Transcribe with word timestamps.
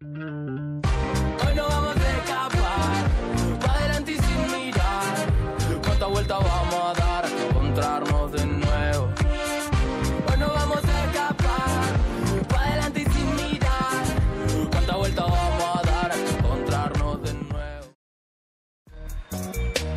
Hoy 0.00 1.54
no 1.56 1.66
vamos 1.68 1.96
a 1.96 2.10
escapar, 2.18 3.58
pa' 3.58 3.72
adelante 3.72 4.12
y 4.12 4.18
sin 4.18 4.52
mirar. 4.52 5.16
¿Cuántas 5.84 6.08
vueltas 6.08 6.38
vamos 6.38 6.74
a 6.74 7.00
dar 7.00 7.24
hasta 7.24 7.42
encontrarnos 7.48 8.30
de 8.32 8.46
nuevo? 8.46 9.08
Hoy 10.30 10.38
no 10.38 10.48
vamos 10.54 10.84
a 10.84 11.04
escapar, 11.04 12.46
pa' 12.48 12.60
adelante 12.62 13.00
y 13.00 13.04
sin 13.06 13.34
mirar. 13.34 14.70
¿Cuántas 14.70 14.96
vueltas 14.96 15.24
vamos 15.26 15.64
a 15.64 15.82
dar 15.90 16.10
hasta 16.12 16.38
encontrarnos 16.38 17.22
de 17.24 17.34
nuevo? 17.34 17.86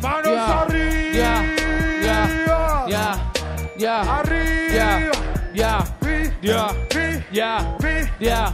¡Manos 0.02 0.32
Ya, 0.32 0.62
arriba! 0.62 1.14
ya, 2.02 2.26
ya, 2.88 3.32
ya, 3.78 4.18
¡Arriba! 4.18 4.74
ya, 4.74 5.12
ya, 5.54 5.78
ya, 7.30 7.78
ya, 8.18 8.52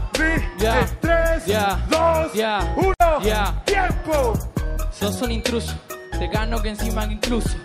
ya, 0.59 0.98
Ya. 1.49 1.79
dos, 1.89 2.33
Ya. 2.35 2.75
uno. 2.77 3.21
Ya. 3.23 3.55
¡Tiempo! 3.65 4.35
Sos 4.93 5.23
un 5.23 5.31
intruso, 5.33 5.75
te 6.19 6.29
gano 6.29 6.61
que 6.61 6.69
encima 6.69 7.05
incluso 7.07 7.57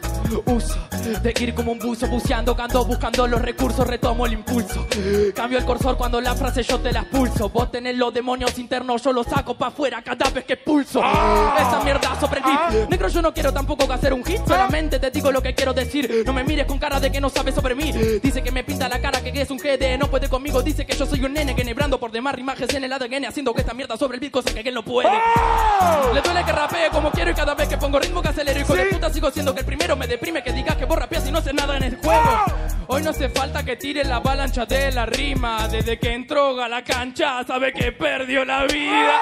uso 0.45 0.75
de 1.21 1.33
ir 1.39 1.53
como 1.53 1.71
un 1.73 1.79
buzo 1.79 2.07
buceando, 2.07 2.55
ando 2.59 2.85
buscando 2.85 3.27
los 3.27 3.41
recursos, 3.41 3.85
retomo 3.85 4.25
el 4.25 4.33
impulso. 4.33 4.87
Cambio 5.35 5.57
el 5.59 5.65
cursor 5.65 5.97
cuando 5.97 6.19
la 6.21 6.33
frase 6.35 6.63
yo 6.63 6.79
te 6.79 6.91
la 6.91 7.01
expulso. 7.01 7.49
Vos 7.49 7.71
tenés 7.71 7.97
los 7.97 8.13
demonios 8.13 8.57
internos, 8.57 9.03
yo 9.03 9.11
los 9.11 9.27
saco 9.27 9.55
pa' 9.55 9.67
afuera 9.67 10.01
cada 10.01 10.29
vez 10.29 10.45
que 10.45 10.57
pulso. 10.57 10.99
Esa 10.99 11.81
mierda 11.83 12.19
sobre 12.19 12.39
el 12.39 12.45
Ah. 12.45 12.69
Negro, 12.89 13.07
yo 13.07 13.21
no 13.21 13.33
quiero 13.33 13.51
tampoco 13.51 13.91
hacer 13.91 14.13
un 14.13 14.23
hit, 14.23 14.39
solamente 14.47 14.99
te 14.99 15.09
digo 15.11 15.31
lo 15.31 15.41
que 15.41 15.53
quiero 15.55 15.73
decir. 15.73 16.23
No 16.25 16.33
me 16.33 16.43
mires 16.43 16.65
con 16.65 16.77
cara 16.77 16.99
de 16.99 17.11
que 17.11 17.19
no 17.19 17.29
sabes 17.29 17.55
sobre 17.55 17.75
mí. 17.75 17.91
Dice 17.91 18.41
que 18.43 18.51
me 18.51 18.63
pinta 18.63 18.87
la 18.87 18.99
cara 19.01 19.21
que 19.21 19.29
es 19.41 19.49
un 19.51 19.57
GD, 19.57 19.97
no 19.97 20.07
puede 20.09 20.29
conmigo. 20.29 20.61
Dice 20.61 20.85
que 20.85 20.95
yo 20.95 21.05
soy 21.05 21.23
un 21.23 21.33
nene 21.33 21.55
que 21.55 21.63
nebrando 21.63 21.99
por 21.99 22.11
demás 22.11 22.35
rimajes 22.35 22.73
en 22.73 22.83
el 22.83 22.93
ADN, 22.93 23.25
haciendo 23.25 23.53
que 23.53 23.61
esta 23.61 23.73
mierda 23.73 23.97
sobre 23.97 24.15
el 24.15 24.19
beat, 24.21 24.31
cosa 24.31 24.53
que 24.53 24.61
él 24.67 24.75
no 24.75 24.83
puede. 24.83 25.09
Le 26.13 26.21
duele 26.21 26.43
que 26.45 26.51
rapee 26.51 26.89
como 26.91 27.11
quiero 27.11 27.31
y 27.31 27.33
cada 27.33 27.55
vez 27.55 27.67
que 27.67 27.77
pongo 27.77 27.99
ritmo 27.99 28.21
que 28.21 28.29
acelero. 28.29 28.59
Hijo 28.59 28.75
de 28.75 28.83
Sí. 28.83 28.95
puta, 28.95 29.11
sigo 29.13 29.31
siendo 29.31 29.53
que 29.53 29.61
el 29.61 29.65
primero 29.65 29.95
me 29.95 30.07
deprime 30.23 30.41
que 30.41 30.53
digas 30.53 30.77
que 30.77 30.85
vos 30.85 30.97
rapeas 30.97 31.27
y 31.27 31.31
no 31.33 31.39
haces 31.39 31.53
nada 31.53 31.75
en 31.75 31.83
el 31.83 31.97
juego. 31.97 32.45
Hoy 32.87 33.03
no 33.03 33.09
hace 33.09 33.27
falta 33.27 33.63
que 33.63 33.75
tire 33.75 34.05
la 34.05 34.17
avalancha 34.17 34.65
de 34.65 34.89
la 34.93 35.05
rima. 35.05 35.67
Desde 35.67 35.99
que 35.99 36.13
entró 36.13 36.61
a 36.61 36.69
la 36.69 36.81
cancha, 36.81 37.43
sabe 37.45 37.73
que 37.73 37.91
perdió 37.91 38.45
la 38.45 38.63
vida. 38.63 39.19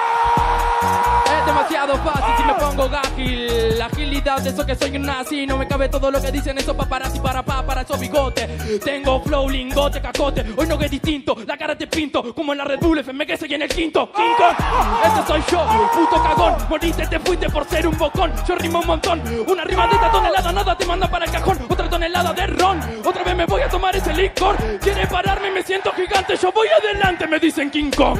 Es 1.24 1.46
demasiado 1.46 1.96
fácil 1.98 2.34
si 2.36 2.42
me 2.44 2.54
pongo 2.54 2.84
ágil. 2.96 3.78
La 3.78 3.86
agilidad 3.86 4.40
de 4.42 4.50
eso 4.50 4.64
que 4.64 4.76
soy 4.76 4.96
un 4.96 5.02
nazi. 5.02 5.46
No 5.46 5.56
me 5.56 5.66
cabe 5.66 5.88
todo 5.88 6.10
lo 6.10 6.20
que 6.20 6.30
dicen 6.30 6.56
esos 6.58 6.76
paparazzi 6.76 7.18
para 7.18 7.42
pa, 7.42 7.66
para 7.66 7.82
esos 7.82 7.98
bigotes. 7.98 8.80
Tengo 8.84 9.20
flow, 9.22 9.48
lingote, 9.48 10.00
cacote. 10.00 10.44
Hoy 10.56 10.66
no 10.66 10.78
que 10.78 10.84
es 10.84 10.90
distinto. 10.90 11.36
La 11.46 11.56
cara 11.56 11.76
te 11.76 11.88
pinto. 11.88 12.34
Como 12.34 12.52
en 12.52 12.58
la 12.58 12.64
Red 12.64 12.78
Bull 12.80 12.98
FM 12.98 13.26
que 13.26 13.36
soy 13.36 13.54
en 13.54 13.62
el 13.62 13.68
quinto. 13.68 14.12
King 14.12 14.34
Kong. 14.36 14.56
Ese 15.04 15.26
soy 15.26 15.42
yo, 15.50 15.90
puto 15.94 16.22
cagón. 16.22 16.54
Moriste, 16.68 17.06
te 17.08 17.18
fuiste 17.18 17.48
por 17.48 17.66
ser 17.66 17.88
un 17.88 17.98
bocón. 17.98 18.32
Yo 18.46 18.54
rimo 18.54 18.80
un 18.80 18.86
montón. 18.86 19.20
Una 19.48 19.64
rima 19.64 19.86
de 19.88 19.94
esta 19.94 20.10
tonelada, 20.10 20.52
nada 20.52 20.76
te 20.76 20.81
manda 20.86 21.08
para 21.08 21.24
el 21.24 21.30
cajón. 21.30 21.58
Otra 21.68 21.88
tonelada 21.88 22.32
de 22.32 22.46
ron. 22.46 22.80
Otra 23.04 23.22
vez 23.22 23.36
me 23.36 23.46
voy 23.46 23.62
a 23.62 23.68
tomar 23.68 23.94
ese 23.96 24.12
licor. 24.12 24.56
Quiere 24.80 25.06
pararme, 25.06 25.50
me 25.50 25.62
siento 25.62 25.92
gigante. 25.92 26.36
Yo 26.36 26.52
voy 26.52 26.68
adelante, 26.68 27.26
me 27.26 27.38
dicen 27.38 27.70
King 27.70 27.90
Kong. 27.96 28.18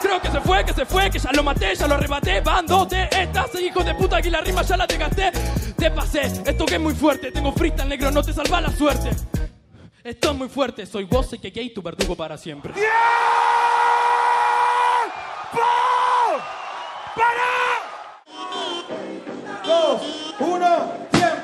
Creo 0.00 0.20
que 0.20 0.30
se 0.30 0.40
fue, 0.40 0.64
que 0.64 0.72
se 0.72 0.86
fue, 0.86 1.10
que 1.10 1.18
ya 1.18 1.32
lo 1.32 1.42
maté, 1.42 1.74
ya 1.74 1.86
lo 1.86 1.94
arrebaté. 1.94 2.40
Van 2.40 2.66
dos 2.66 2.88
de 2.88 3.08
estas, 3.10 3.54
hijo 3.60 3.82
de 3.82 3.94
puta, 3.94 4.22
que 4.22 4.30
la 4.30 4.40
rima 4.40 4.62
ya 4.62 4.76
la 4.76 4.86
desgasté. 4.86 5.32
Te 5.76 5.90
pasé, 5.90 6.22
esto 6.22 6.66
que 6.66 6.74
es 6.74 6.80
muy 6.80 6.94
fuerte. 6.94 7.30
Tengo 7.32 7.52
freestyle 7.52 7.88
negro, 7.88 8.10
no 8.10 8.22
te 8.22 8.32
salva 8.32 8.60
la 8.60 8.70
suerte. 8.70 9.10
Esto 10.02 10.30
es 10.30 10.36
muy 10.36 10.48
fuerte, 10.48 10.86
soy 10.86 11.04
vos 11.04 11.32
y 11.34 11.38
que 11.38 11.50
gay 11.50 11.70
tu 11.70 11.82
verdugo 11.82 12.14
para 12.14 12.38
siempre. 12.38 12.72
¡Para! 17.14 17.67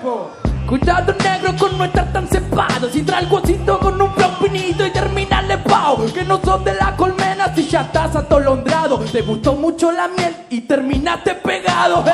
Tiempo. 0.05 0.44
Cuidado 0.75 1.15
negro 1.23 1.55
con 1.57 1.79
no 1.79 1.85
estar 1.85 2.13
tan 2.13 2.27
cepado. 2.27 2.91
Si 2.91 3.03
trae 3.03 3.27
guasito 3.27 3.79
con 3.79 4.03
un 4.03 4.13
flow 4.13 4.33
finito 4.43 4.85
y 4.85 4.91
terminarle 4.91 5.59
pao 5.59 6.05
Que 6.13 6.25
no 6.25 6.41
son 6.43 6.65
de 6.65 6.75
la 6.75 6.97
colmena 6.97 7.55
si 7.55 7.69
ya 7.69 7.83
estás 7.83 8.17
atolondrado. 8.17 8.99
Te 8.99 9.23
gustó 9.23 9.55
mucho 9.55 9.93
la 9.93 10.09
miel 10.09 10.35
y 10.51 10.63
terminaste 10.63 11.37
pegado. 11.37 12.03
Hey, 12.05 12.13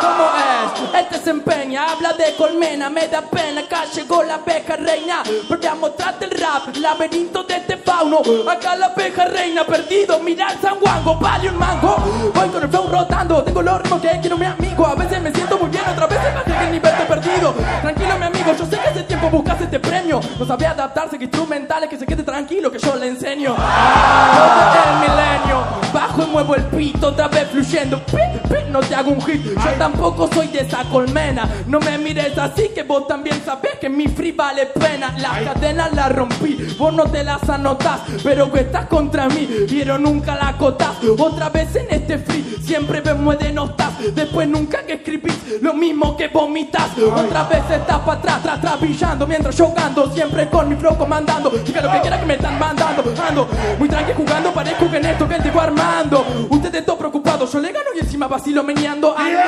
¿Cómo 0.00 0.24
es? 0.34 1.02
Este 1.02 1.18
se 1.18 1.76
habla 1.76 2.12
de 2.14 2.34
colmena. 2.36 2.90
Me 2.90 3.06
da 3.06 3.22
pena, 3.22 3.60
acá 3.60 3.84
llegó 3.94 4.24
la 4.24 4.34
abeja 4.34 4.74
reina. 4.74 5.22
Voy 5.48 5.64
a 5.64 5.74
mostrarte 5.76 6.24
el 6.24 6.32
rap, 6.32 6.74
laberinto 6.76 7.44
de 7.44 7.58
este 7.58 7.76
fauno. 7.76 8.22
Acá 8.50 8.74
la 8.74 8.86
abeja 8.86 9.26
reina, 9.26 9.64
perdido, 9.64 10.18
mira 10.18 10.50
el 10.50 10.58
San 10.60 10.80
Juango 10.80 11.16
Vale 11.20 11.48
un 11.48 11.58
mango, 11.58 11.96
voy 12.34 12.48
con 12.48 12.62
el 12.62 12.68
flow 12.68 12.88
rotando 12.90 13.42
Tengo 13.44 13.62
los 13.62 13.82
ritmos 13.82 14.00
que 14.00 14.18
quiero 14.20 14.36
mi 14.36 14.46
amigo. 14.46 14.84
A 14.84 14.96
veces 14.96 15.22
me 15.22 15.32
siento 15.32 15.58
muy 15.58 15.70
bien, 15.70 15.84
otras 15.88 16.08
veces 16.08 16.34
bajé 16.34 16.52
que 16.58 16.64
el 16.64 16.72
nivel 16.72 16.94
perdido 17.06 17.54
Tranquilo 17.84 18.18
mi 18.18 18.24
amigo, 18.24 18.54
yo 18.56 18.64
sé 18.64 18.78
que 18.78 18.88
hace 18.88 19.02
tiempo 19.02 19.28
buscas 19.28 19.60
este 19.60 19.78
premio. 19.78 20.18
No 20.38 20.46
sabía 20.46 20.70
adaptarse, 20.70 21.18
que 21.18 21.24
instrumentales, 21.24 21.90
que 21.90 21.98
se 21.98 22.06
quede 22.06 22.22
tranquilo 22.22 22.72
Que 22.72 22.78
yo 22.78 22.96
le 22.96 23.08
enseño. 23.08 23.54
Yo 23.54 24.44
el 24.90 25.00
milenio 25.00 25.84
Y 26.16 26.30
muevo 26.30 26.54
el 26.54 26.62
pito, 26.66 27.08
otra 27.08 27.26
vez 27.28 27.48
fluyendo. 27.50 27.98
Pi, 28.06 28.18
pi, 28.48 28.56
No 28.70 28.80
te 28.80 28.94
hago 28.94 29.10
un 29.10 29.20
hit, 29.22 29.44
yo 29.44 29.70
tampoco 29.78 30.28
soy 30.32 30.46
de 30.48 30.60
esa 30.60 30.84
colmena. 30.84 31.48
No 31.66 31.80
me 31.80 31.98
mires 31.98 32.36
así 32.38 32.70
que 32.74 32.84
vos 32.84 33.08
también 33.08 33.42
sabés 33.44 33.78
que 33.80 33.88
mi 33.88 34.06
free 34.06 34.32
vale 34.32 34.66
pena. 34.66 35.14
Las 35.18 35.40
cadenas 35.40 35.92
las 35.92 36.12
rompí, 36.12 36.56
vos 36.78 36.92
no 36.92 37.04
te 37.04 37.22
las 37.24 37.48
anotás 37.48 38.00
Pero 38.22 38.50
que 38.52 38.60
estás 38.60 38.86
contra 38.86 39.28
mí, 39.28 39.48
pero 39.68 39.98
nunca 39.98 40.36
la 40.36 40.48
acotás. 40.48 40.96
Otra 41.18 41.48
vez 41.50 41.74
en 41.76 41.86
este 41.90 42.18
free, 42.18 42.58
siempre 42.62 43.02
me 43.02 43.36
denostas 43.36 44.14
Después 44.14 44.48
nunca 44.48 44.82
que 44.84 44.94
escribís 44.94 45.34
lo 45.62 45.74
mismo 45.74 46.16
que 46.16 46.28
vomitas 46.28 46.90
Otra 46.98 47.44
vez 47.44 47.62
estás 47.70 47.98
para 48.00 48.18
atrás, 48.18 48.42
tras, 48.42 48.60
tras, 48.60 48.80
brillando 48.80 49.26
Mientras 49.26 49.56
yo 49.56 49.72
ando, 49.76 50.10
siempre 50.12 50.48
con 50.48 50.68
mi 50.68 50.76
flow 50.76 50.96
comandando. 50.96 51.50
Diga 51.50 51.80
lo 51.82 51.90
que 51.92 52.00
quiera 52.00 52.20
que 52.20 52.26
me 52.26 52.34
están 52.34 52.58
mandando 52.58 53.02
Ando. 53.28 53.48
Muy 53.78 53.88
tranqui 53.88 54.12
jugando, 54.12 54.52
parezco 54.52 54.90
que 54.90 54.96
en 54.98 55.06
esto 55.06 55.28
que 55.28 55.36
él 55.36 55.42
digo 55.42 55.60
armando 56.04 56.48
Ustedes 56.50 56.84
todos 56.84 56.98
preocupados, 56.98 57.52
yo 57.52 57.60
le 57.60 57.72
gano 57.72 57.90
y 57.94 58.00
encima 58.00 58.28
vacilo 58.28 58.62
meneando 58.62 59.16
Ando. 59.16 59.40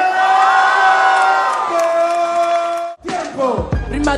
Tiempo. 3.03 3.71
Rima 3.91 4.17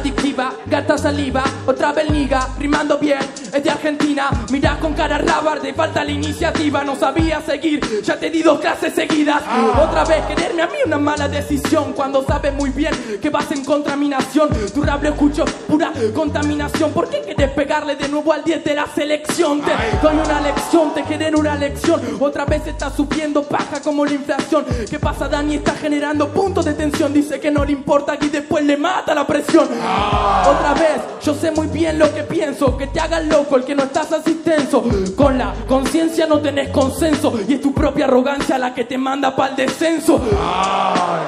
saliva, 0.99 1.45
otra 1.67 1.93
vez 1.93 2.11
niga, 2.11 2.49
rimando 2.59 2.99
bien, 2.99 3.21
es 3.53 3.63
de 3.63 3.71
Argentina, 3.71 4.31
mirás 4.51 4.79
con 4.79 4.95
cara 4.95 5.19
rabarde, 5.19 5.73
falta 5.73 6.05
la 6.05 6.11
iniciativa, 6.11 6.85
no 6.85 6.97
sabía 6.97 7.41
seguir, 7.41 7.81
ya 8.03 8.19
te 8.19 8.31
di 8.31 8.43
dos 8.43 8.61
clases 8.61 8.95
seguidas, 8.95 9.43
otra 9.81 10.05
vez 10.05 10.25
quererme 10.27 10.63
a 10.63 10.67
mí 10.67 10.79
una 10.85 10.99
mala 10.99 11.29
decisión, 11.29 11.93
cuando 11.93 12.25
sabes 12.25 12.53
muy 12.53 12.71
bien 12.71 12.93
que 13.23 13.31
vas 13.31 13.51
en 13.53 13.65
contaminación, 13.65 14.51
tu 14.75 14.83
rap 14.83 15.03
lo 15.03 15.11
escucho, 15.11 15.45
pura 15.67 15.93
contaminación, 16.15 16.93
¿por 16.93 17.09
qué 17.09 17.23
querés 17.23 17.51
pegarle 17.53 17.97
de 17.97 18.09
nuevo 18.09 18.33
al 18.33 18.43
10 18.43 18.65
de 18.65 18.75
la 18.75 18.87
selección? 18.87 19.63
Te 19.63 19.73
doy 20.03 20.17
una 20.17 20.41
lección, 20.41 20.93
te 20.95 21.05
genero 21.05 21.39
una 21.39 21.55
lección, 21.55 22.01
otra 22.19 22.45
vez 22.45 22.67
está 22.67 22.91
subiendo 22.91 23.43
paja 23.45 23.81
como 23.83 24.05
la 24.05 24.13
inflación, 24.13 24.67
¿qué 24.91 24.99
pasa 24.99 25.29
Dani? 25.29 25.57
Está 25.57 25.75
generando 25.75 26.29
puntos 26.29 26.65
de 26.65 26.75
tensión, 26.75 27.13
dice 27.13 27.39
que 27.39 27.51
no 27.51 27.65
le 27.65 27.73
importa 27.73 28.17
y 28.21 28.29
después 28.29 28.65
le 28.65 28.77
mata 28.77 29.15
la 29.15 29.27
presión. 29.27 29.69
Otra 29.69 30.75
vez, 30.75 30.88
yo 31.23 31.35
sé 31.35 31.51
muy 31.51 31.67
bien 31.67 31.99
lo 31.99 32.13
que 32.15 32.23
pienso, 32.23 32.77
que 32.77 32.87
te 32.87 33.01
hagas 33.01 33.25
loco 33.25 33.57
el 33.57 33.65
que 33.65 33.75
no 33.75 33.85
estás 33.85 34.13
así 34.13 34.35
tenso. 34.37 34.85
Con 35.17 35.39
la 35.39 35.55
conciencia 35.67 36.27
no 36.27 36.41
tenés 36.41 36.71
consenso 36.71 37.33
y 37.47 37.55
es 37.55 37.61
tu 37.61 37.73
propia 37.73 38.07
arrogancia 38.07 38.59
la 38.59 38.75
que 38.75 38.85
te 38.85 38.97
manda 38.97 39.35
pa'l 39.35 39.57
descenso. 39.57 40.21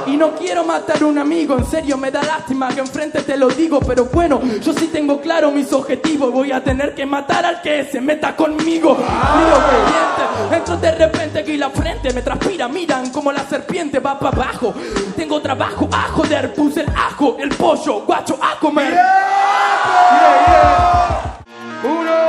Y 0.06 0.16
no 0.16 0.34
quiero 0.34 0.64
matar 0.64 1.02
a 1.02 1.06
un 1.06 1.18
amigo, 1.18 1.56
en 1.58 1.66
serio 1.66 1.96
me 1.96 2.10
da 2.10 2.22
lástima 2.22 2.68
que 2.68 2.80
enfrente 2.80 3.22
te 3.22 3.36
lo 3.36 3.48
digo, 3.48 3.80
pero 3.80 4.06
bueno, 4.06 4.40
yo 4.62 4.72
sí 4.72 4.88
tengo 4.88 5.20
claro 5.20 5.50
mis 5.50 5.72
objetivos, 5.72 6.32
voy 6.32 6.52
a 6.52 6.62
tener 6.62 6.94
que 6.94 7.06
matar 7.06 7.44
al 7.44 7.62
que 7.62 7.84
se 7.84 8.00
meta 8.00 8.34
conmigo. 8.34 8.96
Frío 8.96 9.54
caliente, 9.70 10.56
entro 10.56 10.76
de 10.76 10.92
repente 10.92 11.40
aquí 11.40 11.56
la 11.56 11.70
frente 11.70 12.12
me 12.12 12.22
transpira, 12.22 12.68
miran 12.68 13.10
como 13.10 13.32
la 13.32 13.44
serpiente 13.48 13.98
va 13.98 14.18
para 14.18 14.36
abajo. 14.36 14.74
Tengo 15.16 15.40
trabajo, 15.40 15.88
a 15.92 16.08
joder, 16.08 16.54
puse 16.54 16.80
el 16.80 16.88
ajo, 16.88 17.36
el 17.38 17.50
pollo, 17.50 18.02
guacho, 18.02 18.38
a 18.40 18.58
comer. 18.58 18.98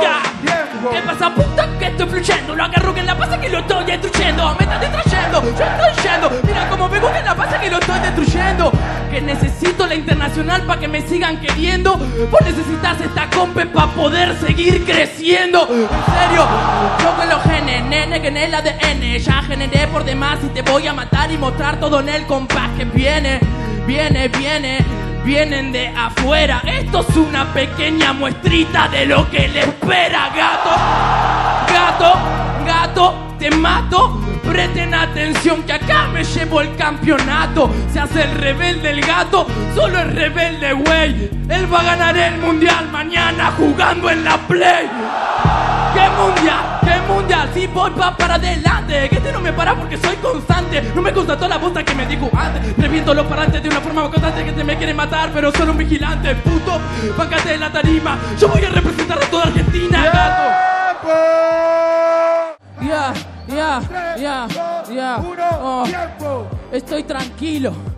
Ya. 0.00 0.22
tiempo. 0.42 0.90
¿Qué 0.90 1.00
pasa, 1.02 1.34
puta? 1.34 1.68
Que 1.78 1.86
estoy 1.86 2.06
fluyendo. 2.08 2.56
Lo 2.56 2.64
agarro 2.64 2.94
que 2.94 3.02
la 3.02 3.16
pasa 3.16 3.40
que 3.40 3.48
lo 3.48 3.58
estoy 3.58 3.84
destruyendo. 3.84 4.56
Me 4.58 4.64
estás 4.64 4.80
destruyendo, 4.80 5.42
yo 5.42 5.50
estoy 5.50 6.10
yendo. 6.10 6.30
Mira 6.44 6.68
cómo 6.68 6.88
veo 6.88 7.12
que 7.12 7.22
la 7.22 7.34
pasa 7.34 7.60
que 7.60 7.70
lo 7.70 7.78
estoy 7.78 8.00
destruyendo. 8.00 8.72
Que 9.10 9.20
necesito 9.20 9.86
la 9.86 9.94
internacional 9.94 10.62
para 10.62 10.80
que 10.80 10.88
me 10.88 11.02
sigan 11.02 11.38
queriendo. 11.40 11.96
Vos 11.96 12.40
necesitas 12.44 13.00
esta 13.00 13.28
compa 13.30 13.64
para 13.66 13.86
poder 13.92 14.36
seguir 14.38 14.84
creciendo. 14.84 15.68
En 15.68 15.88
serio, 15.88 16.46
yo 17.02 17.16
con 17.16 17.28
los 17.28 17.42
genes, 17.42 17.84
nene, 17.84 18.20
que 18.20 18.28
en 18.28 18.36
el 18.36 18.54
ADN. 18.54 19.18
Ya 19.18 19.42
generé 19.42 19.86
por 19.88 20.04
demás 20.04 20.38
y 20.42 20.48
te 20.48 20.62
voy 20.62 20.86
a 20.86 20.94
matar 20.94 21.30
y 21.30 21.36
mostrar 21.36 21.78
todo 21.78 22.00
en 22.00 22.08
el 22.08 22.26
compás 22.26 22.70
que 22.76 22.84
viene, 22.84 23.40
viene, 23.86 24.28
viene. 24.28 25.11
Vienen 25.24 25.70
de 25.70 25.86
afuera, 25.88 26.62
esto 26.66 27.06
es 27.08 27.16
una 27.16 27.52
pequeña 27.52 28.12
muestrita 28.12 28.88
de 28.88 29.06
lo 29.06 29.30
que 29.30 29.46
le 29.46 29.60
espera, 29.60 30.30
gato. 30.34 30.70
Gato, 31.72 32.12
gato, 32.66 33.36
te 33.38 33.50
mato. 33.52 34.20
Presten 34.42 34.92
atención 34.92 35.62
que 35.62 35.74
acá 35.74 36.08
me 36.12 36.24
llevo 36.24 36.60
el 36.60 36.74
campeonato. 36.74 37.70
Se 37.92 38.00
hace 38.00 38.22
el 38.22 38.34
rebelde 38.34 38.90
el 38.90 39.00
gato, 39.00 39.46
solo 39.76 40.00
el 40.00 40.12
rebelde 40.12 40.72
güey. 40.72 41.30
Él 41.48 41.72
va 41.72 41.80
a 41.80 41.84
ganar 41.84 42.16
el 42.16 42.38
mundial 42.38 42.88
mañana 42.90 43.52
jugando 43.56 44.10
en 44.10 44.24
la 44.24 44.36
play. 44.38 44.90
¿Qué 45.94 46.08
mundial? 46.20 46.80
¿Qué 46.82 46.91
mundial? 47.12 47.50
Si 47.54 47.66
voy 47.66 47.90
pa 47.90 48.16
para 48.16 48.34
adelante. 48.34 49.08
Que 49.08 49.16
este 49.16 49.32
no 49.32 49.40
me 49.40 49.52
para 49.52 49.74
porque 49.74 49.96
soy 49.96 50.16
constante. 50.16 50.82
No 50.94 51.02
me 51.02 51.12
toda 51.12 51.48
la 51.48 51.58
bosta 51.58 51.84
que 51.84 51.94
me 51.94 52.06
dijo 52.06 52.30
antes. 52.36 52.76
Reviento 52.76 53.14
los 53.14 53.26
parantes 53.26 53.62
de 53.62 53.68
una 53.68 53.80
forma 53.80 54.02
constante 54.02 54.44
Que 54.44 54.52
te 54.52 54.64
me 54.64 54.76
quiere 54.76 54.94
matar 54.94 55.30
pero 55.32 55.52
solo 55.52 55.72
un 55.72 55.78
vigilante 55.78 56.34
Puto, 56.36 56.80
págate 57.16 57.50
de 57.50 57.58
la 57.58 57.70
tarima. 57.72 58.18
Yo 58.38 58.48
voy 58.48 58.64
a 58.64 58.70
representar 58.70 59.18
a 59.22 59.26
toda 59.26 59.44
Argentina, 59.44 60.04
gato. 60.04 60.62
Ya, 62.82 63.12
ya, 63.48 63.80
ya, 64.16 64.48
ya. 64.90 65.18
Oh. 65.60 65.84
Estoy 66.72 67.04
tranquilo. 67.04 67.91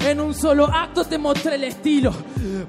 En 0.00 0.20
un 0.20 0.34
solo 0.34 0.66
acto 0.66 1.04
te 1.04 1.18
mostré 1.18 1.56
el 1.56 1.64
estilo. 1.64 2.12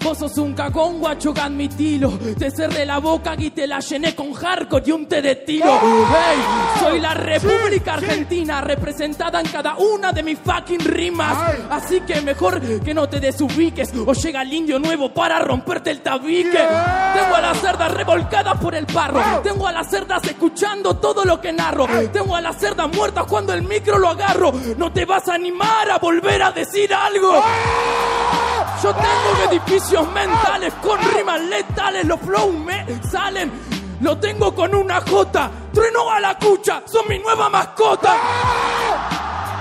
Vos 0.03 0.17
sos 0.17 0.37
un 0.37 0.53
cagón, 0.53 0.99
guacho, 0.99 1.33
que 1.33 1.41
admitilo. 1.41 2.11
Te 2.37 2.51
cerré 2.51 2.85
la 2.85 2.99
boca 2.99 3.35
y 3.37 3.51
te 3.51 3.67
la 3.67 3.79
llené 3.79 4.15
con 4.15 4.33
hardcore 4.33 4.83
y 4.85 4.91
un 4.91 5.07
té 5.07 5.21
de 5.21 5.35
tiro. 5.35 5.79
Hey, 5.81 6.39
soy 6.79 6.99
la 6.99 7.13
República 7.13 7.93
Argentina, 7.93 8.61
representada 8.61 9.39
en 9.39 9.47
cada 9.47 9.75
una 9.77 10.11
de 10.11 10.23
mis 10.23 10.39
fucking 10.39 10.79
rimas. 10.79 11.37
Así 11.69 12.01
que 12.01 12.21
mejor 12.21 12.61
que 12.61 12.93
no 12.93 13.07
te 13.07 13.19
desubiques 13.19 13.91
o 14.05 14.13
llega 14.13 14.41
el 14.41 14.53
indio 14.53 14.79
nuevo 14.79 15.13
para 15.13 15.39
romperte 15.39 15.91
el 15.91 16.01
tabique. 16.01 16.51
Tengo 16.51 17.35
a 17.35 17.41
las 17.41 17.59
cerdas 17.59 17.93
revolcadas 17.93 18.57
por 18.59 18.75
el 18.75 18.85
parro. 18.85 19.21
Wow. 19.21 19.41
Tengo 19.43 19.67
a 19.67 19.71
las 19.71 19.89
cerdas 19.89 20.23
escuchando 20.23 20.97
todo 20.97 21.25
lo 21.25 21.39
que 21.39 21.53
narro. 21.53 21.87
Tengo 22.11 22.35
a 22.35 22.41
las 22.41 22.57
cerdas 22.57 22.93
muertas 22.93 23.25
cuando 23.27 23.53
el 23.53 23.63
micro 23.63 23.97
lo 23.97 24.09
agarro. 24.09 24.51
No 24.77 24.91
te 24.91 25.05
vas 25.05 25.27
a 25.27 25.35
animar 25.35 25.89
a 25.91 25.99
volver 25.99 26.41
a 26.41 26.51
decir 26.51 26.93
algo. 26.93 27.18
Yo 27.21 28.93
tengo 28.93 29.51
edificios 29.51 30.07
mentales 30.11 30.73
con 30.81 30.99
rimas 31.13 31.41
letales. 31.41 32.05
Los 32.05 32.19
flow 32.21 32.51
me 32.51 32.85
salen. 33.09 33.51
Lo 34.01 34.17
tengo 34.17 34.55
con 34.55 34.73
una 34.73 35.01
J. 35.01 35.51
Trueno 35.73 36.09
a 36.09 36.19
la 36.19 36.37
cucha. 36.37 36.83
Son 36.85 37.07
mi 37.07 37.19
nueva 37.19 37.49
mascota. 37.49 38.15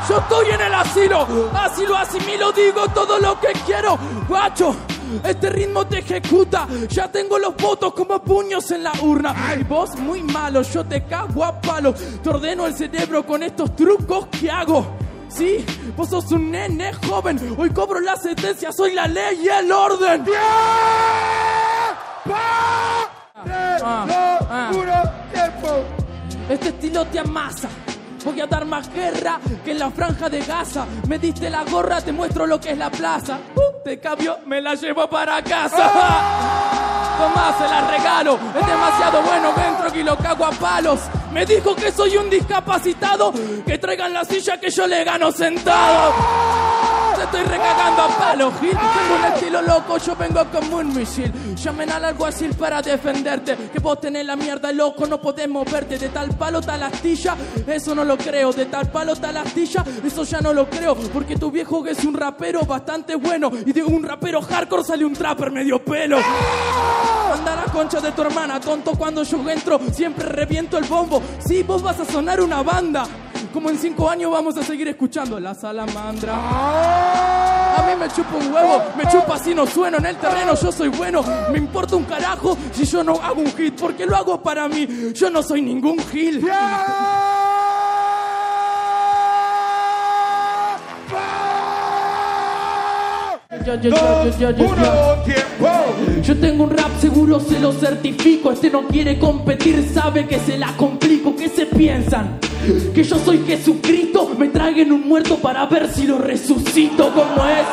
Yo 0.09 0.19
estoy 0.19 0.51
en 0.53 0.61
el 0.63 0.73
asilo, 0.73 1.27
así 1.53 1.85
lo 1.87 1.95
asimilo, 1.95 2.51
digo 2.53 2.89
todo 2.95 3.19
lo 3.19 3.39
que 3.39 3.49
quiero, 3.67 3.99
guacho. 4.27 4.75
Este 5.23 5.51
ritmo 5.51 5.87
te 5.87 5.99
ejecuta, 5.99 6.67
ya 6.89 7.13
tengo 7.13 7.39
los 7.39 7.55
votos 7.55 7.93
como 7.93 8.19
puños 8.23 8.71
en 8.71 8.85
la 8.85 8.93
urna. 9.03 9.35
Y 9.61 9.65
vos 9.65 9.97
muy 9.97 10.23
malo, 10.23 10.63
yo 10.63 10.83
te 10.87 11.05
cago 11.05 11.45
a 11.45 11.61
palo. 11.61 11.93
Te 11.93 12.31
ordeno 12.31 12.67
el 12.67 12.75
cerebro 12.75 13.27
con 13.27 13.43
estos 13.43 13.77
trucos 13.77 14.29
que 14.29 14.51
hago. 14.51 14.87
Sí, 15.29 15.65
vos 15.97 16.09
sos 16.09 16.33
un 16.33 16.51
nene 16.51 16.93
joven, 17.07 17.39
hoy 17.57 17.71
cobro 17.71 18.01
la 18.01 18.17
sentencia, 18.17 18.73
soy 18.73 18.95
la 18.95 19.07
ley 19.07 19.41
y 19.45 19.49
el 19.49 19.71
orden. 19.71 20.25
Ah, 23.81 24.07
dos, 24.07 24.49
ah. 24.51 24.71
uno, 24.73 25.03
tiempo. 25.33 25.85
Este 26.49 26.69
estilo 26.69 27.05
te 27.07 27.19
amasa. 27.19 27.69
Voy 28.29 28.43
a 28.43 28.47
dar 28.47 28.67
más 28.67 28.93
guerra 28.93 29.41
que 29.65 29.71
en 29.71 29.79
la 29.79 29.91
franja 29.91 30.29
de 30.29 30.41
Gaza. 30.41 30.87
Me 31.09 31.19
diste 31.19 31.49
la 31.49 31.65
gorra, 31.65 32.03
te 32.03 32.13
muestro 32.13 32.47
lo 32.47 32.61
que 32.61 32.73
es 32.73 32.79
la 32.79 32.91
plaza. 32.91 33.39
Uh, 33.57 33.83
te 33.83 33.99
cambio, 33.99 34.41
me 34.45 34.61
la 34.61 34.75
llevo 34.75 35.09
para 35.09 35.43
casa. 35.43 35.91
Tomás, 37.19 37.57
se 37.57 37.67
la 37.67 37.91
regalo. 37.91 38.39
Es 38.55 38.67
demasiado 38.67 39.23
bueno, 39.23 39.55
entro 39.67 39.99
y 39.99 40.03
lo 40.03 40.15
cago 40.19 40.45
a 40.45 40.51
palos. 40.51 41.01
Me 41.33 41.47
dijo 41.47 41.75
que 41.75 41.91
soy 41.91 42.19
un 42.19 42.29
discapacitado. 42.29 43.33
Que 43.67 43.79
traigan 43.79 44.13
la 44.13 44.27
silla 44.27 44.61
que 44.61 44.69
yo 44.69 44.87
le 44.87 45.05
gano 45.05 45.33
sentado. 45.33 46.13
Te 47.19 47.25
estoy 47.25 47.43
recagando 47.43 48.03
a 48.03 48.09
palos, 48.17 48.55
Gil. 48.61 48.71
Tengo 48.71 49.17
un 49.19 49.25
estilo 49.35 49.63
loco, 49.63 49.99
yo 49.99 50.15
vengo 50.15 50.45
como 50.53 50.77
un 50.77 50.95
misil. 50.95 51.33
Llamen 51.57 51.91
al 51.91 52.05
alguacil 52.05 52.55
para 52.55 52.81
defenderte. 52.81 53.57
Que 53.73 53.81
vos 53.81 54.01
tenés 54.01 54.25
la 54.25 54.37
mierda 54.37 54.71
loco, 54.71 55.05
no 55.05 55.21
podemos 55.21 55.69
verte. 55.69 55.99
De 55.99 56.11
tal 56.11 56.37
palo, 56.37 56.61
tal 56.61 56.81
astilla, 56.81 57.37
eso 57.67 57.93
no 57.93 58.05
lo 58.05 58.17
creo. 58.17 58.53
De 58.53 58.67
tal 58.67 58.89
palo, 58.93 59.17
tal 59.17 59.37
astilla, 59.37 59.85
eso 60.05 60.23
ya 60.23 60.41
no 60.41 60.53
lo 60.53 60.71
creo. 60.71 60.95
Porque 60.95 61.35
tu 61.35 61.51
viejo 61.51 61.85
es 61.89 62.05
un 62.05 62.15
rapero 62.15 62.61
bastante 62.65 63.17
bueno. 63.17 63.51
Y 63.67 63.73
de 63.73 63.83
un 63.83 64.05
rapero 64.05 64.41
hardcore 64.41 64.85
sale 64.85 65.05
un 65.05 65.15
trapper 65.15 65.51
medio 65.51 65.83
pelo. 65.83 66.19
Anda 66.19 67.57
la 67.57 67.65
concha 67.73 68.01
de 68.01 68.13
tu 68.13 68.23
hermana, 68.23 68.61
tonto 68.61 68.93
cuando 68.93 69.25
yo 69.25 69.39
entro, 69.51 69.81
siempre 69.93 70.25
reviento 70.25 70.79
el 70.79 70.85
bombo. 70.85 71.21
Sí, 71.45 71.65
vos 71.65 71.83
vas 71.83 71.99
a 71.99 72.05
sonar 72.05 72.41
una 72.41 72.63
banda. 72.63 73.09
Como 73.53 73.71
en 73.71 73.79
cinco 73.79 74.09
años 74.09 74.31
vamos 74.31 74.57
a 74.57 74.63
seguir 74.63 74.89
escuchando 74.89 75.41
la 75.41 75.55
salamandra. 75.55 76.35
A 76.35 77.87
mí 77.87 77.93
me 77.99 78.09
chupa 78.09 78.37
un 78.37 78.53
huevo, 78.53 78.83
me 78.97 79.05
chupa 79.11 79.39
si 79.39 79.55
no 79.55 79.67
sueno 79.67 79.99
en 79.99 80.07
el 80.07 80.17
terreno, 80.17 80.55
yo 80.55 80.71
soy 80.71 80.89
bueno. 80.89 81.25
Me 81.51 81.59
importa 81.59 81.97
un 81.97 82.05
carajo 82.05 82.57
si 82.73 82.85
yo 82.85 83.03
no 83.03 83.15
hago 83.15 83.41
un 83.41 83.53
hit, 83.57 83.81
porque 83.81 84.07
lo 84.07 84.17
hago 84.17 84.43
para 84.43 84.69
mí. 84.69 84.87
Yo 85.15 85.31
no 85.31 85.43
soy 85.43 85.63
ningún 85.63 85.99
gil. 85.99 86.45
Yo, 93.65 93.75
uno. 93.75 94.83
Yo 96.23 96.37
tengo 96.39 96.65
un 96.65 96.71
rap 96.71 97.01
seguro, 97.01 97.41
se 97.41 97.59
lo 97.61 97.73
certifico. 97.73 98.53
Este 98.53 98.71
no 98.71 98.87
quiere 98.87 99.19
competir, 99.19 99.91
sabe 99.93 100.27
que 100.27 100.39
se 100.39 100.57
la 100.57 100.75
complico. 100.77 101.37
¿Qué 101.37 101.49
se 101.49 101.67
piensan? 101.67 102.39
Que 102.95 103.03
yo 103.03 103.19
soy 103.19 103.43
Jesucristo, 103.47 104.35
me 104.39 104.49
traguen 104.49 104.93
un 104.93 105.09
muerto 105.09 105.37
para 105.37 105.65
ver 105.67 105.91
si 105.91 106.07
lo 106.07 106.19
resucito. 106.19 107.11
¿Cómo 107.15 107.47
es? 107.47 107.67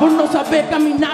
Vos 0.00 0.10
no 0.10 0.26
sabés 0.30 0.66
caminar, 0.66 1.12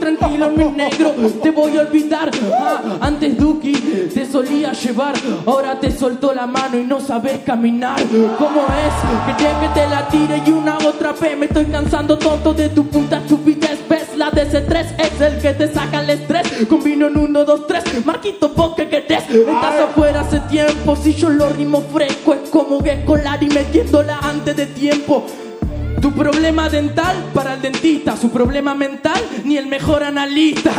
tranquilo, 0.00 0.50
mi 0.50 0.64
negro. 0.64 1.10
Te 1.42 1.50
voy 1.50 1.76
a 1.76 1.82
olvidar. 1.82 2.30
Ah, 2.52 2.80
antes 3.00 3.36
Duki 3.36 3.72
te 4.12 4.26
solía 4.26 4.72
llevar, 4.72 5.14
ahora 5.46 5.78
te 5.78 5.90
soltó 5.90 6.34
la 6.34 6.46
mano 6.46 6.78
y 6.78 6.84
no 6.84 7.00
sabes 7.00 7.40
caminar. 7.44 8.00
¿Cómo 8.38 8.62
es? 8.62 9.36
Quería 9.36 9.60
que 9.60 9.68
te 9.80 9.88
la 9.88 10.08
tire 10.08 10.42
y 10.44 10.50
una 10.50 10.78
otra 10.78 11.12
vez. 11.12 11.38
Me 11.38 11.46
estoy 11.46 11.66
cansando 11.66 12.18
tonto 12.18 12.52
de 12.54 12.70
tu 12.70 12.86
puta 12.86 13.18
estupidez. 13.18 13.78
¿Ves? 13.88 14.16
La 14.16 14.30
DC3 14.30 14.86
es 14.98 15.20
el 15.20 15.40
que 15.40 15.52
te 15.54 15.72
saca 15.72 16.00
el 16.00 16.10
estrés. 16.10 16.66
Combino 16.68 17.06
en 17.08 17.16
1, 17.16 17.44
2, 17.44 17.66
3. 17.66 18.06
Marquito, 18.06 18.48
vos 18.56 18.74
que 18.74 18.88
querés. 18.88 19.28
Estás 19.28 19.80
afuera 19.80 20.20
hace 20.20 20.40
tiempo. 20.40 20.96
Si 20.96 21.14
yo 21.14 21.28
lo 21.28 21.48
rimo 21.50 21.82
fresco, 21.92 22.34
es 22.34 22.48
como 22.50 22.82
que 22.82 23.04
colar 23.04 23.42
y 23.42 23.48
metiéndola 23.48 24.18
antes 24.22 24.56
de 24.56 24.66
tiempo. 24.66 25.26
Tu 26.00 26.10
problema 26.12 26.68
dental 26.68 27.14
para 27.34 27.54
el 27.54 27.62
dentista, 27.62 28.16
su 28.16 28.30
problema 28.30 28.74
mental 28.74 29.20
ni 29.44 29.58
el 29.58 29.66
mejor 29.66 30.02
analista. 30.02 30.70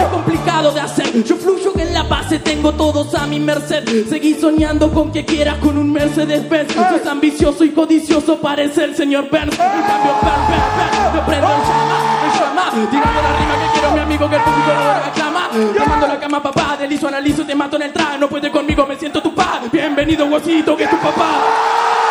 Es 0.00 0.06
complicado 0.06 0.70
de 0.70 0.80
hacer. 0.80 1.24
Yo 1.24 1.36
fluyo 1.36 1.72
en 1.76 1.92
la 1.92 2.04
base, 2.04 2.38
tengo 2.38 2.72
todos 2.72 3.14
a 3.14 3.26
mi 3.26 3.40
merced. 3.40 3.84
Seguí 4.08 4.34
soñando 4.34 4.92
con 4.92 5.10
que 5.10 5.24
quieras 5.24 5.56
con 5.58 5.76
un 5.78 5.92
Mercedes 5.92 6.48
Benz. 6.48 6.72
Sos 6.72 7.06
ambicioso 7.06 7.64
y 7.64 7.70
codicioso, 7.70 8.38
parece 8.40 8.84
el 8.84 8.94
señor 8.94 9.28
Burns. 9.30 9.52
En 9.52 9.82
cambio, 9.82 10.12
Burns, 10.22 10.48
Burns, 10.48 11.14
me 11.14 11.20
prendo 11.22 11.48
en 11.48 11.62
llama, 11.62 11.98
en 12.24 12.40
llama. 12.40 12.88
Tirando 12.90 13.22
la 13.22 13.38
rima 13.38 13.54
que 13.54 13.72
quiero, 13.72 13.92
mi 13.92 14.00
amigo, 14.00 14.30
que 14.30 14.36
el 14.36 14.42
público 14.42 14.68
no 14.74 15.04
reclama. 15.04 15.50
Tomando 15.76 16.06
la 16.06 16.20
cama, 16.20 16.42
papá, 16.42 16.76
delizo, 16.78 17.08
analizo, 17.08 17.44
te 17.44 17.54
mato 17.54 17.76
en 17.76 17.82
el 17.82 17.92
traje. 17.92 18.18
No 18.18 18.28
puedes 18.28 18.50
conmigo, 18.52 18.86
me 18.86 18.96
siento 18.96 19.20
tu 19.20 19.34
pa. 19.34 19.60
Bienvenido, 19.72 20.26
huesito, 20.26 20.76
que 20.76 20.84
es 20.84 20.90
tu 20.90 20.98
papá. 20.98 22.05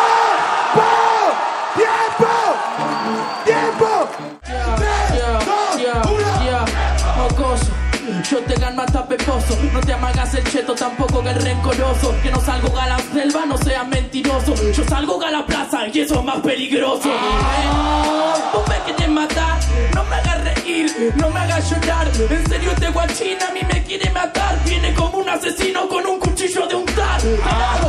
Peposo, 8.84 9.56
no 9.72 9.80
te 9.80 9.94
amagas 9.94 10.34
el 10.34 10.44
cheto, 10.44 10.74
tampoco 10.74 11.22
que 11.22 11.30
el 11.30 11.40
rencoroso. 11.42 12.14
Que 12.22 12.30
no 12.30 12.40
salgo 12.40 12.76
a 12.78 12.86
la 12.86 12.98
selva, 12.98 13.46
no 13.46 13.56
sea 13.56 13.84
mentiroso. 13.84 14.54
Yo 14.72 14.84
salgo 14.84 15.22
a 15.24 15.30
la 15.30 15.46
plaza 15.46 15.86
y 15.88 16.00
eso 16.00 16.16
es 16.18 16.24
más 16.24 16.40
peligroso. 16.40 17.08
Eh, 17.08 18.42
Vos 18.52 18.68
me 18.68 18.76
quieres 18.84 19.08
matar, 19.08 19.58
no 19.94 20.04
me 20.04 20.16
hagas 20.16 20.44
reír, 20.44 21.14
no 21.16 21.30
me 21.30 21.40
hagas 21.40 21.70
llorar. 21.70 22.06
En 22.08 22.46
serio, 22.48 22.70
este 22.72 22.90
guachín 22.90 23.38
a 23.48 23.52
mí 23.52 23.60
me 23.72 23.82
quiere 23.82 24.10
matar. 24.10 24.62
Viene 24.64 24.92
como 24.94 25.18
un 25.18 25.28
asesino 25.28 25.88
con 25.88 26.04
un 26.06 26.18
cuchillo 26.18 26.66
de 26.66 26.74
untar. 26.74 27.20
Tarado, 27.22 27.85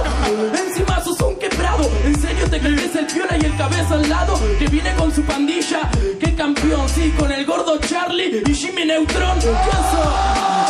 y 3.41 3.45
el 3.45 3.55
cabeza 3.55 3.95
al 3.95 4.09
lado. 4.09 4.39
Que 4.59 4.67
viene 4.67 4.93
con 4.95 5.13
su 5.13 5.21
pandilla, 5.23 5.89
qué 6.19 6.33
campeón, 6.35 6.87
sí, 6.89 7.13
con 7.17 7.31
el 7.31 7.45
gordo 7.45 7.77
Charlie 7.79 8.43
y 8.45 8.53
Jimmy 8.53 8.85
Neutron. 8.85 9.39
¿Quién 9.39 9.53
sos? 9.53 10.07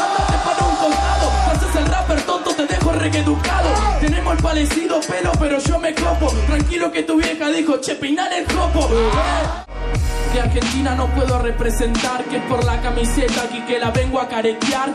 Andate 0.04 0.38
para 0.44 0.66
un 0.66 0.76
costado, 0.76 1.32
haces 1.52 1.76
el 1.76 1.86
rapper 1.86 2.22
tonto, 2.22 2.54
te 2.54 2.66
dejo 2.66 2.92
reeducado. 2.92 3.70
Tenemos 4.00 4.36
el 4.36 4.44
parecido 4.44 5.00
pelo, 5.02 5.32
pero 5.40 5.60
yo 5.60 5.80
me 5.80 5.94
copo. 5.94 6.34
Tranquilo 6.48 6.92
que 6.92 7.04
tu 7.04 7.18
vieja 7.18 7.50
dijo, 7.50 7.78
che, 7.78 7.96
peinar 7.96 8.32
el 8.34 8.46
copo. 8.46 8.90
Eh. 8.92 10.34
De 10.34 10.42
Argentina 10.42 10.94
no 10.96 11.08
puedo 11.08 11.40
representar, 11.40 12.24
que 12.26 12.38
es 12.38 12.44
por 12.44 12.64
la 12.64 12.82
camiseta 12.82 13.44
aquí 13.44 13.62
que 13.62 13.80
la 13.80 13.92
vengo 13.92 14.20
a 14.20 14.28
caretear. 14.28 14.90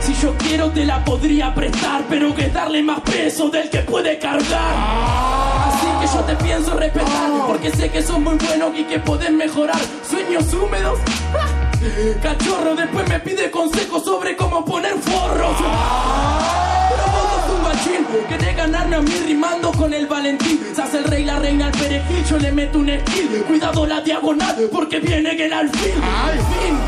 Si 0.00 0.14
yo 0.14 0.34
quiero 0.36 0.70
te 0.70 0.84
la 0.84 1.04
podría 1.04 1.54
prestar, 1.54 2.02
pero 2.08 2.34
que 2.34 2.48
darle 2.48 2.82
más 2.82 3.00
peso 3.00 3.48
del 3.50 3.70
que 3.70 3.78
puede 3.80 4.18
cargar. 4.18 5.41
Que 6.02 6.08
yo 6.08 6.20
te 6.24 6.34
pienso 6.42 6.74
respetar, 6.74 7.30
porque 7.46 7.70
sé 7.70 7.88
que 7.88 8.02
sos 8.02 8.18
muy 8.18 8.34
bueno 8.34 8.72
y 8.76 8.82
que 8.82 8.98
podés 8.98 9.30
mejorar. 9.30 9.80
Sueños 10.10 10.52
húmedos. 10.52 10.98
Cachorro, 12.20 12.74
después 12.74 13.08
me 13.08 13.20
pide 13.20 13.52
consejos 13.52 14.04
sobre 14.04 14.36
cómo 14.36 14.64
poner 14.64 14.94
forros. 14.94 15.56
Pero 16.88 17.04
vos 17.12 17.22
sos 17.30 17.54
un 17.54 17.62
guachín, 17.62 18.06
querés 18.28 18.56
ganarme 18.56 18.96
a 18.96 19.00
mí 19.00 19.12
rimando 19.26 19.70
con 19.70 19.94
el 19.94 20.08
Valentín. 20.08 20.60
Se 20.74 20.82
hace 20.82 20.98
el 20.98 21.04
rey, 21.04 21.24
la 21.24 21.38
reina, 21.38 21.68
el 21.68 21.78
perejil, 21.78 22.24
yo 22.28 22.38
le 22.38 22.50
meto 22.50 22.80
un 22.80 22.88
skill. 22.88 23.44
Cuidado 23.46 23.86
la 23.86 24.00
diagonal, 24.00 24.56
porque 24.72 24.98
viene 24.98 25.30
el 25.30 25.52
alfil. 25.52 25.92
Al 26.02 26.34
fin, 26.34 26.78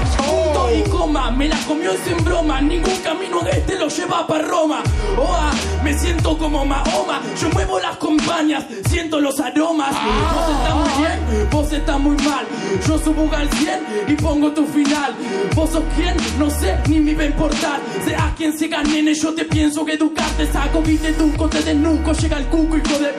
y 0.73 0.83
coma, 0.89 1.31
me 1.31 1.49
la 1.49 1.59
comió 1.67 1.93
sin 2.05 2.23
broma. 2.25 2.61
Ningún 2.61 2.97
camino 2.99 3.41
de 3.41 3.51
este 3.51 3.77
lo 3.77 3.89
lleva 3.89 4.27
para 4.27 4.45
Roma. 4.45 4.83
Oa, 5.17 5.53
me 5.83 5.97
siento 5.99 6.37
como 6.39 6.65
Mahoma. 6.65 7.21
Yo 7.41 7.49
muevo 7.51 7.79
las 7.81 7.97
compañías, 7.97 8.65
siento 8.89 9.21
los 9.21 9.39
aromas. 9.41 9.95
Vos 10.35 10.51
estás 10.51 10.75
muy 10.75 11.03
bien, 11.03 11.49
vos 11.51 11.73
estás 11.73 12.01
muy 12.01 12.17
mal. 12.19 12.47
Yo 12.87 12.99
subo 12.99 13.35
al 13.35 13.51
100 13.51 13.81
y 14.09 14.13
pongo 14.15 14.53
tu 14.53 14.65
final. 14.67 15.15
Vos 15.55 15.71
sos 15.71 15.83
quien, 15.97 16.17
no 16.39 16.51
sé, 16.51 16.79
ni 16.89 17.01
me 17.01 17.15
va 17.15 17.23
a 17.23 17.27
importar. 17.27 17.81
Seas 18.05 18.35
quien 18.37 18.57
se 18.57 18.69
nene, 18.69 19.15
yo 19.15 19.35
te 19.35 19.45
pienso 19.45 19.85
que 19.85 19.95
educarte. 19.95 20.47
Saco, 20.51 20.83
viste, 20.83 21.09
educo, 21.09 21.49
te 21.49 21.63
desnuco. 21.63 22.13
Llega 22.13 22.39
el 22.39 22.47
cuco, 22.47 22.77
hijo 22.77 22.99
de. 22.99 23.15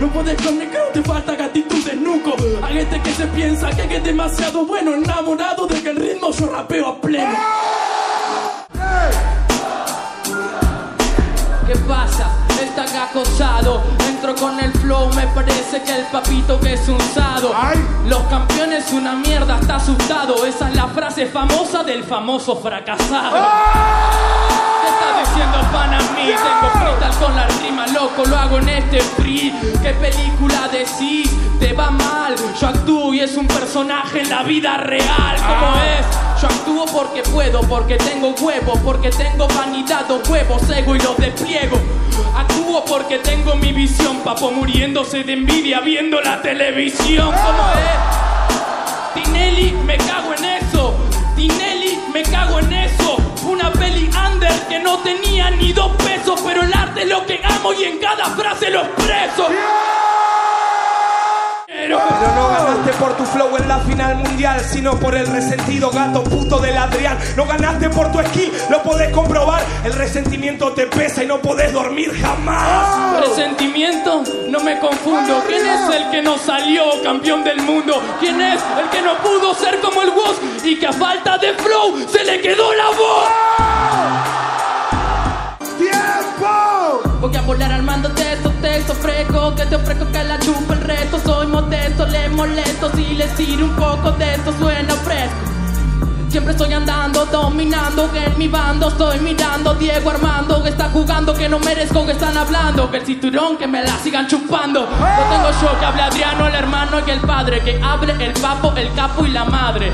No 0.00 0.08
podés 0.12 0.40
con 0.42 0.58
negro, 0.58 0.80
te 0.92 1.02
falta 1.02 1.32
actitud 1.32 1.84
desnuco. 1.84 2.34
A 2.62 2.68
gente 2.68 3.00
que 3.00 3.12
se 3.12 3.26
piensa 3.28 3.70
que 3.70 3.96
es 3.96 4.04
demasiado 4.04 4.66
bueno, 4.66 4.94
enamorado 4.94 5.66
de 5.66 5.82
que 5.82 5.90
el 5.90 5.96
ritmo 5.96 6.30
yo 6.32 6.46
rapeo 6.46 6.73
a 6.80 7.00
pleno. 7.00 7.38
¿Qué 11.66 11.76
pasa? 11.88 12.30
Están 12.60 12.96
acosado. 12.96 13.82
Entro 14.08 14.34
con 14.34 14.58
el 14.58 14.72
flow, 14.72 15.12
me 15.14 15.26
parece 15.28 15.82
que 15.82 15.96
el 15.96 16.04
papito 16.06 16.58
que 16.60 16.74
es 16.74 16.88
un 16.88 17.00
sado. 17.00 17.52
Los 18.06 18.22
campeones 18.24 18.92
una 18.92 19.14
mierda, 19.14 19.58
está 19.60 19.76
asustado. 19.76 20.44
Esa 20.44 20.68
es 20.68 20.76
la 20.76 20.88
frase 20.88 21.26
famosa 21.26 21.84
del 21.84 22.02
famoso 22.02 22.56
fracasado. 22.56 23.36
¿Qué 25.34 25.40
estás 25.40 25.52
diciendo, 25.52 25.72
pana 25.72 25.98
mí? 26.14 26.26
Tengo 26.26 26.70
freestyle 26.72 27.24
con 27.24 27.36
la 27.36 27.46
rima, 27.62 27.86
loco, 27.88 28.24
lo 28.24 28.36
hago 28.36 28.58
en 28.58 28.68
este 28.68 29.00
free. 29.00 29.52
¿Qué 29.82 29.90
película 29.90 30.68
decís? 30.68 31.30
Te 31.58 31.72
va 31.72 31.90
mal. 31.90 32.36
Yo 32.60 32.68
actúo 32.68 33.12
y 33.12 33.20
es 33.20 33.36
un 33.36 33.46
personaje 33.46 34.20
en 34.20 34.30
la 34.30 34.42
vida 34.42 34.76
real. 34.76 35.36
¿Cómo 35.36 35.76
es? 35.78 36.40
Yo 36.40 36.48
actúo 36.48 36.86
porque 36.86 37.22
puedo, 37.22 37.60
porque 37.62 37.96
tengo 37.96 38.34
huevos, 38.40 38.78
porque 38.84 39.10
tengo 39.10 39.48
vanidad 39.48 40.08
o 40.10 40.22
huevos, 40.30 40.70
ego 40.70 40.94
y 40.94 41.00
los 41.00 41.16
despliego. 41.16 41.80
Actúo 42.36 42.84
porque 42.84 43.18
tengo 43.18 43.56
mi 43.56 43.72
visión, 43.72 44.18
papo 44.18 44.50
muriéndose 44.50 45.24
de 45.24 45.32
envidia 45.32 45.80
viendo 45.80 46.20
la 46.20 46.40
televisión. 46.42 47.26
¿Cómo 47.26 47.70
es? 47.72 49.24
Tinelli, 49.24 49.72
me 49.84 49.96
cago 49.96 50.34
en 50.34 50.44
eso. 50.44 50.53
Under 54.16 54.52
que 54.68 54.78
no 54.78 54.98
tenía 54.98 55.50
ni 55.50 55.72
dos 55.72 55.92
pesos, 55.96 56.40
pero 56.44 56.62
el 56.62 56.72
arte 56.72 57.02
es 57.02 57.08
lo 57.08 57.24
que 57.26 57.40
amo 57.44 57.72
y 57.72 57.84
en 57.84 57.98
cada 57.98 58.26
frase 58.26 58.70
lo 58.70 58.82
expreso. 58.82 59.48
Pero 61.86 62.00
no 62.34 62.48
ganaste 62.48 62.92
por 62.94 63.14
tu 63.14 63.24
flow 63.26 63.54
en 63.58 63.68
la 63.68 63.78
final 63.80 64.16
mundial, 64.16 64.58
sino 64.60 64.98
por 64.98 65.14
el 65.14 65.26
resentido 65.26 65.90
gato 65.90 66.24
puto 66.24 66.58
del 66.58 66.78
Adrián. 66.78 67.18
No 67.36 67.44
ganaste 67.44 67.90
por 67.90 68.10
tu 68.10 68.20
esquí, 68.20 68.50
lo 68.70 68.82
podés 68.82 69.12
comprobar. 69.12 69.62
El 69.84 69.92
resentimiento 69.92 70.72
te 70.72 70.86
pesa 70.86 71.22
y 71.22 71.26
no 71.26 71.40
podés 71.40 71.74
dormir 71.74 72.10
jamás. 72.22 73.20
Presentimiento, 73.22 74.22
no 74.48 74.60
me 74.60 74.78
confundo. 74.78 75.42
¿Quién 75.46 75.66
es 75.66 75.94
el 75.94 76.10
que 76.10 76.22
no 76.22 76.38
salió 76.38 76.84
campeón 77.02 77.44
del 77.44 77.60
mundo? 77.60 78.02
¿Quién 78.18 78.40
es 78.40 78.62
el 78.78 78.88
que 78.88 79.02
no 79.02 79.18
pudo 79.18 79.52
ser 79.54 79.78
como 79.80 80.00
el 80.00 80.08
Woz 80.08 80.38
y 80.64 80.78
que 80.78 80.86
a 80.86 80.92
falta 80.92 81.36
de 81.36 81.52
flow 81.52 82.08
se 82.08 82.24
le 82.24 82.40
quedó 82.40 82.72
la 82.72 82.86
voz? 82.86 83.28
¡Tiempo! 85.78 86.63
Voy 87.24 87.34
a 87.36 87.40
volar 87.40 87.72
armando 87.72 88.10
texto, 88.10 88.52
texto 88.60 88.92
fresco 88.92 89.54
Que 89.54 89.64
te 89.64 89.76
ofrezco 89.76 90.04
que 90.12 90.22
la 90.24 90.38
chupa 90.38 90.74
el 90.74 90.80
resto. 90.82 91.18
Soy 91.24 91.46
modesto, 91.46 92.04
le 92.04 92.28
molesto 92.28 92.90
Si 92.94 93.14
les 93.14 93.34
tiro 93.34 93.64
un 93.64 93.74
poco 93.76 94.12
de 94.12 94.34
esto 94.34 94.52
suena 94.58 94.92
fresco. 94.92 95.34
Siempre 96.28 96.52
estoy 96.52 96.74
andando, 96.74 97.24
dominando 97.24 98.10
en 98.14 98.36
mi 98.36 98.46
bando 98.48 98.88
estoy 98.88 99.20
mirando 99.20 99.72
Diego 99.74 100.10
Armando 100.10 100.62
que 100.62 100.68
está 100.68 100.90
jugando 100.90 101.32
Que 101.32 101.48
no 101.48 101.58
merezco 101.60 102.04
que 102.04 102.12
están 102.12 102.36
hablando 102.36 102.90
Que 102.90 102.98
el 102.98 103.06
cinturón 103.06 103.56
que 103.56 103.66
me 103.66 103.82
la 103.82 103.96
sigan 104.00 104.26
chupando. 104.26 104.82
No 104.82 105.24
tengo 105.30 105.50
yo 105.62 105.80
que 105.80 105.86
hable 105.86 106.02
Adriano, 106.02 106.46
el 106.46 106.54
hermano 106.54 106.98
y 107.06 107.10
el 107.10 107.20
padre 107.20 107.60
Que 107.60 107.80
hable 107.82 108.22
el 108.22 108.34
papo, 108.34 108.74
el 108.76 108.92
capo 108.92 109.24
y 109.24 109.30
la 109.30 109.46
madre. 109.46 109.90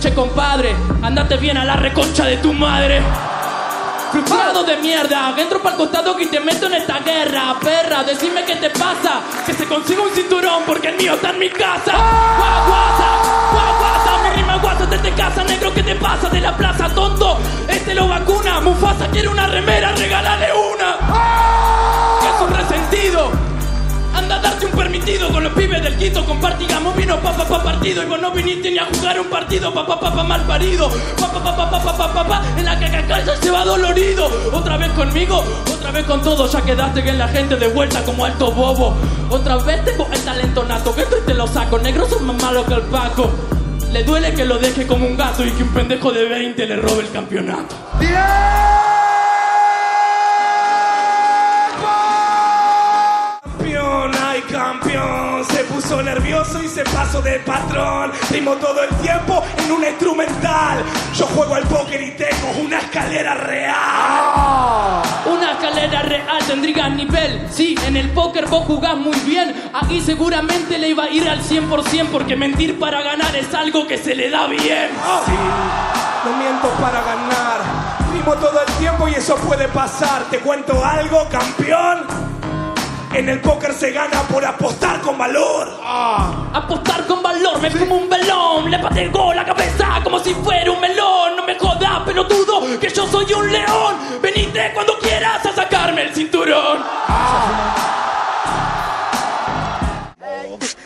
Che 0.00 0.12
compadre, 0.12 0.74
andate 1.02 1.36
bien 1.36 1.56
a 1.56 1.64
la 1.64 1.76
reconcha 1.76 2.24
de 2.24 2.38
tu 2.38 2.52
madre 2.52 3.00
Frustrado 4.12 4.62
de 4.64 4.76
mierda, 4.76 5.34
entro 5.38 5.62
pa'l 5.62 5.74
costado 5.74 6.14
que 6.14 6.26
te 6.26 6.38
meto 6.38 6.66
en 6.66 6.74
esta 6.74 6.98
guerra. 6.98 7.56
Perra, 7.58 8.04
decime 8.04 8.44
qué 8.44 8.56
te 8.56 8.68
pasa. 8.68 9.22
Que 9.46 9.54
se 9.54 9.66
consiga 9.66 10.02
un 10.02 10.10
cinturón 10.10 10.64
porque 10.66 10.88
el 10.88 10.98
mío 10.98 11.14
está 11.14 11.30
en 11.30 11.38
mi 11.38 11.48
casa. 11.48 11.92
Guaguasa, 11.92 13.08
guaguasa, 13.52 14.22
mi 14.22 14.36
rima 14.36 14.56
guasa 14.58 14.84
desde 14.84 15.14
casa 15.14 15.42
Negro, 15.44 15.72
¿qué 15.72 15.82
te 15.82 15.94
pasa 15.94 16.28
de 16.28 16.42
la 16.42 16.54
plaza, 16.54 16.90
tonto? 16.90 17.38
Este 17.66 17.94
lo 17.94 18.06
vacuna, 18.06 18.60
Mufasa 18.60 19.08
quiere 19.08 19.28
una 19.28 19.46
remera, 19.46 19.92
regálale 19.92 20.48
una. 20.52 20.98
Que 22.20 22.28
es 22.28 22.40
un 22.42 22.54
resentido 22.54 23.51
Anda 24.14 24.36
a 24.36 24.38
darte 24.40 24.66
un 24.66 24.72
permitido 24.72 25.30
con 25.30 25.42
los 25.44 25.52
pibes 25.52 25.82
del 25.82 25.96
Quito. 25.96 26.24
Compartigamos 26.24 26.96
vino 26.96 27.20
papá 27.20 27.44
pa, 27.44 27.58
pa, 27.58 27.64
partido. 27.64 28.02
Y 28.02 28.06
vos 28.06 28.20
no 28.20 28.30
viniste 28.30 28.70
ni 28.70 28.78
a 28.78 28.86
jugar 28.86 29.20
un 29.20 29.28
partido. 29.28 29.72
Papá 29.72 29.98
papá 29.98 30.14
pa, 30.14 30.22
mal 30.24 30.42
parido. 30.42 30.90
Papá 31.18 31.42
papá 31.42 31.70
papá 31.70 31.96
papá 31.96 32.28
pa, 32.28 32.42
En 32.56 32.64
la 32.64 32.78
caca 32.78 33.02
cacacalla 33.02 33.36
se 33.36 33.50
va 33.50 33.64
dolorido. 33.64 34.28
Otra 34.52 34.76
vez 34.76 34.90
conmigo, 34.92 35.44
otra 35.72 35.90
vez 35.90 36.04
con 36.04 36.22
todo. 36.22 36.46
Ya 36.50 36.62
quedaste 36.62 37.00
bien 37.00 37.18
la 37.18 37.28
gente 37.28 37.56
de 37.56 37.68
vuelta 37.68 38.02
como 38.04 38.24
alto 38.24 38.52
bobo. 38.52 38.94
Otra 39.30 39.56
vez 39.56 39.84
tengo 39.84 40.08
el 40.12 40.20
talento 40.20 40.64
nato. 40.64 40.94
Que 40.94 41.02
esto 41.02 41.16
y 41.18 41.26
te 41.26 41.34
lo 41.34 41.46
saco. 41.46 41.78
Negros 41.78 42.10
son 42.10 42.26
más 42.26 42.42
malos 42.42 42.66
que 42.66 42.74
el 42.74 42.82
Paco. 42.82 43.30
Le 43.92 44.04
duele 44.04 44.32
que 44.32 44.44
lo 44.44 44.58
deje 44.58 44.86
como 44.86 45.06
un 45.06 45.16
gato 45.16 45.44
y 45.44 45.50
que 45.50 45.62
un 45.62 45.68
pendejo 45.68 46.12
de 46.12 46.26
20 46.26 46.66
le 46.66 46.76
robe 46.76 47.02
el 47.02 47.10
campeonato. 47.10 47.74
¡Bien! 47.98 49.01
Nervioso 56.42 56.62
y 56.62 56.68
se 56.68 56.84
pasó 56.84 57.20
de 57.22 57.38
patrón. 57.40 58.12
Rimo 58.30 58.52
todo 58.56 58.82
el 58.82 58.94
tiempo 58.96 59.42
en 59.58 59.72
una 59.72 59.88
instrumental. 59.88 60.82
Yo 61.14 61.26
juego 61.26 61.54
al 61.54 61.64
póker 61.64 62.02
y 62.02 62.10
tengo 62.12 62.50
una 62.64 62.78
escalera 62.78 63.34
real. 63.34 65.02
Una 65.26 65.52
escalera 65.52 66.02
real 66.02 66.38
tendría 66.46 66.88
nivel. 66.88 67.46
Sí, 67.50 67.74
en 67.86 67.96
el 67.96 68.10
póker 68.10 68.46
vos 68.46 68.64
jugás 68.66 68.96
muy 68.96 69.18
bien. 69.20 69.70
Aquí 69.72 70.00
seguramente 70.00 70.78
le 70.78 70.88
iba 70.88 71.04
a 71.04 71.10
ir 71.10 71.28
al 71.28 71.40
100% 71.42 72.08
porque 72.10 72.36
mentir 72.36 72.78
para 72.78 73.02
ganar 73.02 73.34
es 73.36 73.52
algo 73.54 73.86
que 73.86 73.98
se 73.98 74.14
le 74.14 74.30
da 74.30 74.46
bien. 74.46 74.90
Sí, 75.26 75.32
no 76.24 76.36
miento 76.36 76.68
para 76.80 77.02
ganar. 77.02 77.60
Rimo 78.12 78.34
todo 78.34 78.60
el 78.60 78.72
tiempo 78.74 79.08
y 79.08 79.14
eso 79.14 79.36
puede 79.36 79.68
pasar. 79.68 80.24
Te 80.30 80.38
cuento 80.38 80.84
algo, 80.84 81.28
campeón. 81.30 82.31
En 83.14 83.28
el 83.28 83.40
póker 83.40 83.74
se 83.74 83.90
gana 83.90 84.22
por 84.22 84.42
apostar 84.44 85.00
con 85.02 85.18
valor. 85.18 85.68
Apostar 85.82 87.06
con 87.06 87.22
valor, 87.22 87.60
me 87.60 87.70
como 87.70 87.96
un 87.96 88.08
velón. 88.08 88.70
Le 88.70 88.78
pateo 88.78 89.34
la 89.34 89.44
cabeza 89.44 90.00
como 90.02 90.18
si 90.18 90.32
fuera 90.34 90.70
un 90.70 90.80
melón. 90.80 91.36
No 91.36 91.44
me 91.44 91.58
jodas, 91.58 92.00
pelotudo, 92.06 92.80
que 92.80 92.88
yo 92.88 93.06
soy 93.06 93.30
un 93.34 93.52
león. 93.52 93.96
Venite 94.22 94.72
cuando 94.72 94.98
quieras 94.98 95.44
a 95.44 95.52
sacarme 95.52 96.04
el 96.04 96.14
cinturón. 96.14 96.82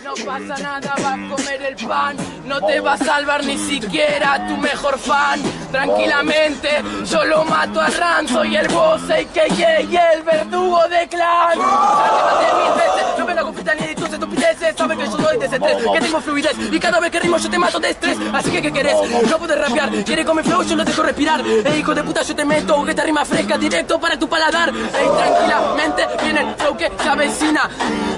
No 0.03 0.15
pasa 0.25 0.63
nada, 0.63 0.95
vas 0.97 1.05
a 1.05 1.26
comer 1.47 1.63
el 1.63 1.87
pan. 1.87 2.17
No 2.45 2.61
te 2.61 2.81
va 2.81 2.95
a 2.95 2.99
salvar 2.99 3.45
ni 3.45 3.59
siquiera 3.59 4.47
tu 4.47 4.57
mejor 4.57 4.99
fan. 4.99 5.41
Tranquilamente, 5.71 6.69
yo 7.05 7.25
lo 7.25 7.45
mato 7.45 7.81
a 7.81 7.89
Ran. 7.89 8.29
Soy 8.29 8.57
el 8.57 8.69
boss, 8.69 9.03
AKA 9.03 9.81
y 9.83 9.97
el 9.97 10.23
verdugo 10.23 10.81
de 10.89 11.09
clan. 11.09 11.59
Mil 11.59 12.75
veces, 12.75 13.19
no 13.19 13.25
me 13.25 13.35
la 13.35 13.43
confita 13.43 13.75
ni 13.75 13.95
tus 13.95 14.13
estupideces. 14.13 14.77
sabes 14.77 14.99
que 14.99 15.05
yo 15.05 15.19
soy 15.19 15.39
de 15.39 15.47
ese 15.47 15.59
que 15.59 16.01
tengo 16.01 16.21
fluidez 16.21 16.57
y 16.73 16.81
cada 16.81 17.01
vez 17.01 17.11
que 17.11 17.21
rimo 17.21 17.37
yo 17.37 17.51
te 17.51 17.59
mato 17.59 17.81
de 17.81 17.91
estrés. 17.91 18.17
Así 18.33 18.51
que, 18.51 18.63
¿qué 18.63 18.73
querés? 18.73 18.97
No 19.29 19.39
puedes 19.39 19.59
rapear, 19.59 19.91
quiere 20.05 20.25
mi 20.25 20.43
flow, 20.43 20.63
yo 20.63 20.77
lo 20.77 20.85
dejo 20.85 21.03
respirar. 21.03 21.41
Ey, 21.47 21.81
hijo 21.81 21.95
de 21.95 22.03
puta, 22.03 22.23
yo 22.23 22.35
te 22.35 22.45
meto, 22.45 22.85
te 22.85 23.03
rima 23.03 23.25
fresca, 23.25 23.59
directo 23.59 23.99
para 24.01 24.19
tu 24.19 24.29
paladar. 24.29 24.71
Ey, 24.71 25.09
tranquilamente, 25.17 26.07
viene 26.23 26.41
el 26.41 26.55
flow 26.55 26.77
que 26.77 26.91
se 27.01 27.09
avecina. 27.09 27.71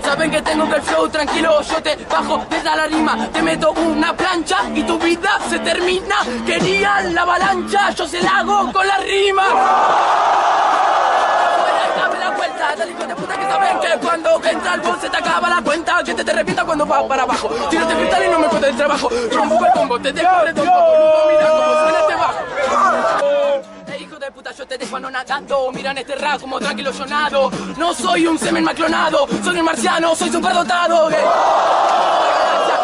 Saben 0.05 0.31
que 0.31 0.43
tengo 0.43 0.69
que 0.69 0.77
el 0.77 0.83
flow 0.83 1.09
tranquilo, 1.09 1.63
yo 1.63 1.83
te 1.83 1.97
bajo 2.11 2.45
desde 2.49 2.65
la 2.65 2.87
rima, 2.87 3.18
te 3.33 3.43
meto 3.43 3.73
una 3.73 4.15
plancha 4.15 4.59
y 4.75 4.83
tu 4.83 4.99
vida 4.99 5.39
se 5.49 5.59
termina. 5.59 6.17
Querían 6.47 7.15
la 7.15 7.23
avalancha, 7.23 7.91
yo 7.91 8.07
se 8.07 8.23
la 8.23 8.39
hago 8.39 8.73
con 8.73 8.87
la 8.87 8.99
rima. 8.99 9.45
Puta 13.17 13.35
que 13.35 13.89
que 13.89 13.99
cuando 13.99 14.41
entra 14.45 14.75
el 14.75 15.01
se 15.01 15.09
te 15.09 15.17
acaba 15.17 15.49
la 15.49 15.63
cuenta, 15.63 16.03
que 16.05 16.15
te 16.15 16.25
te 16.25 16.65
cuando 16.65 16.87
va 16.87 17.09
para 17.09 17.23
abajo. 17.23 17.49
Si 17.71 17.79
no 17.79 17.87
te 17.87 17.95
freestyle 17.95 18.27
y 18.27 18.31
no 18.31 18.39
me 18.39 18.49
puedes 18.49 18.71
el 18.71 18.77
trabajo, 18.77 19.09
rompo 19.33 19.97
el 19.97 20.03
te 20.03 20.13
dejo 20.13 20.47
este. 20.47 20.63
De 24.29 24.33
puta, 24.33 24.53
yo 24.53 24.67
te 24.67 24.77
dejo 24.77 24.95
anonadando. 24.95 25.73
Mira 25.73 25.91
en 25.91 25.97
este 25.97 26.15
rap 26.15 26.39
como 26.39 26.61
tranquilo 26.61 26.93
yo 26.93 27.07
nado. 27.07 27.51
No 27.79 27.95
soy 27.95 28.27
un 28.27 28.39
semen 28.39 28.63
mal 28.63 28.75
clonado, 28.75 29.27
soy 29.43 29.59
un 29.59 29.65
marciano, 29.65 30.15
soy 30.15 30.29
superdotado. 30.29 31.09
Ey. 31.09 31.17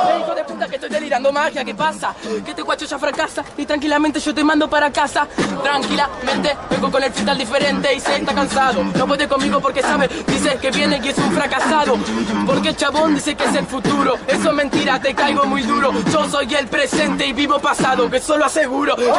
Ey, 0.09 0.21
hijo 0.23 0.35
de 0.35 0.45
puta, 0.45 0.67
que 0.67 0.77
estoy 0.77 0.89
delirando 0.89 1.31
magia, 1.31 1.63
¿qué 1.63 1.75
pasa? 1.75 2.15
Que 2.43 2.49
este 2.53 2.63
guacho 2.63 2.87
ya 2.87 2.99
fracasa 2.99 3.45
y 3.59 3.67
tranquilamente 3.67 4.21
yo 4.21 4.35
te 4.35 4.43
mando 4.43 4.71
para 4.71 4.91
casa. 4.91 5.29
Tranquilamente, 5.63 6.57
vengo 6.71 6.91
con 6.91 7.03
el 7.03 7.13
final 7.13 7.37
diferente 7.37 7.93
y 7.93 8.01
se 8.01 8.17
está 8.17 8.35
cansado. 8.35 8.83
No 8.83 9.07
puede 9.07 9.29
conmigo 9.29 9.61
porque 9.61 9.83
sabe, 9.83 10.09
dice 10.27 10.57
que 10.57 10.71
viene 10.71 10.99
y 11.05 11.09
es 11.11 11.19
un 11.19 11.31
fracasado. 11.31 11.99
Porque 12.47 12.71
el 12.71 12.77
chabón 12.79 13.17
dice 13.17 13.35
que 13.35 13.45
es 13.45 13.55
el 13.55 13.67
futuro. 13.67 14.15
Eso 14.27 14.49
es 14.49 14.55
mentira, 14.55 14.99
te 14.99 15.15
caigo 15.15 15.45
muy 15.45 15.61
duro. 15.61 15.93
Yo 16.11 16.27
soy 16.27 16.55
el 16.55 16.69
presente 16.69 17.27
y 17.27 17.35
vivo 17.35 17.59
pasado, 17.59 18.11
que 18.11 18.19
solo 18.19 18.47
aseguro. 18.47 18.97
Ey. 18.97 19.13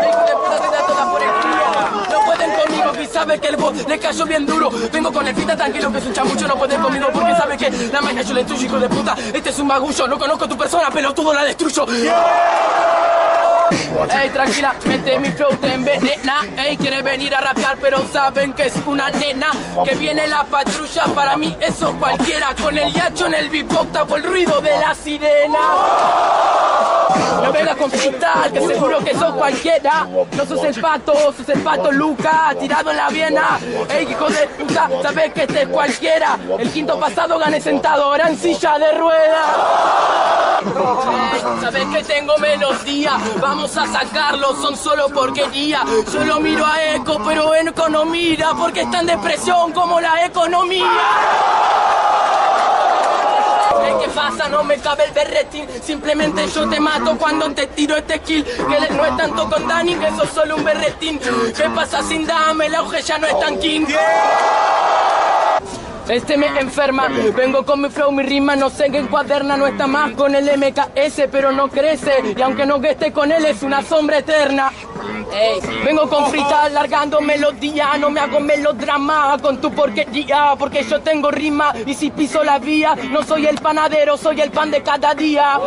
Hijo 0.00 0.24
de 0.26 0.32
puta, 0.32 0.56
te 0.56 0.76
da 0.76 0.86
toda 0.86 1.10
por 1.12 1.22
el 1.22 1.28
culo. 1.28 1.66
No 2.10 2.24
pueden 2.24 2.50
conmigo 2.52 2.92
que 2.92 3.06
sabe 3.20 3.38
que 3.38 3.48
el 3.48 3.56
bot 3.56 3.74
le 3.86 3.98
cayó 3.98 4.24
bien 4.24 4.46
duro. 4.46 4.70
Vengo 4.92 5.12
con 5.12 5.26
el 5.26 5.34
fita 5.34 5.54
tranquilo 5.54 5.92
que 5.92 5.98
es 5.98 6.06
un 6.06 6.12
chamucho. 6.14 6.48
No 6.48 6.56
pueden 6.56 6.80
conmigo 6.80 7.08
porque 7.12 7.32
sabe 7.32 7.56
que 7.56 7.70
la 7.92 8.00
magia 8.00 8.22
yo 8.22 8.34
le 8.34 8.40
intuyo, 8.40 8.64
hijo 8.64 8.78
de 8.78 8.88
puta. 8.88 9.14
Este 9.32 9.50
es 9.50 9.58
un 9.58 9.66
magullo. 9.66 10.08
No 10.08 10.18
conozco 10.18 10.48
tu 10.48 10.56
persona, 10.56 10.90
pelotudo 10.90 11.34
la 11.34 11.44
destruyo. 11.44 11.86
Ey, 14.10 14.30
tranquilamente 14.30 15.18
mi 15.20 15.30
flow 15.30 15.56
te 15.56 15.72
envenena 15.72 16.40
Ey, 16.56 16.76
quiere 16.76 17.02
venir 17.02 17.32
a 17.34 17.40
rapear 17.40 17.78
pero 17.80 18.04
saben 18.12 18.52
que 18.52 18.66
es 18.66 18.74
una 18.84 19.10
nena 19.10 19.50
Que 19.84 19.94
viene 19.94 20.26
la 20.26 20.42
patrulla, 20.42 21.04
para 21.14 21.36
mí 21.36 21.56
eso 21.60 21.94
cualquiera 21.96 22.52
Con 22.60 22.76
el 22.76 22.92
yacho 22.92 23.26
en 23.26 23.34
el 23.34 23.48
beatbox 23.48 23.92
tapo 23.92 24.16
el 24.16 24.24
ruido 24.24 24.60
de 24.60 24.76
la 24.76 24.94
sirena 24.94 25.58
no 27.42 27.52
vengas 27.52 27.76
con 27.76 27.90
freestyle, 27.90 28.52
que 28.52 28.60
seguro 28.66 28.98
que 28.98 29.14
sos 29.14 29.34
cualquiera. 29.34 30.06
No 30.36 30.46
sos 30.46 30.64
el 30.64 30.80
pato, 30.80 31.14
sos 31.36 31.48
el 31.48 31.60
pato 31.60 31.90
Luca, 31.92 32.54
tirado 32.58 32.90
en 32.90 32.96
la 32.96 33.08
viena. 33.08 33.58
Ey, 33.88 34.08
hijo 34.10 34.28
de 34.28 34.46
puta, 34.48 34.88
sabes 35.02 35.32
que 35.32 35.42
este 35.42 35.62
es 35.62 35.68
cualquiera. 35.68 36.38
El 36.58 36.70
quinto 36.70 36.98
pasado 36.98 37.38
gané 37.38 37.60
sentado, 37.60 38.04
ahora 38.04 38.28
en 38.28 38.38
silla 38.38 38.78
de 38.78 38.92
ruedas. 38.92 39.46
Ey, 41.34 41.40
Sabes 41.60 41.84
que 41.86 42.02
tengo 42.04 42.36
melodía, 42.38 43.12
vamos 43.40 43.76
a 43.76 43.86
sacarlo, 43.86 44.54
son 44.56 44.76
solo 44.76 45.08
porquería. 45.08 45.82
Yo 46.12 46.24
lo 46.24 46.40
miro 46.40 46.64
a 46.64 46.94
Eco, 46.94 47.20
pero 47.26 47.54
Eco 47.54 47.88
no 47.88 48.04
mira, 48.04 48.50
porque 48.54 48.82
está 48.82 49.00
en 49.00 49.06
depresión 49.06 49.72
como 49.72 50.00
la 50.00 50.24
economía. 50.24 50.90
¿Qué 54.00 54.08
pasa? 54.14 54.48
No 54.48 54.64
me 54.64 54.78
cabe 54.78 55.04
el 55.04 55.12
berretín. 55.12 55.66
Simplemente 55.82 56.46
yo 56.48 56.68
te 56.68 56.80
mato 56.80 57.16
cuando 57.16 57.50
te 57.52 57.66
tiro 57.68 57.96
este 57.96 58.18
kill. 58.20 58.44
Que 58.44 58.94
no 58.94 59.04
es 59.04 59.16
tanto 59.16 59.48
con 59.48 59.66
Dani, 59.66 59.94
que 59.94 60.10
sos 60.10 60.28
solo 60.30 60.56
un 60.56 60.64
berretín. 60.64 61.18
¿Qué 61.18 61.68
pasa 61.74 62.02
sin 62.02 62.26
dame? 62.26 62.66
El 62.66 62.74
auge 62.74 63.02
ya 63.02 63.18
no 63.18 63.26
es 63.26 63.38
tan 63.38 63.58
king 63.58 63.86
este 66.10 66.36
me 66.36 66.46
enferma, 66.58 67.08
vengo 67.36 67.64
con 67.64 67.82
mi 67.82 67.88
flow, 67.88 68.10
mi 68.10 68.22
rima 68.22 68.56
no 68.56 68.68
sé 68.68 68.90
que 68.90 68.98
encuaderna, 68.98 69.56
no 69.56 69.66
está 69.66 69.86
más. 69.86 70.12
Con 70.12 70.34
el 70.34 70.50
MKS, 70.58 71.28
pero 71.30 71.52
no 71.52 71.68
crece, 71.68 72.34
y 72.36 72.42
aunque 72.42 72.66
no 72.66 72.76
esté 72.82 73.12
con 73.12 73.30
él 73.30 73.44
es 73.44 73.62
una 73.62 73.82
sombra 73.82 74.18
eterna. 74.18 74.72
Vengo 75.84 76.08
con 76.08 76.26
freestyle 76.30 76.74
largando 76.74 77.20
melodía, 77.20 77.96
no 77.98 78.10
me 78.10 78.20
hago 78.20 78.40
melodrama 78.40 79.36
con 79.40 79.60
tu 79.60 79.70
porquería, 79.72 80.54
porque 80.58 80.82
yo 80.82 81.00
tengo 81.00 81.30
rima. 81.30 81.72
Y 81.86 81.94
si 81.94 82.10
piso 82.10 82.42
la 82.42 82.58
vía, 82.58 82.96
no 83.10 83.22
soy 83.22 83.46
el 83.46 83.60
panadero, 83.60 84.16
soy 84.16 84.40
el 84.40 84.50
pan 84.50 84.70
de 84.70 84.82
cada 84.82 85.14
día. 85.14 85.60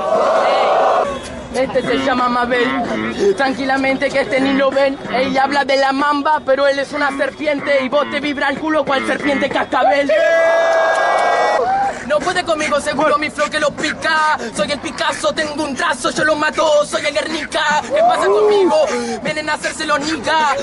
Este 1.56 1.82
se 1.82 1.98
llama 2.00 2.30
Mabel, 2.30 3.36
tranquilamente 3.36 4.10
que 4.10 4.22
este 4.22 4.40
ni 4.42 4.54
lo 4.54 4.72
ven, 4.72 4.98
ella 5.14 5.44
habla 5.44 5.66
de 5.66 5.78
la 5.78 5.92
mamba, 5.92 6.42
pero 6.46 6.68
él 6.68 6.80
es 6.80 6.92
una 6.94 7.16
serpiente 7.18 7.84
y 7.84 7.90
vos 7.90 8.10
te 8.12 8.20
vibra 8.20 8.50
el 8.50 8.60
culo 8.60 8.84
cual 8.84 9.06
serpiente 9.06 9.50
cascabel. 9.50 10.12
No 12.08 12.20
puede 12.20 12.44
conmigo, 12.44 12.80
seguro 12.82 13.18
mi 13.18 13.30
flow 13.30 13.50
que 13.50 13.60
lo 13.60 13.72
pica. 13.72 14.38
Soy 14.56 14.72
el 14.72 14.80
Picasso, 14.80 15.34
tengo 15.34 15.64
un 15.64 15.76
trazo, 15.76 16.12
yo 16.12 16.26
lo 16.26 16.36
mato, 16.36 16.86
soy 16.86 17.06
el 17.06 17.14
Guernica. 17.14 17.82
¿Qué 17.82 18.02
pasa 18.02 18.26
conmigo? 18.26 18.76
Vienen 19.24 19.50
a 19.50 19.54
hacérselo 19.54 19.98
niga. 19.98 20.56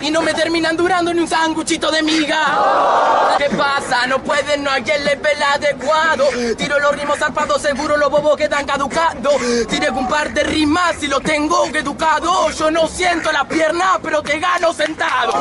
Y 0.00 0.10
no 0.10 0.22
me 0.22 0.32
terminan 0.32 0.76
durando 0.76 1.12
ni 1.12 1.20
un 1.20 1.28
sanguchito 1.28 1.90
de 1.90 2.02
miga. 2.02 3.36
¿Qué 3.36 3.50
pasa? 3.56 4.06
No 4.06 4.22
pueden, 4.22 4.62
no 4.62 4.70
hay 4.70 4.84
el 4.94 5.04
level 5.04 5.42
adecuado. 5.54 6.24
Tiro 6.56 6.78
los 6.78 6.92
ritmos 6.96 7.18
zarpados, 7.18 7.60
seguro 7.62 7.96
los 7.96 8.10
bobos 8.10 8.36
quedan 8.36 8.64
caducados. 8.64 9.34
Tiré 9.68 9.90
un 9.90 10.08
par 10.08 10.32
de 10.32 10.44
rimas 10.44 11.02
y 11.02 11.08
lo 11.08 11.20
tengo 11.20 11.66
educado. 11.66 12.50
Yo 12.50 12.70
no 12.70 12.86
siento 12.86 13.32
la 13.32 13.44
pierna, 13.44 13.98
pero 14.02 14.22
te 14.22 14.38
gano 14.38 14.72
sentado. 14.72 15.32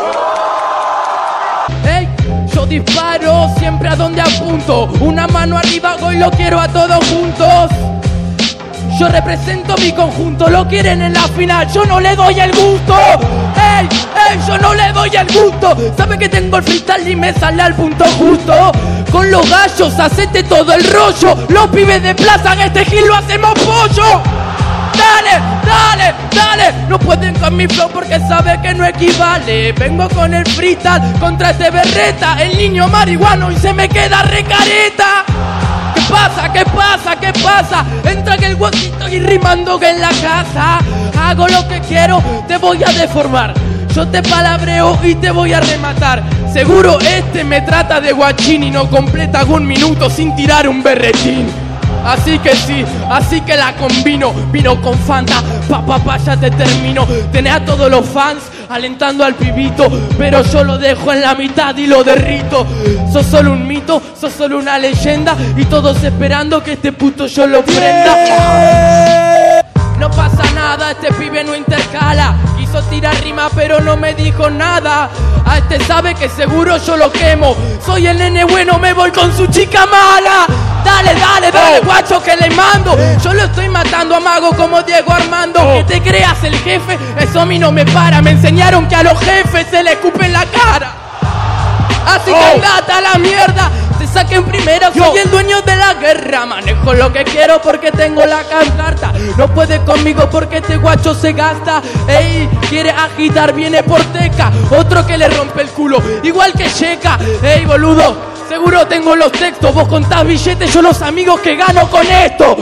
Ey, 1.85 2.07
yo 2.53 2.65
disparo 2.65 3.49
siempre 3.59 3.89
a 3.89 3.95
donde 3.95 4.21
apunto. 4.21 4.85
Una 5.01 5.27
mano 5.27 5.57
arriba, 5.57 5.91
hago 5.91 6.11
y 6.11 6.17
lo 6.17 6.31
quiero 6.31 6.59
a 6.59 6.67
todos 6.67 7.05
juntos. 7.09 7.71
Yo 8.99 9.07
represento 9.09 9.75
mi 9.77 9.91
conjunto, 9.93 10.49
lo 10.49 10.67
quieren 10.67 11.03
en 11.03 11.13
la 11.13 11.27
final, 11.27 11.71
yo 11.71 11.85
no 11.85 11.99
le 11.99 12.15
doy 12.15 12.39
el 12.39 12.51
gusto. 12.51 12.95
Ey, 13.67 13.89
ey, 14.29 14.39
yo 14.47 14.57
no 14.57 14.73
le 14.73 14.91
doy 14.93 15.09
el 15.15 15.27
gusto. 15.27 15.75
Sabe 15.97 16.17
que 16.17 16.29
tengo 16.29 16.57
el 16.57 16.63
freestyle 16.63 17.07
y 17.07 17.15
me 17.15 17.33
sale 17.33 17.61
al 17.61 17.75
punto 17.75 18.05
justo. 18.17 18.71
Con 19.11 19.29
los 19.29 19.49
gallos, 19.49 19.99
hacete 19.99 20.43
todo 20.43 20.73
el 20.73 20.83
rollo. 20.91 21.35
Los 21.49 21.67
pibes 21.67 22.01
de 22.01 22.15
plaza 22.15 22.53
en 22.53 22.61
este 22.61 22.85
gil 22.85 23.05
lo 23.07 23.15
hacemos 23.15 23.53
pollo. 23.59 24.21
Dale, 24.97 25.39
dale, 25.65 26.13
dale, 26.33 26.73
no 26.89 26.97
pueden 26.97 27.35
con 27.35 27.55
mi 27.55 27.67
flow 27.67 27.89
porque 27.91 28.19
sabe 28.27 28.59
que 28.61 28.73
no 28.73 28.85
equivale. 28.85 29.71
Vengo 29.73 30.09
con 30.09 30.33
el 30.33 30.45
freestyle 30.45 31.01
contra 31.19 31.51
este 31.51 31.69
berreta, 31.69 32.41
el 32.41 32.57
niño 32.57 32.87
marihuano 32.87 33.51
y 33.51 33.57
se 33.57 33.73
me 33.73 33.87
queda 33.87 34.23
recareta. 34.23 35.23
¿Qué 35.93 36.01
pasa? 36.09 36.51
¿Qué 36.51 36.65
pasa? 36.65 37.15
¿Qué 37.15 37.33
pasa? 37.33 37.85
Entra 38.03 38.35
en 38.35 38.43
el 38.43 38.55
guasito 38.55 39.07
y 39.07 39.19
rimando 39.19 39.79
que 39.79 39.89
en 39.89 40.01
la 40.01 40.09
casa. 40.09 40.79
Hago 41.27 41.45
lo 41.49 41.67
que 41.67 41.81
quiero, 41.81 42.23
te 42.47 42.55
voy 42.55 42.81
a 42.85 42.87
deformar. 42.93 43.53
Yo 43.93 44.07
te 44.07 44.23
palabreo 44.23 44.97
y 45.03 45.13
te 45.15 45.29
voy 45.29 45.51
a 45.51 45.59
rematar. 45.59 46.23
Seguro 46.53 47.01
este 47.01 47.43
me 47.43 47.59
trata 47.59 47.99
de 47.99 48.13
guachín 48.13 48.63
y 48.63 48.71
no 48.71 48.89
completa 48.89 49.43
un 49.43 49.67
minuto 49.67 50.09
sin 50.09 50.33
tirar 50.37 50.69
un 50.69 50.81
berretín. 50.81 51.49
Así 52.05 52.39
que 52.39 52.55
sí, 52.55 52.85
así 53.09 53.41
que 53.41 53.57
la 53.57 53.73
combino. 53.73 54.31
Vino 54.53 54.81
con 54.81 54.97
Fanta, 54.97 55.43
pa 55.69 55.85
pa 55.85 55.99
pa 55.99 56.17
ya 56.17 56.37
te 56.37 56.49
termino. 56.49 57.05
Tenés 57.29 57.55
a 57.55 57.65
todos 57.65 57.91
los 57.91 58.05
fans 58.05 58.43
alentando 58.69 59.25
al 59.25 59.35
pibito, 59.35 59.91
pero 60.17 60.41
yo 60.43 60.63
lo 60.63 60.77
dejo 60.77 61.11
en 61.11 61.19
la 61.23 61.35
mitad 61.35 61.75
y 61.75 61.87
lo 61.87 62.05
derrito. 62.05 62.65
Sos 63.11 63.25
solo 63.25 63.51
un 63.51 63.67
mito, 63.67 64.01
sos 64.17 64.31
solo 64.31 64.57
una 64.57 64.77
leyenda 64.77 65.35
y 65.57 65.65
todos 65.65 66.01
esperando 66.01 66.63
que 66.63 66.71
este 66.73 66.93
puto 66.93 67.27
yo 67.27 67.45
lo 67.47 67.65
prenda. 67.65 69.16
No 69.97 70.11
pasa 70.11 70.43
nada, 70.53 70.91
este 70.91 71.11
pibe 71.13 71.43
no 71.43 71.55
intercala. 71.55 72.35
Quiso 72.55 72.81
tirar 72.83 73.15
rima, 73.21 73.49
pero 73.55 73.79
no 73.79 73.97
me 73.97 74.13
dijo 74.13 74.49
nada. 74.49 75.09
A 75.45 75.57
este 75.57 75.83
sabe 75.85 76.13
que 76.13 76.29
seguro 76.29 76.77
yo 76.77 76.97
lo 76.97 77.11
quemo. 77.11 77.55
Soy 77.83 78.05
el 78.07 78.17
nene 78.17 78.43
bueno, 78.43 78.77
me 78.77 78.93
voy 78.93 79.11
con 79.11 79.35
su 79.35 79.47
chica 79.47 79.85
mala. 79.87 80.45
Dale, 80.85 81.15
dale, 81.15 81.51
dale, 81.51 81.79
guacho 81.81 82.21
que 82.21 82.35
le 82.35 82.49
mando. 82.51 82.95
Yo 83.23 83.33
lo 83.33 83.43
estoy 83.43 83.69
matando 83.69 84.15
a 84.15 84.19
mago 84.19 84.51
como 84.55 84.83
Diego 84.83 85.11
Armando. 85.11 85.61
Que 85.73 85.83
te 85.85 86.01
creas 86.01 86.43
el 86.43 86.55
jefe, 86.59 86.97
eso 87.19 87.41
a 87.41 87.45
mí 87.45 87.57
no 87.57 87.71
me 87.71 87.85
para. 87.85 88.21
Me 88.21 88.31
enseñaron 88.31 88.87
que 88.87 88.95
a 88.95 89.03
los 89.03 89.19
jefes 89.19 89.65
se 89.71 89.83
le 89.83 89.93
escupe 89.93 90.25
en 90.25 90.33
la 90.33 90.45
cara. 90.45 90.91
Así 92.07 92.31
que 92.31 92.45
andate 92.45 92.91
a 92.91 93.01
la 93.01 93.15
mierda. 93.15 93.71
Te 94.07 94.13
saquen 94.13 94.45
primero, 94.45 94.87
soy 94.93 95.19
el 95.19 95.29
dueño 95.29 95.61
de 95.61 95.75
la 95.75 95.93
guerra. 95.95 96.45
Manejo 96.45 96.93
lo 96.93 97.11
que 97.11 97.23
quiero 97.23 97.61
porque 97.61 97.91
tengo 97.91 98.25
la 98.25 98.43
carta. 98.43 99.11
No 99.37 99.47
puede 99.53 99.83
conmigo 99.83 100.29
porque 100.29 100.57
este 100.57 100.77
guacho 100.77 101.13
se 101.13 101.33
gasta. 101.33 101.81
Ey, 102.07 102.49
quiere 102.69 102.91
agitar, 102.91 103.53
viene 103.53 103.83
por 103.83 104.01
teca. 104.05 104.51
Otro 104.71 105.05
que 105.05 105.17
le 105.17 105.27
rompe 105.27 105.61
el 105.61 105.69
culo, 105.69 106.01
igual 106.23 106.53
que 106.53 106.71
Checa. 106.71 107.19
Ey, 107.41 107.65
boludo. 107.65 108.15
Seguro 108.47 108.87
tengo 108.87 109.15
los 109.15 109.31
textos, 109.31 109.73
vos 109.73 109.87
contás 109.87 110.25
billetes, 110.25 110.73
yo 110.73 110.81
los 110.81 111.01
amigos 111.01 111.41
que 111.41 111.55
gano 111.55 111.89
con 111.89 112.05
esto. 112.07 112.55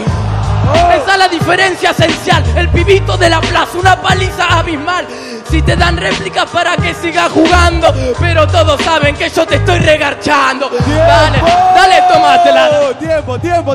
Esa 0.74 1.12
es 1.12 1.18
la 1.18 1.28
diferencia 1.28 1.92
esencial, 1.92 2.44
el 2.56 2.70
pibito 2.70 3.18
de 3.18 3.30
la 3.30 3.42
plaza, 3.42 3.78
una 3.78 4.02
paliza 4.02 4.46
abismal. 4.60 5.06
Si 5.50 5.62
te 5.62 5.76
dan 5.76 5.96
réplicas 5.96 6.50
para 6.50 6.76
que 6.76 6.94
sigas 6.94 7.32
jugando, 7.32 7.94
pero 8.20 8.48
todos 8.48 8.82
saben 8.82 9.16
que 9.16 9.30
yo 9.30 9.46
te 9.46 9.56
estoy 9.56 9.80
regarchando. 9.80 10.70
Dale, 10.70 11.40
dale, 11.76 12.02
tomátela. 12.12 12.70
Tiempo, 13.00 13.40
tiempo. 13.40 13.74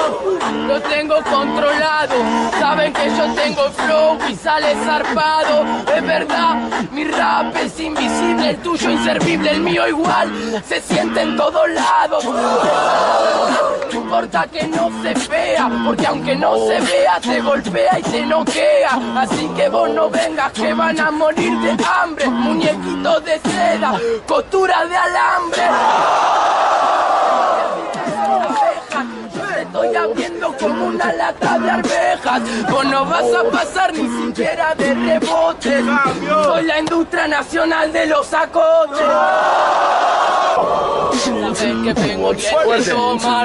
Lo 0.67 0.81
tengo 0.83 1.17
controlado, 1.23 2.15
saben 2.59 2.93
que 2.93 3.09
yo 3.17 3.35
tengo 3.35 3.71
flow 3.71 4.19
y 4.29 4.35
sale 4.35 4.75
zarpado. 4.85 5.65
Es 5.95 6.05
verdad, 6.05 6.57
mi 6.93 7.05
rap 7.05 7.55
es 7.57 7.79
invisible, 7.79 8.51
el 8.51 8.57
tuyo 8.59 8.91
inservible, 8.91 9.51
el 9.51 9.61
mío 9.61 9.87
igual. 9.87 10.63
Se 10.69 10.81
siente 10.81 11.23
en 11.23 11.37
todos 11.37 11.69
lados. 11.71 12.25
No 13.93 14.01
importa 14.01 14.47
que 14.53 14.67
no 14.67 14.91
se 15.03 15.29
vea, 15.29 15.71
porque 15.85 16.07
aunque 16.07 16.37
no 16.37 16.57
se 16.67 16.80
vea, 16.81 17.21
te 17.21 17.41
golpea 17.41 17.99
y 17.99 18.03
te 18.03 18.27
noquea. 18.27 18.99
Así 19.17 19.49
que 19.57 19.69
vos 19.69 19.91
no 19.91 20.11
vengas, 20.11 20.53
que 20.53 20.73
van 20.73 20.99
a 20.99 21.11
morir 21.11 21.59
de 21.61 21.77
hambre. 21.85 22.27
Muñequitos 22.29 23.25
de 23.25 23.41
seda, 23.41 24.01
costura 24.27 24.85
de 24.87 24.97
alambre. 24.97 25.63
Te 29.55 29.63
estoy 29.63 29.95
abriendo 29.95 30.57
como 30.59 30.87
una 30.87 31.13
lata 31.13 31.59
de 31.59 31.71
arvejas. 31.71 32.43
Vos 32.71 32.85
no 32.87 33.05
vas 33.05 33.25
a 33.35 33.51
pasar 33.51 33.93
ni 33.93 34.27
siquiera 34.27 34.75
de 34.75 34.95
rebote. 34.95 35.85
Soy 36.45 36.65
la 36.65 36.79
industria 36.79 37.29
nacional 37.29 37.93
de 37.93 38.07
los 38.07 38.33
acotes. 38.33 39.07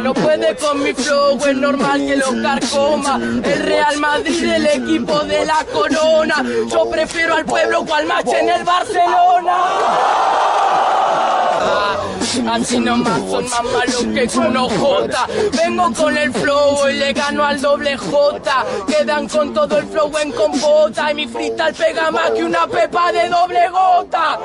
No 0.03 0.13
puede 0.13 0.55
con 0.55 0.83
mi 0.83 0.93
flow, 0.93 1.37
es 1.45 1.55
normal 1.55 2.05
que 2.05 2.15
lo 2.15 2.41
carcoma. 2.41 3.15
El 3.15 3.63
Real 3.63 3.97
Madrid, 3.99 4.43
el 4.43 4.67
equipo 4.67 5.19
de 5.25 5.45
la 5.45 5.65
corona. 5.73 6.43
Yo 6.69 6.89
prefiero 6.89 7.35
al 7.35 7.45
pueblo 7.45 7.85
cual 7.85 8.05
match 8.05 8.27
en 8.27 8.49
el 8.49 8.63
Barcelona 8.63 10.34
Así 12.49 12.79
nomás 12.79 13.19
son 13.29 13.49
más 13.49 13.63
malos 13.63 14.05
que 14.13 14.37
uno 14.37 14.69
J 14.69 15.27
Vengo 15.51 15.93
con 15.93 16.17
el 16.17 16.33
flow 16.33 16.89
y 16.89 16.93
le 16.93 17.13
gano 17.13 17.43
al 17.45 17.61
doble 17.61 17.97
J. 17.97 18.65
Quedan 18.87 19.27
con 19.27 19.53
todo 19.53 19.77
el 19.77 19.87
flow 19.87 20.11
en 20.17 20.31
compota 20.31 21.11
Y 21.11 21.15
mi 21.15 21.27
freestyle 21.27 21.73
pega 21.73 22.11
más 22.11 22.31
que 22.31 22.43
una 22.43 22.67
pepa 22.67 23.11
de 23.11 23.29
doble 23.29 23.69
gota. 23.69 24.39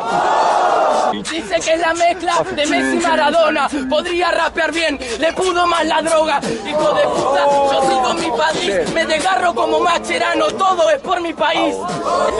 Dice 1.12 1.60
que 1.60 1.74
es 1.74 1.80
la 1.80 1.94
mezcla 1.94 2.44
de 2.54 2.66
Messi 2.66 2.96
y 2.96 3.00
Maradona. 3.00 3.68
Podría 3.88 4.30
rapear 4.30 4.72
bien, 4.72 4.98
le 5.18 5.32
pudo 5.32 5.66
más 5.66 5.84
la 5.86 6.02
droga. 6.02 6.40
Hijo 6.68 6.94
de 6.94 7.02
puta, 7.02 7.44
yo 7.72 7.82
sigo 7.88 8.14
mi 8.14 8.38
país. 8.38 8.92
Me 8.94 9.06
desgarro 9.06 9.54
como 9.54 9.80
macherano, 9.80 10.46
todo 10.52 10.90
es 10.90 11.00
por 11.00 11.20
mi 11.20 11.32
país. 11.32 11.74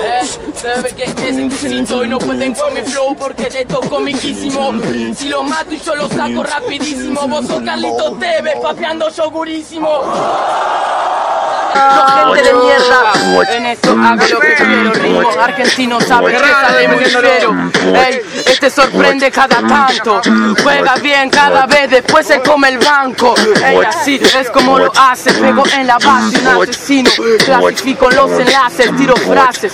Eh, 0.05 0.27
se 0.55 0.81
ve 0.81 0.91
que 0.95 1.05
es 1.05 1.65
y 1.65 2.09
no 2.09 2.19
pueden 2.19 2.55
con 2.55 2.73
mi 2.75 2.81
flow 2.83 3.15
porque 3.17 3.51
le 3.51 3.65
toco 3.65 4.01
miquísimo 4.01 4.73
mato 5.42 5.74
y 5.74 5.81
yo 5.81 5.94
lo 5.94 6.09
saco 6.09 6.42
rapidísimo. 6.42 7.26
Vos 7.29 7.46
sos 7.46 7.62
Carlitos 7.62 8.18
Tevez 8.18 8.57
papeando 8.61 9.09
yogurísimo 9.11 9.88
No, 11.75 12.33
gente 12.33 12.43
de 12.43 12.55
mierda, 12.55 13.57
en 13.57 13.67
esto 13.67 13.91
hago 13.91 14.27
lo 14.27 14.41
que 14.41 14.55
quiero 14.55 14.93
Ritmo 14.93 15.31
argentino 15.41 16.01
sabe 16.01 16.33
que 16.33 16.39
sale 16.39 16.89
muy 16.89 17.05
fiero 17.05 17.71
Ey, 17.95 18.21
este 18.47 18.71
sorprende 18.71 19.31
cada 19.31 19.67
tanto. 19.67 20.21
Juega 20.63 20.95
bien 20.97 21.31
cada 21.31 21.67
vez, 21.67 21.91
después 21.91 22.27
se 22.27 22.41
come 22.41 22.69
el 22.69 22.79
banco. 22.79 23.35
Ey, 23.65 23.79
así 23.87 24.21
es 24.39 24.51
como 24.51 24.79
lo 24.79 24.93
hace. 24.99 25.33
Pego 25.33 25.65
en 25.75 25.87
la 25.87 25.99
base 25.99 26.39
un 26.39 26.63
asesino. 26.63 27.11
Clasifico 27.45 28.11
los 28.11 28.31
enlaces, 28.33 28.95
tiro 28.97 29.17
frases. 29.17 29.73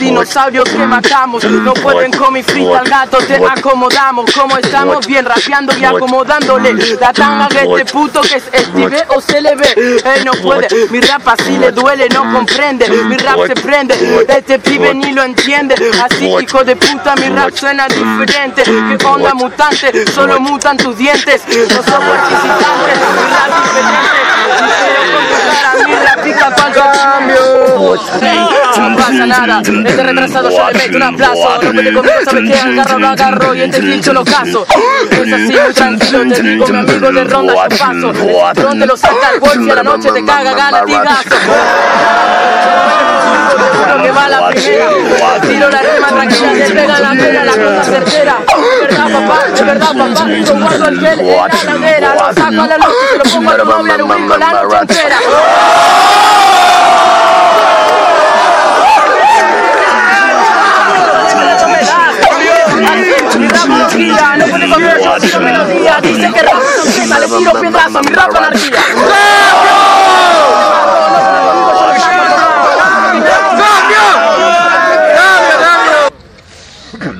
Dinosaurios 0.00 0.68
que 0.68 0.86
matamos. 0.86 1.44
No 1.44 1.74
pueden 1.74 2.12
con 2.12 2.32
mi 2.32 2.42
frita 2.42 2.80
al 2.80 2.88
gato 2.88 3.18
Te 3.18 3.36
acomodamos. 3.36 4.30
Como 4.32 4.56
estamos 4.56 5.06
bien 5.06 5.24
rapeando 5.24 5.76
y 5.76 5.84
acomodándole. 5.84 6.74
La 7.00 7.12
tanga 7.12 7.48
de 7.48 7.62
este 7.62 7.92
puto 7.92 8.20
que 8.22 8.36
es 8.36 8.44
Steve 8.44 9.04
o 9.08 9.20
se 9.20 9.40
le 9.40 9.54
ve 9.54 10.00
Él 10.04 10.24
no 10.24 10.32
puede, 10.32 10.68
mi 10.90 11.00
rap 11.00 11.22
así 11.32 11.58
le 11.58 11.72
duele, 11.72 12.08
no 12.08 12.32
comprende. 12.32 12.88
Mi 12.88 13.16
rap 13.16 13.46
se 13.46 13.54
prende, 13.54 13.94
este 14.28 14.58
pibe 14.58 14.94
ni 14.94 15.12
lo 15.12 15.22
entiende. 15.22 15.74
Así 16.02 16.26
hijo 16.26 16.64
de 16.64 16.76
puta 16.76 17.14
mi 17.16 17.28
rap 17.28 17.50
suena 17.54 17.86
diferente. 17.88 18.62
Que 18.62 19.06
onda 19.06 19.34
mutante, 19.34 20.06
solo 20.12 20.40
mutan 20.40 20.76
tus 20.76 20.96
dientes. 20.96 21.42
No 21.48 21.82
son 21.82 22.02
participantes, 22.02 22.98
mi 23.16 23.24
rap 23.34 23.50
diferente 23.62 25.01
Cambio 26.72 27.62
no 28.78 28.96
pasa 28.96 29.26
nada, 29.26 29.60
este 29.60 30.02
retrasado 30.02 30.50
yo 30.50 30.70
le 30.70 30.74
meto 30.74 30.96
un 30.96 31.02
aplazo 31.02 31.34
No 31.34 31.60
puede 31.60 31.92
conmigo, 31.92 32.02
sabe 32.24 32.48
que 32.48 32.54
agarro, 32.54 32.98
lo 32.98 33.08
agarro 33.08 33.54
y 33.54 33.62
este 33.62 33.80
bicho 33.80 34.12
lo 34.12 34.24
caso 34.24 34.66
Es 35.10 35.32
así, 35.32 35.52
muy 35.62 35.72
tranquilo, 35.74 36.34
te 36.34 36.42
digo 36.42 36.66
mi 36.66 36.78
amigo 36.78 37.12
de 37.12 37.24
ronda 37.24 37.54
yo 37.54 37.78
paso 37.78 38.12
Donde 38.62 38.86
lo 38.86 38.96
saca 38.96 39.30
el 39.34 39.40
golf 39.40 39.60
y 39.60 39.70
a 39.70 39.74
la 39.74 39.82
noche 39.82 40.10
te 40.12 40.24
caga 40.24 40.54
galatigazo 40.54 41.30
Seguro 43.52 44.02
que 44.02 44.10
va 44.10 44.24
a 44.24 44.28
la 44.28 44.48
primera 44.48 44.88
Tiro 45.42 45.70
la 45.70 45.82
rima 45.82 46.08
tranquila, 46.08 46.52
te 46.52 46.74
pega 46.74 46.98
la 46.98 47.10
pena, 47.10 47.44
la 47.44 47.52
cosa 47.52 47.84
certera. 47.84 48.36
Verdad 48.80 49.04
papá, 49.12 49.38
es 49.52 49.66
verdad 49.66 49.88
papá 49.96 50.26
Yo 50.44 50.54
guardo 50.58 50.88
el 50.88 51.00
gel 51.00 51.20
en 51.20 51.36
la 51.36 51.64
ladera 51.64 52.14
Lo 52.14 52.34
saco 52.34 52.62
a 52.62 52.66
la 52.66 52.76
luz 52.76 52.86
se 53.10 53.18
lo 53.18 53.24
pongo 53.24 53.50
a 53.50 53.56
tu 53.56 53.64
novia 53.64 53.96
Lo 53.98 54.06
brinco 54.06 54.36
la 54.36 54.52
noche 54.52 54.76
entera 54.80 55.18
Mi 63.38 63.48
rap 63.48 63.66
no 63.66 63.88
gira, 63.88 64.36
no 64.36 64.46
puede 64.46 64.68
comer 64.70 65.00
yo 65.02 65.16
tiro 65.20 65.40
melodía 65.40 66.00
Dice 66.02 66.32
que 66.32 66.42
rap 66.42 66.54
no 66.54 66.92
quema, 66.92 67.18
le 67.18 67.26
tiro 67.28 67.52
piedrazo, 67.52 68.00
mi 68.00 68.12
rap 68.14 68.36
anarquía 68.36 68.82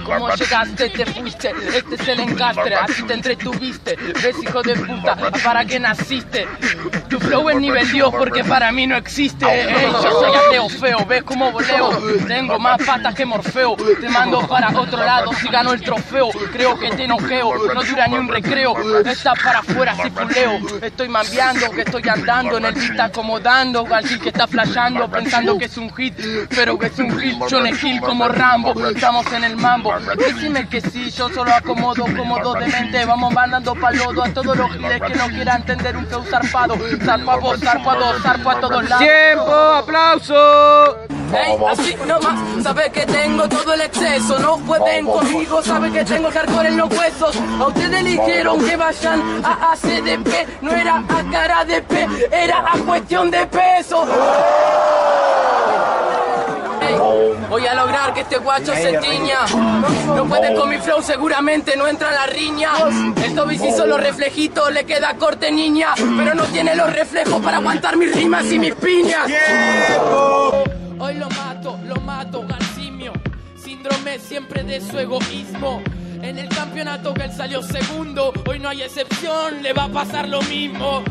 ¿Cómo 0.05 0.29
llegaste? 0.89 1.05
Te 1.05 1.21
fuiste, 1.21 1.53
este 1.75 1.95
es 1.95 2.09
el 2.09 2.21
encastre, 2.21 2.75
así 2.75 3.03
te 3.05 3.15
entretuviste. 3.15 3.97
Ves, 3.97 4.37
hijo 4.43 4.63
de 4.63 4.75
puta, 4.77 5.17
¿para 5.45 5.65
qué 5.65 5.79
naciste? 5.79 6.47
Tu 7.09 7.19
flow 7.19 7.51
es 7.51 7.57
nivel 7.57 7.91
Dios 7.93 8.13
porque 8.17 8.45
para 8.45 8.73
mí 8.73 8.87
no 8.87 8.97
existe. 8.97 9.45
Ey, 9.47 9.91
yo 9.93 10.11
soy 10.11 10.35
ateo 10.35 10.69
feo, 10.69 11.05
ves 11.07 11.23
cómo 11.23 11.53
voleo. 11.53 11.91
Tengo 12.27 12.59
más 12.59 12.83
patas 12.83 13.15
que 13.15 13.25
Morfeo. 13.25 13.77
Te 13.77 14.09
mando 14.09 14.47
para 14.47 14.69
otro 14.69 14.99
lado 14.99 15.33
si 15.35 15.49
gano 15.49 15.73
el 15.73 15.83
trofeo. 15.83 16.31
Creo 16.53 16.79
que 16.79 16.91
te 16.91 17.05
enojeo, 17.05 17.73
no 17.75 17.83
dura 17.83 18.07
ni 18.09 18.17
un 18.17 18.29
recreo. 18.29 18.75
Está 19.05 19.35
para 19.35 19.61
afuera 19.61 19.95
si 20.03 20.11
puleo. 20.11 20.59
Estoy 20.81 21.09
mambiando, 21.09 21.71
que 21.71 21.83
estoy 21.83 22.09
andando 22.09 22.59
en 22.59 22.65
el 22.67 22.75
beat 22.75 23.01
acomodando. 23.01 23.87
Alguien 23.93 24.21
que 24.21 24.29
está 24.31 24.47
flasheando, 24.47 25.09
pensando 25.11 25.59
que 25.59 25.67
es 25.67 25.77
un 25.77 25.95
hit, 25.95 26.15
pero 26.51 26.79
que 26.79 26.87
es 26.87 26.99
un 26.99 27.19
hit. 27.19 27.37
John 27.51 27.67
Hill 27.67 28.01
como 28.01 28.29
Rambo, 28.29 28.89
estamos 28.89 29.31
en 29.33 29.45
el 29.45 29.57
mambo. 29.57 29.95
Decime 30.17 30.69
que 30.73 30.81
sí, 30.81 31.11
yo 31.11 31.29
solo 31.29 31.53
acomodo 31.53 32.05
cómodo 32.17 32.55
de 32.55 32.67
mente. 32.67 33.05
Vamos 33.05 33.31
mandando 33.35 33.75
pa'l 33.75 33.95
lodo 33.95 34.25
a 34.25 34.29
todos 34.31 34.57
los 34.57 34.73
giles 34.73 35.03
que 35.03 35.15
no 35.15 35.29
quieran 35.29 35.61
entender 35.61 35.95
un 35.99 36.07
flow 36.07 36.25
zarpado. 36.25 36.77
Zarpo 37.05 37.31
a 37.31 37.37
vos, 37.37 37.61
zarpo 37.61 37.91
a 37.91 37.97
dos, 37.97 38.23
zarpo 38.23 38.51
a 38.51 38.61
todos 38.61 38.89
lados. 38.89 39.07
¡Tiempo! 39.07 39.53
¡Aplauso! 39.53 40.97
Ey, 41.35 41.57
así 41.71 41.95
nomás, 42.07 42.63
sabe 42.63 42.91
que 42.91 43.05
tengo 43.05 43.49
todo 43.49 43.75
el 43.75 43.83
exceso, 43.83 44.39
no 44.39 44.59
pueden 44.59 45.07
conmigo, 45.07 45.63
sabe 45.63 45.91
que 45.91 46.05
tengo 46.05 46.29
el 46.29 46.35
hardcore 46.35 46.69
en 46.69 46.77
los 46.79 46.91
huesos. 46.91 47.37
A 47.59 47.67
ustedes 47.67 47.91
le 47.91 48.11
dijeron 48.11 48.65
que 48.65 48.77
vayan 48.77 49.45
a 49.45 49.73
ACDP, 49.73 50.63
no 50.63 50.73
era 50.73 50.97
a 50.99 51.31
cara 51.31 51.65
de 51.67 51.83
P, 51.83 52.09
era 52.31 52.65
a 52.73 52.79
cuestión 52.79 53.31
de 53.31 53.47
peso. 53.47 54.07
Voy 57.49 57.67
a 57.67 57.75
lograr 57.75 58.15
que 58.15 58.21
este 58.21 58.39
guacho 58.39 58.75
se 58.75 58.99
tiña. 58.99 59.39
No 60.07 60.27
puede 60.27 60.55
con 60.55 60.69
mi 60.69 60.79
flow, 60.79 61.03
seguramente 61.03 61.77
no 61.77 61.87
entra 61.87 62.09
en 62.09 62.15
la 62.15 62.27
riña. 62.27 62.71
El 63.23 63.35
Toby 63.35 63.57
hizo 63.57 63.87
los 63.87 64.01
reflejitos, 64.01 64.73
le 64.73 64.85
queda 64.85 65.15
corte 65.17 65.51
niña. 65.51 65.89
Pero 65.97 66.35
no 66.35 66.45
tiene 66.45 66.75
los 66.75 66.93
reflejos 66.93 67.41
para 67.43 67.59
aguantar 67.59 67.97
mis 67.97 68.15
rimas 68.15 68.51
y 68.51 68.59
mis 68.59 68.75
piñas. 68.75 69.31
Hoy 70.99 71.15
lo 71.15 71.29
mato, 71.31 71.79
lo 71.85 71.97
mato, 71.97 72.45
Garcimio. 72.47 73.13
Síndrome 73.57 74.19
siempre 74.19 74.63
de 74.63 74.81
su 74.81 74.99
egoísmo. 74.99 75.83
En 76.23 76.39
el 76.39 76.49
campeonato 76.49 77.13
que 77.15 77.25
él 77.25 77.33
salió 77.33 77.63
segundo, 77.63 78.33
hoy 78.49 78.61
no 78.61 78.69
hay 78.69 78.83
excepción, 78.83 79.61
le 79.61 79.73
va 79.73 79.85
a 79.85 79.89
pasar 79.89 80.29
lo 80.29 80.41
mismo. 80.43 81.03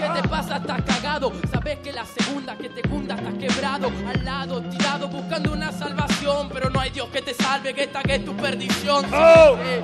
¿Qué 0.00 0.22
te 0.22 0.28
pasa? 0.28 0.56
Estás 0.56 0.82
cagado. 0.82 1.32
Sabes 1.52 1.78
que 1.80 1.92
la 1.92 2.06
segunda 2.06 2.56
que 2.56 2.70
te 2.70 2.80
cunda 2.82 3.16
estás 3.16 3.34
quebrado. 3.34 3.90
Al 4.08 4.24
lado, 4.24 4.62
tirado, 4.62 5.08
buscando 5.08 5.52
una 5.52 5.70
salvación. 5.72 6.48
Pero 6.50 6.70
no 6.70 6.80
hay 6.80 6.90
Dios 6.90 7.08
que 7.10 7.20
te 7.20 7.34
salve, 7.34 7.74
que 7.74 7.84
esta 7.84 8.02
que 8.02 8.14
es 8.14 8.24
tu 8.24 8.34
perdición. 8.34 9.04
Sí, 9.04 9.10
eh, 9.12 9.82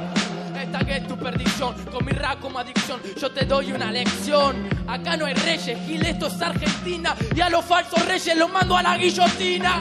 esta 0.63 0.79
que 0.81 0.97
es 0.97 1.07
tu 1.07 1.17
perdición. 1.17 1.75
Con 1.93 2.05
mi 2.05 2.13
rap 2.13 2.41
como 2.41 2.59
adicción, 2.59 3.01
yo 3.21 3.31
te 3.31 3.45
doy 3.45 3.73
una 3.73 3.91
lección. 3.91 4.69
Acá 4.87 5.17
no 5.17 5.27
hay 5.27 5.35
reyes, 5.35 5.79
Gil, 5.87 6.05
esto 6.05 6.27
es 6.27 6.41
Argentina. 6.41 7.15
Y 7.35 7.41
a 7.41 7.51
los 7.51 7.65
falsos 7.65 8.05
reyes 8.07 8.37
los 8.37 8.51
mando 8.51 8.77
a 8.77 8.83
la 8.83 8.97
guillotina. 8.97 9.81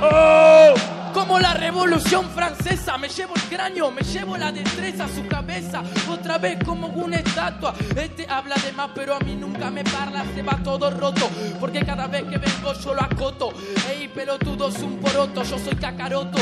Como 1.13 1.39
la 1.39 1.53
revolución 1.53 2.29
francesa, 2.29 2.97
me 2.97 3.07
llevo 3.07 3.35
el 3.35 3.41
cráneo, 3.43 3.89
me 3.89 4.01
llevo 4.01 4.35
la 4.35 4.51
destreza, 4.51 5.07
su 5.07 5.25
cabeza, 5.27 5.81
otra 6.09 6.37
vez 6.37 6.59
como 6.65 6.87
una 6.87 7.15
estatua. 7.17 7.73
Este 7.95 8.27
habla 8.29 8.55
de 8.55 8.73
más, 8.73 8.89
pero 8.93 9.15
a 9.15 9.19
mí 9.19 9.33
nunca 9.35 9.69
me 9.69 9.83
parla, 9.83 10.25
se 10.35 10.41
va 10.41 10.59
todo 10.61 10.91
roto. 10.91 11.29
Porque 11.59 11.85
cada 11.85 12.07
vez 12.07 12.23
que 12.23 12.37
vengo 12.37 12.73
yo 12.73 12.93
lo 12.93 13.01
acoto. 13.01 13.53
Ey, 13.89 14.09
pelotudo, 14.09 14.67
es 14.67 14.79
un 14.79 14.99
poroto, 14.99 15.43
yo 15.43 15.57
soy 15.57 15.75
cacaroto. 15.75 16.37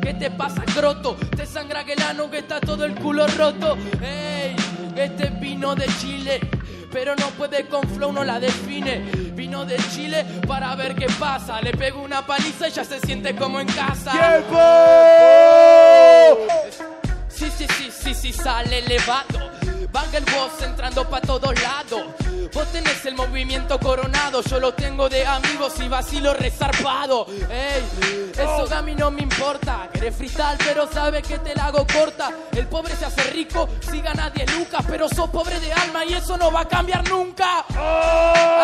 ¿Qué 0.00 0.14
te 0.14 0.30
pasa, 0.30 0.62
croto? 0.74 1.16
Te 1.36 1.46
sangra 1.46 1.84
que 1.84 1.94
el 1.94 2.02
ano 2.02 2.30
que 2.30 2.38
está 2.38 2.60
todo 2.60 2.84
el 2.84 2.94
culo 2.94 3.26
roto. 3.26 3.76
Ey, 4.00 4.56
este 4.96 5.30
vino 5.30 5.74
de 5.74 5.86
Chile, 6.00 6.40
pero 6.92 7.14
no 7.16 7.28
puede 7.30 7.66
con 7.66 7.82
flow, 7.88 8.12
no 8.12 8.24
la 8.24 8.38
define. 8.38 8.98
Vino 9.34 9.64
de 9.64 9.76
Chile 9.94 10.24
para 10.46 10.74
ver 10.74 10.94
qué 10.94 11.06
pasa. 11.18 11.60
Le 11.60 11.72
pego 11.72 12.00
una 12.02 12.24
paliza 12.26 12.68
y 12.68 12.70
ya 12.70 12.84
se 12.84 13.00
siente 13.00 13.34
como 13.34 13.60
en 13.60 13.66
casa. 13.68 14.12
Sí, 17.28 17.50
sí, 17.50 17.66
sí, 17.76 17.90
sí, 17.90 18.14
sí, 18.14 18.32
sale 18.32 18.78
elevado. 18.78 19.50
Van 19.92 20.14
el 20.14 20.24
boss 20.24 20.62
entrando 20.62 21.08
pa' 21.08 21.20
todos 21.20 21.54
lados. 21.62 22.02
Vos 22.52 22.72
tenés 22.72 23.04
el 23.06 23.14
movimiento 23.14 23.78
coronado, 23.78 24.42
yo 24.42 24.60
lo 24.60 24.74
tengo 24.74 25.08
de 25.08 25.26
amigos 25.26 25.74
y 25.80 25.88
vacilo 25.88 26.34
resarpado. 26.34 27.26
Ey, 27.28 28.32
eso 28.32 28.74
a 28.74 28.82
mí 28.82 28.94
no 28.94 29.10
me 29.10 29.22
importa. 29.22 29.88
Querés 29.92 30.14
frital, 30.16 30.56
pero 30.58 30.90
sabes 30.90 31.26
que 31.26 31.38
te 31.38 31.54
la 31.54 31.66
hago 31.66 31.86
corta. 31.86 32.30
El 32.52 32.66
pobre 32.66 32.94
se 32.96 33.06
hace 33.06 33.22
rico 33.30 33.68
si 33.90 34.00
gana 34.00 34.30
10 34.30 34.58
lucas, 34.58 34.84
pero 34.88 35.08
sos 35.08 35.30
pobre 35.30 35.58
de 35.60 35.72
alma 35.72 36.04
y 36.04 36.14
eso 36.14 36.36
no 36.36 36.50
va 36.50 36.60
a 36.60 36.68
cambiar 36.68 37.08
nunca. 37.08 37.64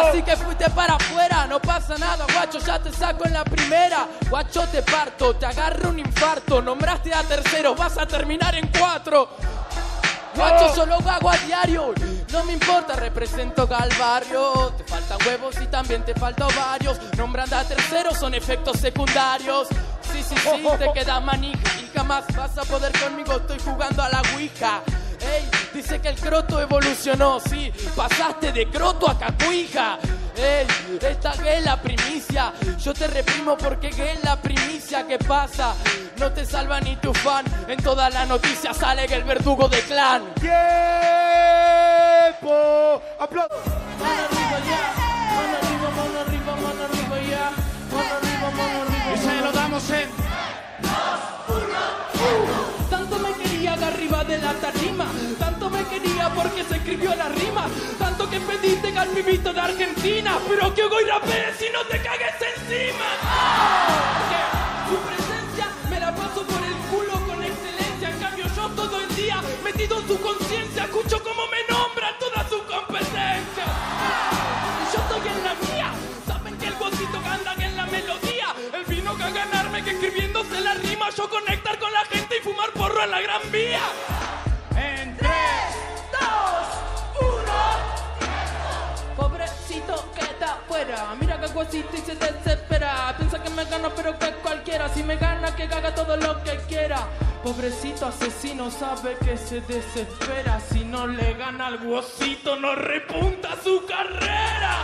Así 0.03 0.23
que 0.23 0.37
fuiste 0.37 0.69
para 0.71 0.95
afuera, 0.95 1.47
no 1.47 1.61
pasa 1.61 1.97
nada, 1.99 2.27
guacho, 2.33 2.59
ya 2.59 2.79
te 2.79 2.93
saco 2.93 3.27
en 3.27 3.33
la 3.33 3.45
primera. 3.45 4.09
Guacho, 4.29 4.67
te 4.69 4.83
parto, 4.83 5.35
te 5.37 5.47
agarro 5.47 5.91
un 5.91 5.99
infarto. 5.99 6.61
Nombraste 6.63 7.13
a 7.15 7.23
terceros, 7.23 7.77
vas 7.77 7.99
a 7.99 8.07
terminar 8.07 8.55
en 8.55 8.71
cuatro. 8.79 9.29
Guacho, 10.35 10.75
yo 10.77 10.87
lo 10.87 10.97
hago 10.97 11.31
a 11.31 11.37
diario. 11.39 11.95
No 12.33 12.45
me 12.45 12.55
importa, 12.55 12.97
represento 12.97 13.69
al 13.75 13.91
barrio. 13.99 14.73
Te 14.79 14.85
faltan 14.85 15.19
huevos 15.27 15.61
y 15.61 15.67
también 15.67 16.05
te 16.05 16.15
faltan 16.15 16.49
varios. 16.57 16.99
Nombrando 17.17 17.57
a 17.57 17.65
terceros 17.65 18.19
son 18.19 18.35
efectos 18.35 18.79
secundarios. 18.79 19.69
Sí, 20.13 20.23
sí, 20.23 20.35
sí, 20.37 20.67
te 20.79 20.93
quedas 20.95 21.23
manija 21.23 21.61
y 21.81 21.97
jamás 21.97 22.25
vas 22.35 22.57
a 22.57 22.63
poder 22.63 22.93
conmigo. 22.99 23.33
Estoy 23.35 23.59
jugando 23.61 24.03
a 24.03 24.09
la 24.09 24.23
Ouija. 24.35 24.81
Ey, 25.23 25.49
dice 25.73 26.01
que 26.01 26.09
el 26.09 26.17
croto 26.17 26.61
evolucionó, 26.61 27.39
sí. 27.41 27.73
Pasaste 27.95 28.53
de 28.53 28.69
croto 28.69 29.09
a 29.09 29.19
cacuija. 29.19 29.99
Ey, 30.37 30.67
esta 31.01 31.33
que 31.33 31.59
es 31.59 31.65
la 31.65 31.81
primicia. 31.81 32.53
Yo 32.79 32.93
te 32.93 33.07
reprimo 33.07 33.57
porque 33.57 33.91
que 33.91 34.13
es 34.13 34.25
la 34.25 34.37
primicia. 34.41 35.07
¿Qué 35.07 35.19
pasa? 35.19 35.75
No 36.19 36.33
te 36.33 36.45
salva 36.45 36.81
ni 36.81 36.97
tu 36.97 37.15
fan. 37.15 37.45
En 37.69 37.83
toda 37.83 38.11
la 38.11 38.27
noticia 38.27 38.75
sale 38.75 39.07
que 39.07 39.15
el 39.15 39.25
verdugo 39.25 39.69
de 39.69 39.81
clan. 39.83 40.23
¡Tiempo! 40.35 40.53
¡Aplausos! 43.21 43.59
Mano 44.01 44.23
arriba 44.29 44.59
ya, 44.69 44.95
mano 45.37 45.57
arriba, 45.63 45.89
mano 45.97 46.21
arriba, 46.21 46.53
mano 46.57 46.83
arriba 46.85 47.17
ya, 47.31 47.45
mano 47.95 48.13
arriba, 48.19 48.51
mano 48.51 48.83
arriba. 48.83 49.15
Y 49.15 49.17
se 49.19 49.35
lo 49.41 49.53
damos 49.53 49.91
en. 49.91 50.09
Tanto 52.91 53.19
me 53.19 53.33
quería 53.35 53.73
que 53.77 53.85
arriba 53.85 54.25
de 54.25 54.39
la 54.39 54.53
tarima, 54.55 54.82
porque 56.35 56.65
se 56.65 56.77
escribió 56.77 57.15
la 57.15 57.29
rima, 57.29 57.69
tanto 57.99 58.29
que 58.29 58.41
pediste 58.41 58.97
al 58.97 59.09
pibito 59.09 59.53
de 59.53 59.61
Argentina, 59.61 60.39
pero 60.49 60.75
que 60.75 60.83
hoy 60.83 61.05
rapees 61.05 61.61
y 61.69 61.73
no 61.73 61.81
te 61.91 62.02
y 91.93 91.99
se 91.99 92.15
desespera. 92.15 93.15
Piensa 93.19 93.43
que 93.43 93.51
me 93.51 93.65
gana, 93.65 93.91
pero 93.95 94.19
que 94.19 94.33
cualquiera. 94.43 94.89
Si 94.89 95.03
me 95.03 95.17
gana, 95.17 95.55
que 95.55 95.65
haga 95.65 95.95
todo 95.95 96.17
lo 96.17 96.43
que 96.43 96.57
quiera. 96.69 97.09
Pobrecito 97.43 98.07
asesino 98.07 98.71
sabe 98.71 99.17
que 99.25 99.37
se 99.37 99.61
desespera. 99.63 100.61
Si 100.61 100.85
no 100.85 101.07
le 101.07 101.35
gana 101.35 101.67
al 101.67 101.87
huesito, 101.87 102.57
no 102.57 102.75
repunta 102.75 103.57
su 103.63 103.85
carrera. 103.87 104.77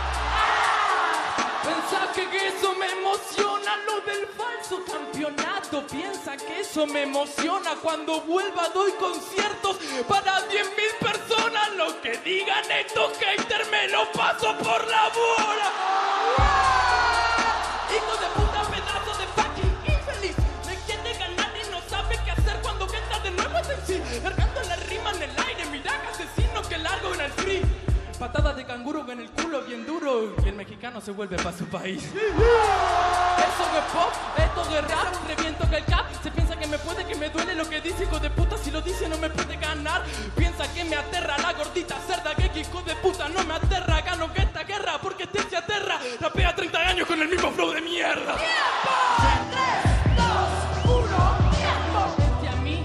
Pensá 1.63 2.11
que 2.13 2.47
eso 2.47 2.73
me 2.75 2.87
emociona 2.87 3.77
lo 3.85 4.01
del 4.01 4.27
falso 4.27 4.83
campeonato. 4.91 5.85
Piensa 5.87 6.35
que 6.35 6.61
eso 6.61 6.85
me 6.87 7.03
emociona 7.03 7.75
cuando 7.81 8.21
vuelva 8.21 8.69
doy 8.69 8.91
conciertos 8.93 9.77
para 10.07 10.41
10 10.41 10.67
mil 10.77 11.11
personas. 11.11 11.75
Lo 11.75 12.01
que 12.01 12.17
digan 12.17 12.63
estos 12.71 13.17
haters 13.19 13.69
me 13.69 13.87
lo 13.87 14.11
paso 14.11 14.57
por 14.57 14.87
la 14.87 15.09
bola. 15.09 16.08
Hijo 17.95 18.13
de 18.21 18.27
puta, 18.35 18.61
pedazo 18.69 19.11
de 19.19 19.27
fucking 19.35 19.75
infeliz. 19.93 20.35
Me 20.67 20.75
quiere 20.85 21.17
ganar 21.17 21.51
y 21.55 21.71
no 21.71 21.79
sabe 21.89 22.19
qué 22.23 22.31
hacer 22.31 22.59
cuando 22.61 22.85
entra 22.85 23.19
de 23.19 23.31
nuevo 23.31 23.57
en 23.57 23.85
sí. 23.87 24.01
Cargando 24.21 24.61
la 24.61 24.75
rima 24.75 25.11
en 25.11 25.23
el 25.23 25.31
aire, 25.31 25.65
mira 25.71 25.91
que 26.01 26.07
asesino 26.09 26.61
que 26.67 26.77
largo 26.77 27.13
en 27.13 27.21
el 27.21 27.31
free. 27.31 27.61
Patadas 28.19 28.55
de 28.57 28.65
canguro 28.65 29.09
en 29.09 29.19
el 29.21 29.31
culo 29.31 29.61
bien 29.61 29.85
duro 29.85 30.35
y 30.43 30.49
el 30.49 30.55
mexicano 30.55 30.99
se 30.99 31.11
vuelve 31.11 31.37
para 31.37 31.57
su 31.57 31.65
país. 31.65 32.03
Eso 32.03 33.63
que 33.71 33.81
pop, 33.93 34.13
esto 34.37 34.65
de 34.73 34.81
rap, 34.81 35.13
reviento 35.27 35.69
que 35.69 35.77
el 35.77 35.85
cap 35.85 36.05
Se 36.21 36.29
piensa 36.31 36.57
que 36.57 36.67
me 36.67 36.77
puede, 36.79 37.05
que 37.05 37.15
me 37.15 37.29
duele 37.29 37.55
lo 37.55 37.67
que 37.69 37.79
dice 37.79 38.03
hijo 38.03 38.19
de 38.19 38.29
puta 38.29 38.57
Si 38.57 38.71
lo 38.71 38.81
dice 38.81 39.07
no 39.07 39.17
me 39.17 39.29
puede 39.29 39.55
ganar 39.55 40.03
Piensa 40.35 40.71
que 40.73 40.83
me 40.83 40.95
aterra 40.95 41.37
la 41.37 41.53
gordita 41.53 41.95
cerda 42.05 42.35
Que 42.35 42.59
hijo 42.59 42.81
de 42.81 42.95
puta 42.97 43.29
no 43.29 43.43
me 43.45 43.53
aterra 43.53 44.01
Gano 44.01 44.33
que 44.33 44.41
esta 44.41 44.63
guerra 44.63 44.99
porque 45.01 45.23
este 45.23 45.41
se 45.49 45.57
aterra 45.57 45.99
Rapea 46.19 46.55
30 46.55 46.77
años 46.77 46.78
con 47.09 47.21
el 47.23 47.27
mismo 47.27 47.49
flow 47.49 47.71
de 47.71 47.81
mierda 47.81 48.35
Frente 52.15 52.47
a 52.47 52.55
mí 52.61 52.83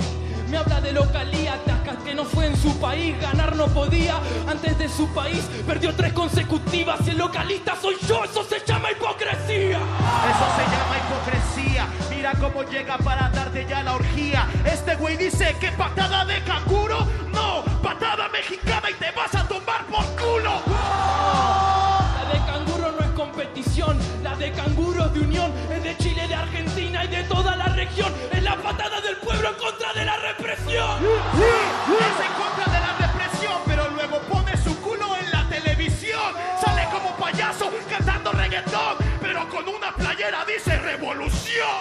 me 0.48 0.56
habla 0.56 0.80
de 0.80 0.92
localía, 0.92 1.60
Tacas 1.66 2.02
que 2.02 2.14
no 2.14 2.24
fue 2.24 2.46
en 2.46 2.56
su 2.56 2.74
país, 2.80 3.20
ganar 3.20 3.54
no 3.56 3.66
podía. 3.66 4.18
Antes 4.48 4.78
de 4.78 4.88
su 4.88 5.12
país 5.12 5.42
perdió 5.66 5.94
tres 5.94 6.12
consecutivas. 6.12 7.00
Y 7.06 7.10
el 7.10 7.18
localista 7.18 7.76
soy 7.80 7.96
yo, 8.08 8.24
eso 8.24 8.44
se 8.44 8.64
llama 8.64 8.92
hipocresía. 8.92 9.78
Eso 9.78 10.46
se 10.56 10.64
llama 10.72 10.96
hipocresía. 11.02 11.88
Mira 12.08 12.32
cómo 12.40 12.62
llega 12.62 12.98
para 12.98 13.28
darte 13.30 13.66
ya 13.68 13.82
la 13.82 13.94
orgía. 13.96 14.46
Este 14.64 14.94
güey 14.94 15.16
dice 15.16 15.56
que 15.60 15.72
patada 15.72 16.24
de 16.24 16.40
canguro. 16.44 17.06
No, 17.32 17.64
patada 17.82 18.28
mexicana 18.28 18.90
y 18.90 18.94
te 18.94 19.10
vas 19.10 19.34
a 19.34 19.48
tomar 19.48 19.84
por 19.86 20.04
culo. 20.16 20.73
De 24.44 24.52
canguro 24.52 25.06
es 25.06 25.12
de 25.14 25.20
unión, 25.20 25.52
es 25.72 25.82
de 25.82 25.96
Chile, 25.96 26.28
de 26.28 26.34
Argentina 26.34 27.02
y 27.04 27.08
de 27.08 27.22
toda 27.24 27.56
la 27.56 27.64
región. 27.64 28.12
Es 28.30 28.42
la 28.42 28.56
patada 28.56 29.00
del 29.00 29.16
pueblo 29.16 29.48
en 29.48 29.54
contra 29.54 29.92
de 29.94 30.04
la 30.04 30.16
represión. 30.18 30.98
Es 31.02 32.26
en 32.26 32.32
contra 32.34 32.66
de 32.70 32.80
la 32.80 32.92
represión, 33.06 33.54
pero 33.64 33.88
luego 33.90 34.18
pone 34.30 34.54
su 34.62 34.78
culo 34.82 35.16
en 35.16 35.30
la 35.30 35.48
televisión. 35.48 36.34
Sale 36.62 36.86
como 36.92 37.16
payaso 37.16 37.70
cantando 37.88 38.32
reggaetón, 38.32 38.98
pero 39.22 39.48
con 39.48 39.66
una 39.66 39.94
playera 39.94 40.44
dice 40.44 40.76
revolución. 40.78 41.80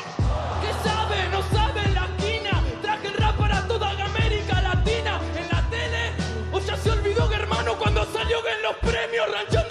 ¿Qué 0.62 0.90
sabe? 0.90 1.28
No 1.32 1.42
sabe 1.52 1.82
en 1.84 1.94
la 1.96 2.06
esquina. 2.16 2.64
Traje 2.82 3.08
el 3.08 3.14
rap 3.16 3.36
para 3.38 3.68
toda 3.68 3.90
América 3.90 4.62
Latina. 4.62 5.20
En 5.36 5.50
la 5.50 5.70
tele, 5.70 6.14
o 6.54 6.60
ya 6.60 6.78
se 6.78 6.92
olvidó 6.92 7.30
hermano 7.34 7.74
cuando 7.78 8.06
salió 8.14 8.38
en 8.48 8.62
los 8.62 8.76
premios 8.78 9.30
ranchando 9.30 9.63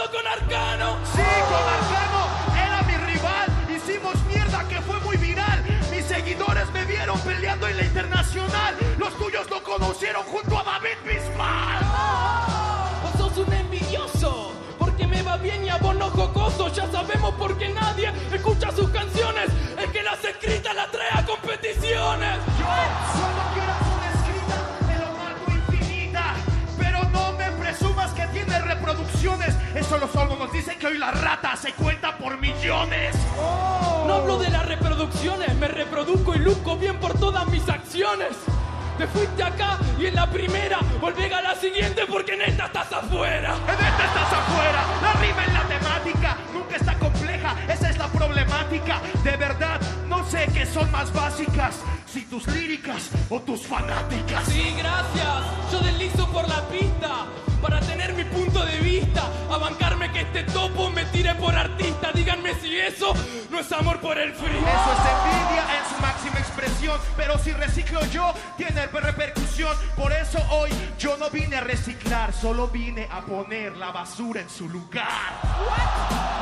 peleando 7.20 7.68
en 7.68 7.76
la 7.76 7.84
internacional. 7.84 8.76
Los 8.98 9.16
tuyos 9.16 9.48
lo 9.50 9.62
conocieron 9.62 10.22
junto 10.24 10.58
a 10.58 10.64
David 10.64 10.98
Bisbal. 11.04 11.82
¡Oh! 11.84 13.02
Vos 13.02 13.12
sos 13.18 13.46
un 13.46 13.52
envidioso, 13.52 14.52
porque 14.78 15.06
me 15.06 15.22
va 15.22 15.36
bien 15.36 15.64
y 15.64 15.68
abono 15.68 16.10
vos 16.10 16.16
no 16.16 16.22
jocoso. 16.24 16.68
Ya 16.68 16.90
sabemos 16.90 17.34
por 17.34 17.56
qué 17.58 17.68
nadie 17.70 18.12
escucha 18.32 18.70
sus 18.72 18.88
canciones. 18.90 19.50
El 19.78 19.90
que 19.90 20.02
las 20.02 20.24
escritas 20.24 20.74
las 20.74 20.90
trae 20.90 21.08
a 21.12 21.24
competiciones. 21.24 22.38
Yo 22.58 22.66
solo 23.12 23.42
quiero 23.54 23.72
una 23.94 24.08
escrita 24.12 24.56
en 24.92 24.98
lo 25.00 25.12
largo 25.22 25.44
e 25.48 25.54
infinita. 25.54 26.34
Pero 26.78 27.02
no 27.10 27.32
me 27.32 27.50
presumas 27.52 28.12
que 28.12 28.26
tiene 28.28 28.58
reproducciones. 28.60 29.54
Eso 29.74 29.98
los 29.98 30.14
ojos 30.14 30.38
nos 30.38 30.52
dicen 30.52 30.78
que 30.78 30.86
hoy 30.86 30.98
la 30.98 31.10
rata 31.10 31.56
se 31.56 31.72
cuenta 31.72 32.16
por 32.18 32.38
millones. 32.38 33.16
No 34.06 34.14
hablo 34.14 34.38
de 34.38 34.50
las 34.50 34.66
reproducciones, 34.66 35.54
me 35.56 35.68
reproduzco 35.68 36.34
y 36.34 36.38
luzco 36.38 36.76
bien 36.76 36.91
todas 37.42 37.48
mis 37.52 37.68
acciones. 37.68 38.36
Te 38.98 39.06
fuiste 39.06 39.42
acá 39.42 39.78
y 39.98 40.06
en 40.06 40.14
la 40.14 40.30
primera 40.30 40.78
volví 41.00 41.24
a 41.24 41.40
la 41.40 41.54
siguiente 41.54 42.02
porque 42.06 42.34
en 42.34 42.42
esta 42.42 42.66
estás 42.66 42.92
afuera. 42.92 43.56
En 43.66 43.84
esta 43.84 44.04
estás 44.04 44.32
afuera. 44.32 44.84
La 45.02 45.12
rima 45.14 45.44
en 45.44 45.54
la 45.54 45.62
temática 45.62 46.36
nunca 46.52 46.76
está 46.76 46.98
compleja. 46.98 47.56
Esa 47.68 47.90
es 47.90 47.98
la 47.98 48.08
problemática. 48.08 49.00
De 49.24 49.36
verdad, 49.36 49.80
no 50.08 50.24
sé 50.24 50.48
qué 50.52 50.66
son 50.66 50.90
más 50.90 51.12
básicas. 51.12 51.80
Si 52.06 52.22
tus 52.26 52.46
líricas 52.48 53.10
o 53.30 53.40
tus 53.40 53.66
fanáticas. 53.66 54.44
Sí, 54.44 54.74
gracias. 54.76 55.72
Yo 55.72 55.80
deslizo 55.80 56.30
por 56.30 56.46
la 56.48 56.60
pista 56.68 57.26
para 57.62 57.80
tener 57.80 58.12
mi 58.14 58.24
punto 58.24 58.64
de 58.64 58.80
vista. 58.80 59.22
A 59.50 59.56
bancarme 59.56 60.10
que 60.12 60.22
este 60.22 60.42
topo 60.44 60.90
me 60.90 61.04
tire 61.06 61.34
por 61.36 61.54
artista. 61.54 62.10
Díganme 62.12 62.54
si 62.60 62.76
eso 62.78 63.14
no 63.50 63.60
es 63.60 63.70
amor 63.72 64.00
por 64.00 64.18
el 64.18 64.34
frío. 64.34 64.58
Eso 64.58 64.92
es 64.92 65.08
envidia 65.08 65.64
en 65.78 65.94
su 65.94 66.02
máxima 66.02 66.38
expresión. 66.38 67.00
Pero 67.16 67.38
si 67.38 67.52
reciclo 67.52 68.04
yo, 68.06 68.34
tiene 68.56 68.86
repercusión. 68.86 69.76
Por 69.96 70.12
eso 70.12 70.38
hoy 70.50 70.70
yo 70.98 71.16
no 71.16 71.30
vine 71.30 71.56
a 71.56 71.60
reciclar, 71.60 72.32
solo 72.32 72.68
vine 72.68 73.08
a 73.10 73.20
poner 73.20 73.76
la 73.76 73.92
basura 73.92 74.40
en 74.40 74.50
su 74.50 74.68
lugar. 74.68 75.08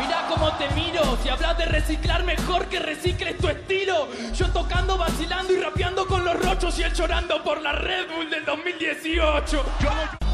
Mira 0.00 0.26
cómo 0.28 0.52
te 0.54 0.68
miro. 0.70 1.18
Si 1.22 1.28
hablas 1.28 1.58
de 1.58 1.66
reciclar, 1.66 2.24
mejor 2.24 2.66
que 2.66 2.78
recicles 2.78 3.36
tu 3.36 3.48
estilo. 3.48 4.08
Yo 4.34 4.50
tocando, 4.50 4.96
vacilando 4.96 5.52
y 5.52 5.60
rapeando 5.60 6.06
con 6.06 6.24
los 6.24 6.40
rochos 6.40 6.78
y 6.78 6.82
él 6.82 6.94
llorando 6.94 7.42
por 7.42 7.60
la 7.60 7.72
Red 7.72 8.08
Bull 8.14 8.30
del 8.30 8.44
2018. 8.44 9.64
Yo 9.80 9.90
no 9.90 10.29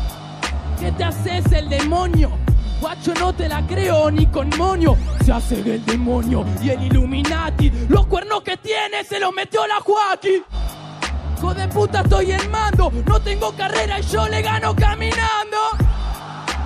¿Qué 0.79 0.93
te 0.93 1.05
haces 1.05 1.51
el 1.53 1.69
demonio? 1.69 2.31
Guacho, 2.81 3.15
no 3.15 3.33
te 3.33 3.49
la 3.49 3.67
creo 3.67 4.11
ni 4.11 4.27
con 4.27 4.51
moño. 4.59 4.97
Se 5.25 5.33
hace 5.33 5.61
el 5.61 5.85
demonio 5.85 6.45
y 6.63 6.71
el 6.71 6.83
Illuminati. 6.83 7.71
Los 7.89 8.07
cuernos 8.07 8.43
que 8.43 8.57
tiene 8.59 9.03
se 9.05 9.19
los 9.19 9.33
metió 9.33 9.67
la 9.67 9.81
Joaquín. 9.81 10.43
Hijo 11.39 11.55
de 11.55 11.69
puta, 11.69 12.03
estoy 12.03 12.33
en 12.33 12.51
mando. 12.51 12.93
No 13.07 13.21
tengo 13.21 13.53
carrera 13.53 13.99
y 13.99 14.03
yo 14.03 14.29
le 14.29 14.43
gano 14.43 14.77
caminando. 14.77 15.57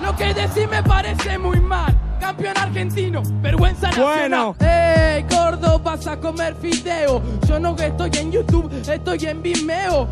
Lo 0.01 0.15
que 0.15 0.33
decís 0.33 0.67
me 0.69 0.83
parece 0.83 1.37
muy 1.37 1.59
mal. 1.61 2.00
Campeón 2.21 2.55
argentino, 2.55 3.23
vergüenza 3.41 3.87
nacional. 3.87 4.53
Bueno. 4.55 4.55
¡Ey, 4.59 5.23
gordo, 5.23 5.79
vas 5.79 6.05
a 6.05 6.17
comer 6.17 6.55
fideo! 6.55 7.19
Yo 7.47 7.59
no 7.59 7.75
estoy 7.75 8.11
en 8.19 8.31
YouTube, 8.31 8.71
estoy 8.87 9.25
en 9.25 9.41
Vimeo. 9.41 10.07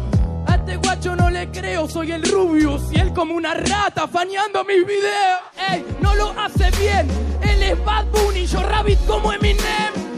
A 0.47 0.55
este 0.55 0.77
guacho 0.77 1.15
no 1.15 1.29
le 1.29 1.49
creo, 1.51 1.87
soy 1.87 2.11
el 2.11 2.23
Rubius 2.23 2.91
y 2.91 2.99
él 2.99 3.13
como 3.13 3.35
una 3.35 3.53
rata 3.53 4.07
faneando 4.07 4.65
mis 4.65 4.85
videos. 4.87 5.39
¡Ey, 5.71 5.85
no 6.01 6.15
lo 6.15 6.31
hace 6.31 6.71
bien! 6.79 7.07
Él 7.43 7.61
es 7.61 7.85
Bad 7.85 8.05
Bunny, 8.07 8.47
yo 8.47 8.63
Rabbit 8.63 8.99
como 9.05 9.31
Eminem. 9.31 10.08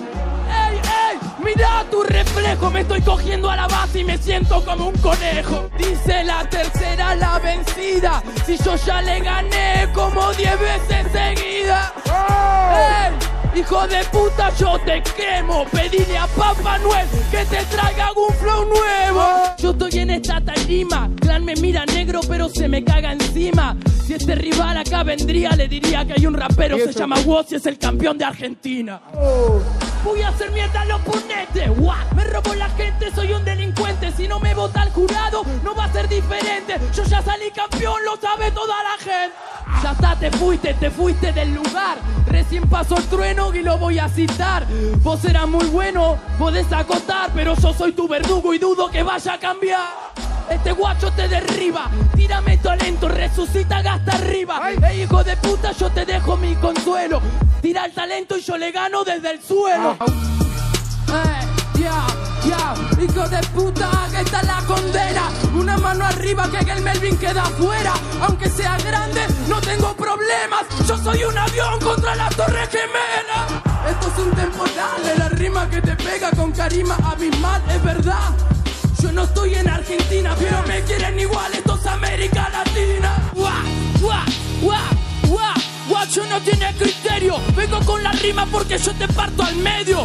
Mira 1.44 1.86
tu 1.90 2.04
reflejo, 2.04 2.70
me 2.70 2.82
estoy 2.82 3.02
cogiendo 3.02 3.50
a 3.50 3.56
la 3.56 3.68
base 3.68 4.00
y 4.00 4.04
me 4.04 4.18
siento 4.18 4.64
como 4.64 4.88
un 4.88 4.98
conejo. 4.98 5.70
Dice 5.78 6.24
la 6.24 6.48
tercera 6.50 7.16
la 7.16 7.40
vencida, 7.40 8.22
si 8.46 8.58
yo 8.58 8.76
ya 8.76 9.02
le 9.02 9.20
gané 9.20 9.90
como 9.94 10.32
diez 10.34 10.60
veces 10.60 11.12
seguida. 11.12 11.94
¡Ey! 12.06 13.60
Hijo 13.60 13.86
de 13.88 14.04
puta, 14.06 14.50
yo 14.58 14.80
te 14.86 15.04
quemo. 15.04 15.66
Pedile 15.66 16.18
a 16.18 16.28
Papá 16.28 16.78
Noel 16.80 17.06
que 17.30 17.44
te 17.46 17.64
traiga 17.66 18.08
algún 18.08 18.34
flow 18.36 18.66
nuevo. 18.66 19.26
Yo 19.58 19.72
estoy 19.72 20.00
en 20.00 20.12
esta 20.12 20.40
tarima. 20.40 21.10
Clan 21.20 21.44
me 21.44 21.56
mira 21.56 21.86
negro, 21.86 22.22
pero 22.28 22.48
se 22.48 22.70
me 22.70 22.84
caga 22.84 23.12
encima. 23.12 23.76
Si 24.06 24.14
este 24.14 24.36
rival 24.36 24.78
acá 24.78 25.04
vendría, 25.04 25.52
le 25.52 25.68
diría 25.68 26.06
que 26.06 26.14
hay 26.14 26.26
un 26.26 26.34
rapero, 26.34 26.78
se 26.78 26.94
llama 26.94 27.18
Woz 27.26 27.52
y 27.52 27.56
es 27.56 27.66
el 27.66 27.78
campeón 27.78 28.18
de 28.18 28.26
Argentina. 28.26 29.02
Voy 30.04 30.22
a 30.24 30.30
hacer 30.30 30.52
mierda 30.52 30.82
a 30.82 30.86
los 30.86 31.02
ponetes. 31.02 31.70
What? 31.78 32.12
Me 32.16 32.24
robó 32.24 32.56
la 32.56 32.70
gente, 32.70 33.12
soy 33.14 33.34
un 33.34 33.46
delincuente. 33.46 34.12
Si 34.12 34.28
no 34.28 34.40
me 34.40 34.54
vota 34.54 34.84
el 34.84 34.90
jurado, 34.90 35.44
no 35.64 35.76
va 35.76 35.86
a 35.86 35.94
ser 35.94 36.08
diferente. 36.08 36.80
Yo 36.94 37.04
ya 37.04 37.22
salí 37.22 37.52
campeón, 37.52 38.04
lo 38.04 38.18
sabe 38.18 38.52
toda 38.52 38.76
la 38.84 38.98
gente. 38.98 39.36
Ya 39.84 39.92
está, 39.92 40.16
te 40.16 40.32
fuiste, 40.32 40.74
te 40.76 40.92
fuiste 40.92 41.32
del 41.32 41.54
lugar. 41.54 41.98
Recién 42.28 42.70
pasó 42.70 42.98
el 42.98 43.06
trueno 43.06 43.54
y 43.54 43.64
lo 43.64 43.78
voy 43.78 44.00
a 44.00 44.08
citar. 44.10 44.66
Vos 45.04 45.24
eras 45.26 45.48
muy 45.48 45.66
bueno, 45.66 46.18
podés 46.38 46.72
acotar, 46.72 47.32
pero 47.34 47.56
yo 47.56 47.74
soy 47.74 47.94
tu 47.94 48.08
verdugo 48.08 48.54
y 48.54 48.60
dudo 48.60 48.90
que 48.90 49.04
vaya 49.04 49.34
a 49.34 49.40
cambiar. 49.40 50.12
Este 50.50 50.74
guacho 50.74 51.12
te 51.12 51.28
derriba, 51.28 51.90
tírame 52.16 52.58
talento, 52.58 53.08
resucita, 53.08 53.82
gasta 53.82 54.14
arriba. 54.14 54.62
Ey, 54.90 55.04
hijo 55.04 55.24
de 55.24 55.38
puta, 55.38 55.72
yo 55.72 55.90
te 55.90 56.06
dejo 56.06 56.36
mi 56.36 56.56
consuelo. 56.56 57.22
Tira 57.62 57.86
el 57.86 57.94
talento 57.94 58.38
y 58.38 58.42
yo 58.42 58.58
le 58.58 58.72
gano 58.72 59.04
desde 59.04 59.32
el 59.32 59.42
suelo. 59.42 59.98
Ya, 62.48 62.74
hijo 63.02 63.28
de 63.30 63.42
puta, 63.54 64.08
que 64.12 64.22
está 64.22 64.42
la 64.44 64.62
condena. 64.66 65.30
Una 65.54 65.78
mano 65.78 66.06
arriba 66.06 66.50
que 66.50 66.72
el 66.72 66.82
Melvin 66.82 67.18
queda 67.18 67.44
afuera. 67.44 67.94
Aunque 68.22 68.50
sea 68.50 68.78
grande, 68.78 69.22
no 69.48 69.60
tengo 69.62 69.94
problemas. 69.96 70.66
Yo 70.88 70.98
soy 70.98 71.24
un 71.24 71.38
avión 71.38 71.80
contra 71.80 72.16
la 72.16 72.30
torre 72.30 72.68
gemela. 72.68 73.62
Esto 73.90 74.08
es 74.08 74.26
un 74.26 74.32
temporal, 74.32 75.04
de 75.04 75.18
la 75.18 75.30
rima 75.30 75.70
que 75.70 75.82
te 75.82 75.96
pega 75.96 76.32
con 76.32 76.52
carima 76.52 76.96
abismal, 77.04 77.62
es 77.70 77.84
verdad. 77.84 78.30
Yo 79.02 79.12
no 79.12 79.24
estoy 79.24 79.56
en 79.56 79.68
Argentina, 79.68 80.36
pero 80.38 80.62
me 80.68 80.82
quieren 80.82 81.20
igual, 81.20 81.52
esto 81.54 81.76
es 81.76 81.86
América 81.88 82.50
Latina. 82.50 83.32
Guau, 83.34 83.52
guau, 84.00 84.26
guau, 84.62 84.80
guau, 85.28 85.54
guacho 85.90 86.24
no 86.26 86.40
tiene 86.42 86.74
criterio. 86.78 87.38
Vengo 87.56 87.80
con 87.84 88.04
la 88.04 88.12
rima 88.12 88.46
porque 88.46 88.78
yo 88.78 88.94
te 88.94 89.08
parto 89.08 89.44
al 89.44 89.56
medio. 89.56 90.04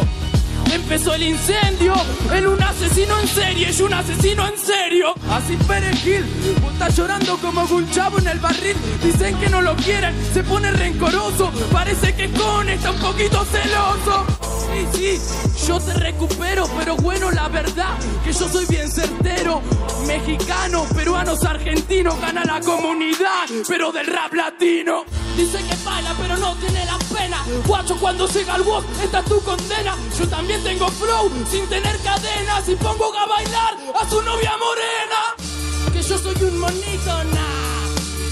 Empezó 0.71 1.13
el 1.13 1.23
incendio, 1.23 1.93
él 2.33 2.47
un 2.47 2.61
asesino 2.61 3.19
en 3.19 3.27
serie 3.27 3.71
y 3.77 3.81
un 3.81 3.93
asesino 3.93 4.47
en 4.47 4.57
serio. 4.57 5.13
Así 5.31 5.55
perejil, 5.67 6.25
vos 6.61 6.73
estás 6.73 6.95
llorando 6.95 7.37
como 7.37 7.63
un 7.63 7.89
chavo 7.91 8.19
en 8.19 8.27
el 8.27 8.39
barril. 8.39 8.75
Dicen 9.03 9.37
que 9.39 9.49
no 9.49 9.61
lo 9.61 9.75
quieren, 9.75 10.13
se 10.33 10.43
pone 10.43 10.71
rencoroso. 10.71 11.51
Parece 11.71 12.15
que 12.15 12.29
con 12.31 12.69
está 12.69 12.91
un 12.91 12.99
poquito 12.99 13.45
celoso. 13.45 14.25
Sí, 14.67 15.19
sí, 15.19 15.67
yo 15.67 15.79
te 15.79 15.93
recupero, 15.93 16.69
pero 16.77 16.95
bueno, 16.97 17.31
la 17.31 17.47
verdad 17.47 17.97
que 18.23 18.33
yo 18.33 18.49
soy 18.49 18.65
bien 18.65 18.89
certero. 18.91 19.61
Mexicano, 20.05 20.85
peruanos, 20.95 21.43
argentinos, 21.43 22.19
gana 22.19 22.43
la 22.43 22.59
comunidad, 22.59 23.45
pero 23.67 23.91
del 23.91 24.07
rap 24.07 24.33
latino. 24.33 25.05
Dice 25.37 25.59
que 25.59 25.75
baila, 25.85 26.15
pero 26.19 26.35
no 26.35 26.55
tiene 26.55 26.83
la 26.85 26.97
pena. 27.15 27.45
Guacho, 27.67 27.95
cuando 27.99 28.27
llega 28.27 28.55
el 28.55 28.63
walk, 28.63 28.83
esta 29.03 29.19
es 29.19 29.25
tu 29.25 29.39
condena. 29.41 29.95
Yo 30.17 30.27
también 30.27 30.63
tengo 30.63 30.87
flow, 30.87 31.31
sin 31.47 31.67
tener 31.67 31.95
cadenas. 31.99 32.67
Y 32.67 32.75
pongo 32.75 33.15
a 33.15 33.27
bailar 33.27 33.75
a 34.01 34.09
su 34.09 34.19
novia 34.23 34.53
morena. 34.57 35.93
Que 35.93 36.01
yo 36.01 36.17
soy 36.17 36.43
un 36.43 36.59
monito. 36.59 37.46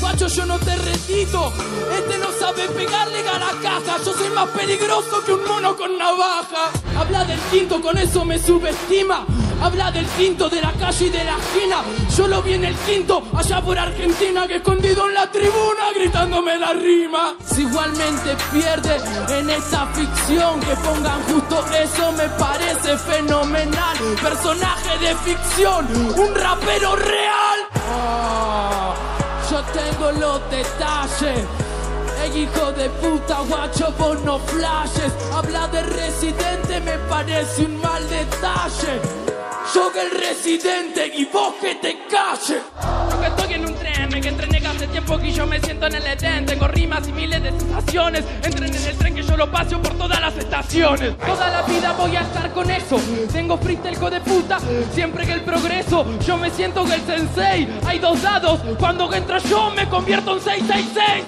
Guacho, 0.06 0.28
yo 0.28 0.46
no 0.46 0.60
te 0.60 0.76
retito. 0.76 1.52
Este 1.98 2.20
no 2.20 2.28
sabe 2.40 2.70
pegarle 2.70 3.28
a 3.28 3.40
la 3.40 3.52
caja. 3.60 3.98
Yo 4.06 4.14
soy 4.14 4.30
más 4.30 4.48
peligroso 4.50 5.24
que 5.26 5.34
un 5.34 5.44
mono 5.48 5.76
con 5.76 5.98
navaja. 5.98 6.70
Habla 6.96 7.26
del 7.26 7.40
quinto, 7.50 7.82
con 7.82 7.98
eso 7.98 8.24
me 8.24 8.38
subestima. 8.38 9.26
Habla 9.60 9.90
del 9.90 10.06
quinto, 10.10 10.48
de 10.48 10.62
la 10.62 10.74
calle 10.74 11.08
y 11.08 11.10
de 11.10 11.24
la 11.24 11.36
esquina. 11.40 11.78
Yo 12.16 12.28
lo 12.28 12.44
vi 12.44 12.54
en 12.54 12.66
el 12.66 12.76
quinto, 12.76 13.24
allá 13.34 13.62
por 13.62 13.80
Argentina, 13.80 14.48
que 14.48 14.58
escondido 14.58 15.08
en 15.08 15.16
la 15.16 15.32
tribuna, 15.32 15.92
gritándome 15.96 16.56
la 16.60 16.74
rima. 16.74 17.36
Si 17.44 17.64
igualmente 17.64 18.38
pierde 18.54 19.02
en 19.40 19.50
esta 19.50 19.88
ficción, 19.88 20.60
que 20.60 20.76
pongan 20.86 21.24
justo 21.24 21.66
eso 21.82 22.12
me 22.12 22.30
parece 22.38 22.96
fenomenal. 23.00 23.98
Personaje 24.22 25.00
de 25.00 25.16
ficción, 25.16 25.88
un 26.16 26.36
rapero 26.36 26.96
real. 26.96 27.60
Ah, 27.90 29.15
yo 29.56 29.62
tengo 29.72 30.12
los 30.12 30.42
detalles. 30.50 31.46
Ey, 32.22 32.42
hijo 32.44 32.72
de 32.74 32.90
puta, 32.90 33.40
guacho, 33.48 33.94
vos 33.98 34.20
no 34.24 34.38
flashes. 34.40 35.14
Habla 35.32 35.68
de 35.70 35.82
residente, 35.82 36.82
me 36.82 36.98
parece 37.10 37.66
un 37.66 37.80
mal 37.82 38.04
detalle. 38.10 39.35
Yo 39.74 39.92
que 39.92 40.02
el 40.02 40.12
residente 40.12 41.12
y 41.16 41.26
vos 41.26 41.56
que 41.60 41.76
te 41.76 41.98
calles. 42.10 42.62
Yo 43.12 43.20
que 43.20 43.28
estoy 43.28 43.54
en 43.54 43.66
un 43.66 43.76
tren, 43.76 44.10
me 44.10 44.22
que 44.22 44.30
entrené 44.30 44.56
hace 44.76 44.88
tiempo 44.88 45.18
que 45.18 45.32
yo 45.32 45.48
me 45.48 45.60
siento 45.60 45.88
en 45.88 45.96
el 45.96 46.06
Edén. 46.06 46.46
Tengo 46.46 46.68
rimas 46.68 47.08
y 47.08 47.14
miles 47.14 47.42
de 47.42 47.52
sensaciones. 47.52 48.26
Entren 48.44 48.76
en 48.76 48.86
el 48.86 48.98
tren 48.98 49.16
que 49.16 49.24
yo 49.24 49.38
lo 49.38 49.52
paseo 49.52 49.82
por 49.82 49.98
todas 49.98 50.20
las 50.20 50.36
estaciones. 50.38 51.18
Toda 51.18 51.50
la 51.50 51.62
vida 51.64 51.94
voy 51.94 52.16
a 52.16 52.22
estar 52.22 52.52
con 52.52 52.70
eso. 52.70 53.00
Tengo 53.32 53.58
freestyle 53.58 54.00
de 54.00 54.22
puta, 54.22 54.60
siempre 54.94 55.26
que 55.26 55.34
el 55.34 55.42
progreso. 55.42 56.06
Yo 56.26 56.38
me 56.38 56.50
siento 56.52 56.86
que 56.86 56.96
el 56.96 57.06
sensei. 57.06 57.68
Hay 57.86 58.00
dos 58.00 58.22
dados, 58.22 58.60
cuando 58.78 59.12
entra 59.14 59.40
yo 59.40 59.72
me 59.72 59.88
convierto 59.88 60.34
en 60.34 60.42
666. 60.42 61.26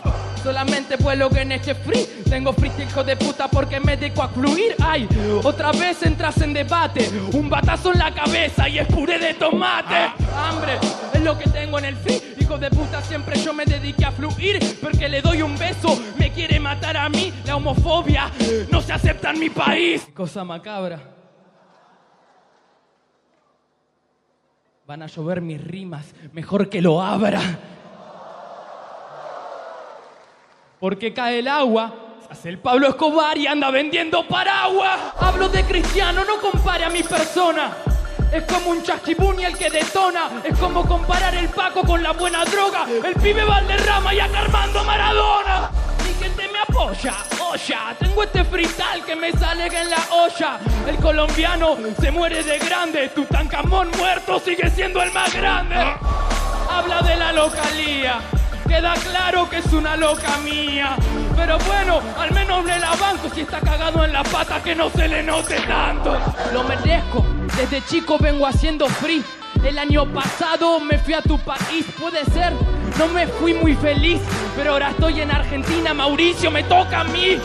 Solamente 0.48 0.96
vuelo 0.96 1.30
en 1.36 1.52
este 1.52 1.76
free. 1.76 2.08
Tengo 2.30 2.54
freestyle 2.54 2.88
hijo 2.88 3.04
de 3.04 3.18
puta 3.18 3.50
porque 3.50 3.82
me 3.82 3.98
dedico 3.98 4.24
a 4.24 4.30
fluir. 4.30 4.78
Ay, 4.80 5.06
otra 5.44 5.74
vez 5.74 6.02
entras 6.04 6.42
en 6.42 6.54
debate. 6.54 7.06
Un 7.34 7.50
batazo 7.50 7.92
en 7.92 8.00
la 8.00 8.14
cabeza 8.14 8.70
y 8.70 8.80
es 8.80 8.88
puré 8.88 9.20
de 9.20 9.34
tomate. 9.34 10.10
Hambre 10.34 10.80
es 11.14 11.22
lo 11.22 11.38
que 11.38 11.50
tengo 11.50 11.80
en 11.80 11.86
el 11.86 11.98
free. 11.98 12.22
Hijo 12.40 12.58
de 12.58 12.70
puta 12.70 13.02
siempre 13.02 13.38
yo 13.42 13.54
me 13.54 13.66
dediqué 13.66 14.06
a 14.06 14.12
fluir 14.14 14.58
porque 14.82 15.10
le 15.10 15.22
doy 15.22 15.42
un 15.42 15.58
beso, 15.58 16.02
me 16.18 16.32
quiere 16.32 16.62
matar 16.62 16.96
a 16.96 17.10
mí, 17.10 17.34
la 17.44 17.58
homofobia 17.58 18.32
no 18.72 18.82
se 18.82 18.94
acepta 18.94 19.32
en 19.32 19.40
mi 19.42 19.50
país. 19.50 20.08
Cosa 20.14 20.46
macabra. 20.46 21.02
Van 24.86 25.02
a 25.02 25.08
llover 25.08 25.42
mis 25.42 25.62
rimas, 25.62 26.06
mejor 26.32 26.70
que 26.70 26.82
lo 26.82 27.02
abra. 27.02 27.42
Porque 30.80 31.12
cae 31.12 31.40
el 31.40 31.48
agua, 31.48 31.92
hace 32.30 32.50
el 32.50 32.60
Pablo 32.60 32.88
Escobar 32.88 33.36
y 33.36 33.48
anda 33.48 33.72
vendiendo 33.72 34.28
paraguas. 34.28 35.00
Hablo 35.20 35.50
de 35.50 35.64
cristiano, 35.64 36.24
no 36.24 36.38
compare 36.40 36.86
a 36.86 36.90
mi 36.92 37.02
persona. 37.02 37.72
Es 38.32 38.44
como 38.44 38.70
un 38.70 38.84
chasquibuni 38.84 39.44
el 39.46 39.58
que 39.58 39.72
detona. 39.72 40.30
Es 40.44 40.56
como 40.60 40.88
comparar 40.88 41.34
el 41.34 41.50
Paco 41.50 41.82
con 41.82 42.04
la 42.04 42.12
buena 42.12 42.46
droga. 42.46 42.86
El 43.04 43.16
pibe 43.16 43.44
Valderrama 43.44 44.14
y 44.14 44.20
acá 44.20 44.42
Armando 44.42 44.84
Maradona. 44.84 45.72
Mi 46.06 46.14
gente 46.24 46.48
me 46.48 46.60
apoya, 46.60 47.16
olla. 47.40 47.96
Tengo 47.98 48.22
este 48.22 48.44
frital 48.44 49.04
que 49.04 49.16
me 49.16 49.32
sale 49.32 49.66
en 49.66 49.90
la 49.90 50.06
olla. 50.12 50.60
El 50.88 50.98
colombiano 50.98 51.76
se 52.00 52.12
muere 52.12 52.44
de 52.44 52.60
grande. 52.60 53.10
Tutankamón 53.10 53.90
muerto 53.98 54.40
sigue 54.40 54.70
siendo 54.70 55.02
el 55.02 55.12
más 55.12 55.34
grande. 55.34 55.76
Habla 56.70 57.02
de 57.02 57.16
la 57.16 57.32
localía. 57.32 58.22
Queda 58.68 58.94
claro 58.96 59.50
que 59.50 59.58
es 59.58 59.72
una 59.74 59.96
loca 59.96 60.38
mía. 60.44 60.96
Pero 61.36 61.58
bueno, 61.60 62.02
al 62.20 62.32
menos 62.32 62.66
le 62.66 62.80
la 62.80 62.96
banco 62.96 63.30
si 63.34 63.42
está 63.42 63.62
cagado 63.62 64.04
en 64.04 64.12
la 64.12 64.24
pata 64.24 64.62
que 64.62 64.76
no 64.76 64.90
se 64.90 65.08
le 65.08 65.24
note 65.24 65.56
tanto. 65.62 66.18
Lo 66.54 66.64
merezco, 66.64 67.26
desde 67.56 67.82
chico 67.86 68.18
vengo 68.20 68.46
haciendo 68.46 68.88
free. 68.88 69.24
El 69.64 69.80
año 69.80 70.06
pasado 70.06 70.80
me 70.80 70.98
fui 70.98 71.14
a 71.14 71.22
tu 71.22 71.40
país, 71.40 71.86
puede 72.00 72.26
ser. 72.26 72.54
No 72.98 73.08
me 73.08 73.28
fui 73.28 73.54
muy 73.54 73.76
feliz, 73.76 74.20
pero 74.56 74.74
ahora 74.74 74.90
estoy 74.92 75.22
en 75.22 75.32
Argentina, 75.32 75.94
Mauricio, 75.94 76.52
me 76.52 76.64
toca 76.64 77.02
a 77.02 77.04
mí. 77.06 77.38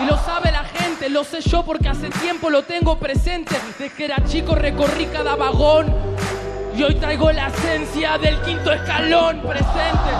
Y 0.00 0.04
lo 0.04 0.16
sabe 0.18 0.50
la 0.52 0.64
gente, 0.64 1.08
lo 1.08 1.24
sé 1.24 1.40
yo 1.40 1.64
porque 1.64 1.88
hace 1.88 2.10
tiempo 2.10 2.50
lo 2.50 2.62
tengo 2.62 2.98
presente. 2.98 3.54
Desde 3.78 3.94
que 3.94 4.04
era 4.04 4.16
chico 4.24 4.54
recorrí 4.54 5.06
cada 5.06 5.36
vagón. 5.36 5.94
Y 6.74 6.82
hoy 6.82 6.94
traigo 6.94 7.30
la 7.32 7.48
esencia 7.48 8.16
del 8.18 8.40
quinto 8.42 8.72
escalón 8.72 9.40
presente. 9.42 10.10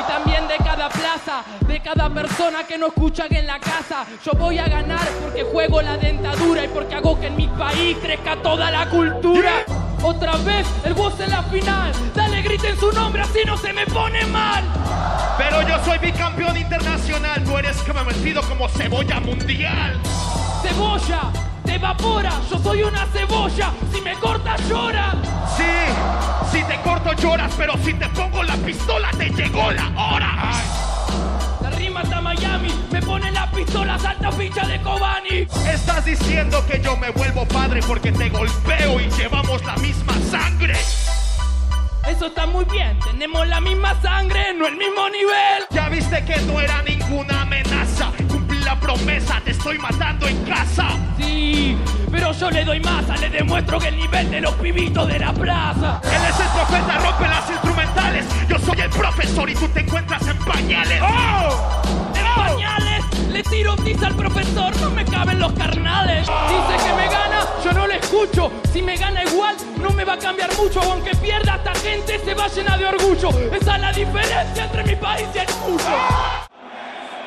Y 0.00 0.02
también 0.08 0.48
de 0.48 0.56
cada 0.56 0.88
plaza, 0.88 1.44
de 1.66 1.80
cada 1.80 2.10
persona 2.10 2.64
que 2.66 2.76
no 2.76 2.88
escucha 2.88 3.28
que 3.28 3.38
en 3.38 3.46
la 3.46 3.60
casa. 3.60 4.04
Yo 4.24 4.32
voy 4.32 4.58
a 4.58 4.66
ganar 4.66 5.06
porque 5.22 5.44
juego 5.44 5.80
la 5.80 5.96
dentadura 5.96 6.64
y 6.64 6.68
porque 6.68 6.94
hago 6.96 7.18
que 7.20 7.28
en 7.28 7.36
mi 7.36 7.46
país 7.46 7.96
crezca 8.02 8.36
toda 8.42 8.70
la 8.70 8.88
cultura. 8.90 9.64
Otra 10.02 10.32
vez 10.38 10.66
el 10.84 10.94
voz 10.94 11.18
en 11.20 11.30
la 11.30 11.44
final. 11.44 11.92
Dale, 12.14 12.42
griten 12.42 12.76
su 12.76 12.90
nombre, 12.90 13.22
así 13.22 13.38
no 13.46 13.56
se 13.56 13.72
me 13.72 13.86
pone 13.86 14.24
mal. 14.26 14.64
Pero 15.38 15.62
yo 15.62 15.82
soy 15.84 15.98
bicampeón 15.98 16.56
internacional, 16.56 17.44
tú 17.44 17.56
eres 17.56 17.76
que 17.82 17.92
me 17.92 18.02
metido 18.02 18.42
como 18.42 18.68
cebolla 18.68 19.20
mundial. 19.20 20.00
Cebolla, 20.62 21.30
evapora, 21.82 22.30
yo 22.48 22.58
soy 22.58 22.82
una 22.84 23.04
cebolla. 23.06 23.72
Si 23.92 24.00
me 24.00 24.14
cortas, 24.14 24.60
llora. 24.68 25.14
Sí, 25.56 26.52
si 26.52 26.62
te 26.64 26.80
corto 26.82 27.12
lloras, 27.14 27.52
pero 27.56 27.74
si 27.84 27.92
te 27.94 28.08
pongo 28.10 28.42
la 28.44 28.54
pistola 28.56 29.10
te 29.18 29.28
llegó 29.30 29.72
la 29.72 29.88
hora. 29.96 30.52
La 31.60 31.70
rima 31.70 32.00
hasta 32.00 32.20
Miami, 32.20 32.72
me 32.92 33.02
pone 33.02 33.32
la 33.32 33.50
pistola, 33.50 33.98
salta 33.98 34.30
ficha 34.30 34.64
de 34.66 34.80
Kobani. 34.80 35.46
Estás 35.68 36.04
diciendo 36.04 36.64
que 36.66 36.80
yo 36.80 36.96
me 36.96 37.10
vuelvo 37.10 37.44
padre 37.46 37.80
porque 37.86 38.12
te 38.12 38.30
golpeo 38.30 39.00
y 39.00 39.10
llevamos 39.10 39.64
la 39.64 39.76
misma 39.76 40.14
sangre. 40.30 40.76
Eso 42.08 42.26
está 42.26 42.46
muy 42.46 42.64
bien, 42.66 42.98
tenemos 43.00 43.46
la 43.48 43.60
misma 43.60 44.00
sangre, 44.02 44.54
no 44.54 44.66
el 44.66 44.76
mismo 44.76 45.08
nivel. 45.08 45.66
Ya 45.70 45.88
viste 45.88 46.24
que 46.24 46.40
no 46.42 46.60
era 46.60 46.82
ninguna 46.82 47.42
amenaza. 47.42 47.81
Promesa, 48.82 49.40
te 49.44 49.52
estoy 49.52 49.78
matando 49.78 50.26
en 50.26 50.44
casa. 50.44 50.88
Sí, 51.16 51.78
pero 52.10 52.32
yo 52.32 52.50
le 52.50 52.64
doy 52.64 52.80
masa, 52.80 53.16
le 53.16 53.30
demuestro 53.30 53.78
que 53.78 53.88
el 53.88 53.96
nivel 53.96 54.30
de 54.30 54.40
los 54.40 54.54
pibitos 54.56 55.06
de 55.06 55.18
la 55.20 55.32
plaza. 55.32 56.00
Él 56.04 56.20
es 56.28 56.40
el 56.40 56.48
profeta, 56.48 56.98
rompe 56.98 57.28
las 57.28 57.48
instrumentales. 57.48 58.26
Yo 58.48 58.58
soy 58.58 58.80
el 58.80 58.90
profesor 58.90 59.48
y 59.48 59.54
tú 59.54 59.68
te 59.68 59.80
encuentras 59.80 60.26
en 60.26 60.36
pañales. 60.38 61.00
En 61.00 62.34
pañales, 62.34 63.04
le 63.30 63.42
tiro 63.44 63.76
tiza 63.76 64.08
al 64.08 64.16
profesor, 64.16 64.76
no 64.80 64.90
me 64.90 65.04
caben 65.04 65.38
los 65.38 65.52
carnales. 65.52 66.26
Dice 66.26 66.84
que 66.84 66.94
me 66.94 67.08
gana, 67.08 67.46
yo 67.64 67.72
no 67.72 67.86
le 67.86 67.96
escucho. 67.98 68.50
Si 68.72 68.82
me 68.82 68.96
gana 68.96 69.22
igual, 69.22 69.56
no 69.80 69.90
me 69.90 70.04
va 70.04 70.14
a 70.14 70.18
cambiar 70.18 70.50
mucho. 70.56 70.80
Aunque 70.82 71.14
pierda, 71.16 71.54
esta 71.54 71.74
gente 71.76 72.20
se 72.24 72.34
va 72.34 72.48
llena 72.48 72.76
de 72.76 72.86
orgullo. 72.86 73.30
Esa 73.52 73.76
es 73.76 73.80
la 73.80 73.92
diferencia 73.92 74.64
entre 74.64 74.84
mi 74.84 74.96
país 74.96 75.28
y 75.34 75.38
el 75.38 75.46
tuyo. 75.46 76.41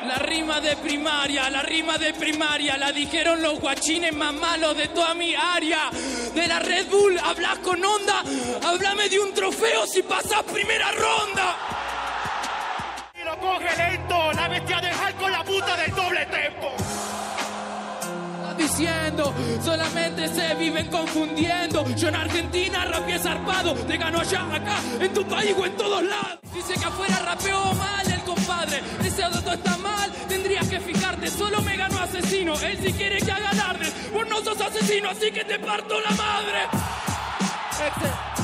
La 0.06 0.18
rima 0.18 0.60
de 0.60 0.76
primaria, 0.76 1.50
la 1.50 1.62
rima 1.62 1.98
de 1.98 2.14
primaria, 2.14 2.76
la 2.76 2.92
dijeron 2.92 3.42
los 3.42 3.58
guachines 3.58 4.14
más 4.14 4.32
malos 4.32 4.76
de 4.76 4.86
toda 4.88 5.14
mi 5.14 5.34
área. 5.34 5.90
De 6.32 6.46
la 6.46 6.60
Red 6.60 6.86
Bull, 6.88 7.18
hablas 7.18 7.58
con 7.58 7.84
onda, 7.84 8.22
háblame 8.62 9.08
de 9.08 9.18
un 9.18 9.34
trofeo 9.34 9.84
si 9.84 10.02
pasas 10.04 10.44
primera 10.44 10.92
ronda. 10.92 11.56
Y 13.20 13.24
lo 13.24 13.36
coge 13.40 13.76
lento, 13.76 14.32
la 14.32 14.48
bestia 14.48 14.80
de 14.80 14.90
Hulk 14.90 15.16
con 15.18 15.32
la 15.32 15.42
puta 15.42 15.76
del 15.76 15.90
doble 15.92 16.26
tempo. 16.26 16.72
diciendo, 18.56 19.34
solamente 19.62 20.28
se 20.28 20.54
viven 20.54 20.88
confundiendo. 20.88 21.84
Yo 21.96 22.08
en 22.08 22.14
Argentina 22.14 22.84
rapeé 22.84 23.18
zarpado, 23.18 23.74
te 23.74 23.96
gano 23.96 24.20
allá, 24.20 24.46
acá, 24.54 24.78
en 25.00 25.12
tu 25.12 25.26
país 25.26 25.54
o 25.58 25.66
en 25.66 25.76
todos 25.76 26.02
lados. 26.04 26.38
Dice 26.54 26.74
que 26.74 26.84
afuera 26.84 27.18
rapeó 27.24 27.74
mal 27.74 28.15
compadre, 28.36 28.82
ese 29.04 29.22
dato 29.22 29.52
está 29.52 29.76
mal, 29.78 30.10
tendrías 30.28 30.68
que 30.68 30.80
fijarte, 30.80 31.30
solo 31.30 31.60
me 31.62 31.76
ganó 31.76 31.98
asesino, 32.00 32.54
él 32.60 32.78
si 32.82 32.92
quiere 32.92 33.18
que 33.20 33.32
haga 33.32 33.50
alardes, 33.50 33.92
vos 34.12 34.26
no 34.28 34.40
sos 34.42 34.60
asesino, 34.60 35.08
así 35.10 35.30
que 35.30 35.44
te 35.44 35.58
parto 35.58 36.00
la 36.00 36.10
madre. 36.10 36.60
Este- 37.72 38.36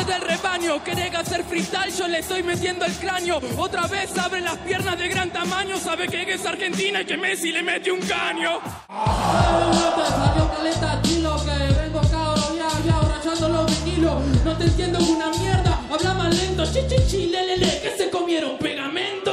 es 0.00 0.06
del 0.06 0.20
rebaño, 0.22 0.82
querés 0.84 1.14
hacer 1.14 1.44
freestyle, 1.44 1.92
yo 1.96 2.06
le 2.06 2.18
estoy 2.20 2.42
metiendo 2.42 2.84
el 2.84 2.92
cráneo. 2.94 3.40
Otra 3.56 3.86
vez 3.86 4.16
abre 4.18 4.40
las 4.40 4.56
piernas 4.58 4.98
de 4.98 5.08
gran 5.08 5.30
tamaño, 5.30 5.78
sabe 5.78 6.08
que 6.08 6.22
es 6.34 6.46
Argentina 6.46 7.00
y 7.02 7.04
que 7.06 7.16
Messi 7.16 7.50
le 7.52 7.62
mete 7.62 7.90
un 7.90 8.00
caño. 8.00 8.60
Los 13.38 13.84
vinilos. 13.84 14.22
No 14.44 14.56
te 14.56 14.64
entiendo 14.64 14.98
una 14.98 15.30
mierda, 15.30 15.80
habla 15.90 16.14
más 16.14 16.36
lento, 16.36 16.64
chi, 16.64 16.80
chi, 16.88 16.96
chi, 17.06 17.26
le, 17.26 17.46
le, 17.46 17.56
le, 17.58 17.80
que 17.80 17.94
se 17.96 18.10
comieron 18.10 18.58
pegamento. 18.58 19.29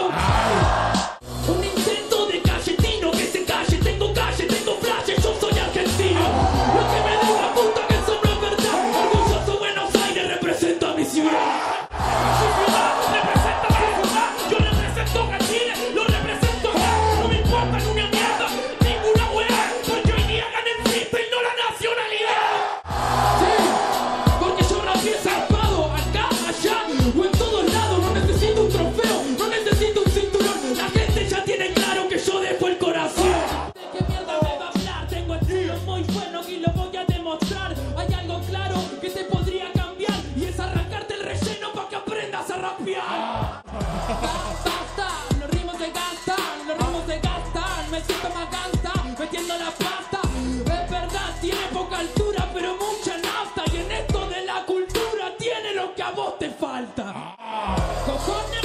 Sunday. 58.17 58.56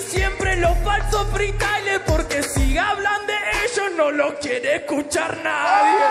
Siempre 0.00 0.56
los 0.56 0.76
falsos 0.78 1.26
freestyles, 1.32 2.00
porque 2.06 2.42
si 2.42 2.76
hablan 2.78 3.26
de 3.26 3.34
ellos 3.64 3.92
no 3.96 4.10
lo 4.10 4.38
quiere 4.38 4.76
escuchar 4.76 5.38
nadie. 5.42 6.04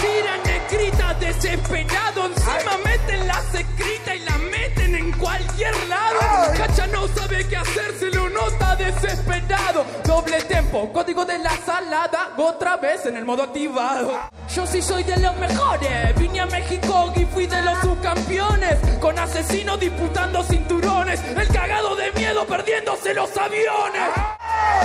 Tiran 0.00 0.40
escritas 0.56 1.20
desesperado, 1.20 2.26
encima 2.26 2.78
meten 2.84 3.26
las 3.26 3.54
escritas 3.54 4.16
y 4.16 4.18
las 4.20 4.38
meten 4.38 4.94
en 4.94 5.12
cualquier 5.12 5.74
lado. 5.88 6.20
Cacha 6.56 6.86
no 6.88 7.08
sabe 7.08 7.46
qué 7.48 7.56
hacer, 7.56 7.94
se 7.98 8.06
lo 8.06 8.11
nota 8.11 8.11
Doble 10.04 10.42
tempo, 10.42 10.92
código 10.92 11.24
de 11.24 11.38
la 11.38 11.50
salada, 11.64 12.32
otra 12.36 12.76
vez 12.76 13.06
en 13.06 13.16
el 13.16 13.24
modo 13.24 13.44
activado. 13.44 14.12
Yo 14.54 14.66
sí 14.66 14.82
soy 14.82 15.04
de 15.04 15.16
los 15.16 15.34
mejores, 15.38 16.14
vine 16.18 16.40
a 16.40 16.46
México 16.46 17.10
y 17.16 17.24
fui 17.24 17.46
de 17.46 17.62
los 17.62 17.78
subcampeones. 17.78 18.78
Con 19.00 19.18
asesinos 19.18 19.80
disputando 19.80 20.42
cinturones, 20.42 21.20
el 21.24 21.48
cagado 21.48 21.96
de 21.96 22.12
miedo 22.12 22.44
perdiéndose 22.46 23.14
los 23.14 23.34
aviones. 23.36 24.10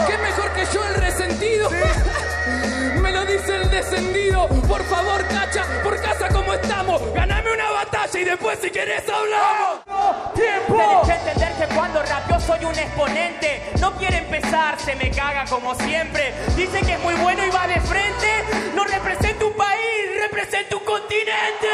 ¿Qué 0.07 0.17
mejor 0.17 0.51
que 0.53 0.65
yo 0.73 0.83
el 0.85 0.95
resentido? 0.95 1.69
Me 3.01 3.11
lo 3.11 3.25
dice 3.25 3.55
el 3.55 3.69
descendido. 3.69 4.47
Por 4.47 4.83
favor, 4.85 5.27
cacha, 5.27 5.65
por 5.83 6.01
casa 6.01 6.29
como 6.29 6.53
estamos. 6.53 7.01
Ganame 7.13 7.46
batalla 7.87 8.19
y 8.19 8.23
después 8.23 8.59
si 8.61 8.69
querés 8.69 9.03
hablamos. 9.09 10.33
Tienes 10.35 10.61
que 11.05 11.13
entender 11.13 11.53
que 11.53 11.75
cuando 11.75 12.03
rapeo 12.03 12.39
soy 12.39 12.65
un 12.65 12.77
exponente. 12.77 13.71
No 13.79 13.93
quiere 13.95 14.17
empezar, 14.17 14.79
se 14.79 14.95
me 14.95 15.09
caga 15.11 15.45
como 15.45 15.73
siempre. 15.75 16.33
Dice 16.55 16.81
que 16.81 16.93
es 16.93 16.99
muy 16.99 17.15
bueno 17.15 17.45
y 17.45 17.49
va 17.49 17.67
de 17.67 17.79
frente. 17.81 18.27
No 18.75 18.83
representa 18.83 19.45
un 19.45 19.53
país, 19.53 20.21
representa 20.21 20.75
un 20.75 20.85
continente. 20.85 21.67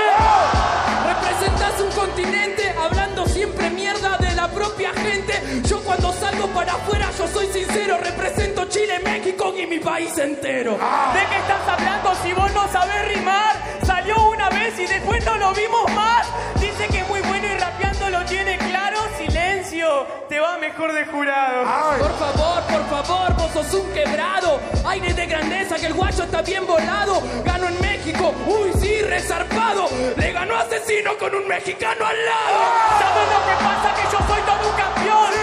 Representas 1.05 1.81
un 1.81 1.91
continente 1.91 2.73
hablando 2.81 3.25
siempre 3.25 3.69
mierda 3.69 4.17
de 4.17 4.33
la 4.35 4.47
propia 4.49 4.91
gente. 4.93 5.33
Yo 5.65 5.81
cuando 5.83 6.13
salgo 6.13 6.47
para 6.47 6.73
afuera, 6.73 7.09
yo 7.17 7.27
soy 7.27 7.47
sincero. 7.47 7.97
Represento 7.97 8.65
Chile, 8.65 8.99
México 9.03 9.53
y 9.57 9.65
mi 9.65 9.79
país 9.79 10.17
entero. 10.17 10.73
¿De 10.73 11.19
qué 11.29 11.37
estás 11.37 11.67
hablando 11.67 12.13
si 12.23 12.33
vos 12.33 12.51
no 12.53 12.71
sabés 12.71 13.15
rimar? 13.15 13.55
Salió 13.85 14.15
una 14.29 14.32
vez 14.63 14.79
y 14.79 14.85
después 14.85 15.25
no 15.25 15.35
lo 15.37 15.53
vimos 15.53 15.91
más. 15.93 16.27
Dice 16.59 16.87
que 16.87 16.99
es 16.99 17.09
muy 17.09 17.21
bueno 17.21 17.47
y 17.47 17.57
rapeando 17.57 18.09
lo 18.09 18.25
tiene 18.25 18.57
claro. 18.57 18.97
Silencio, 19.17 20.07
te 20.29 20.39
va 20.39 20.57
mejor 20.57 20.93
de 20.93 21.05
jurado. 21.05 21.63
Por 21.99 22.17
favor, 22.17 22.63
por 22.63 22.89
favor, 22.89 23.35
vos 23.35 23.51
sos 23.51 23.73
un 23.73 23.91
quebrado. 23.93 24.59
Aire 24.85 25.13
de 25.13 25.25
grandeza 25.25 25.75
que 25.75 25.87
el 25.87 25.93
guacho 25.93 26.23
está 26.23 26.41
bien 26.41 26.65
volado. 26.65 27.21
Gano 27.43 27.67
en 27.67 27.81
México, 27.81 28.33
uy, 28.47 28.71
sí, 28.79 29.01
resarpado. 29.01 29.89
Le 30.15 30.31
ganó 30.31 30.55
asesino 30.55 31.17
con 31.17 31.33
un 31.35 31.47
mexicano 31.47 32.05
al 32.05 32.25
lado. 32.25 32.59
¿Sabes 32.99 33.27
lo 33.33 33.39
que 33.47 33.55
pasa? 33.63 33.93
Que 33.95 34.03
yo 34.11 34.19
soy 34.27 34.41
todo 34.41 34.69
un 34.69 34.75
campeón. 34.77 35.33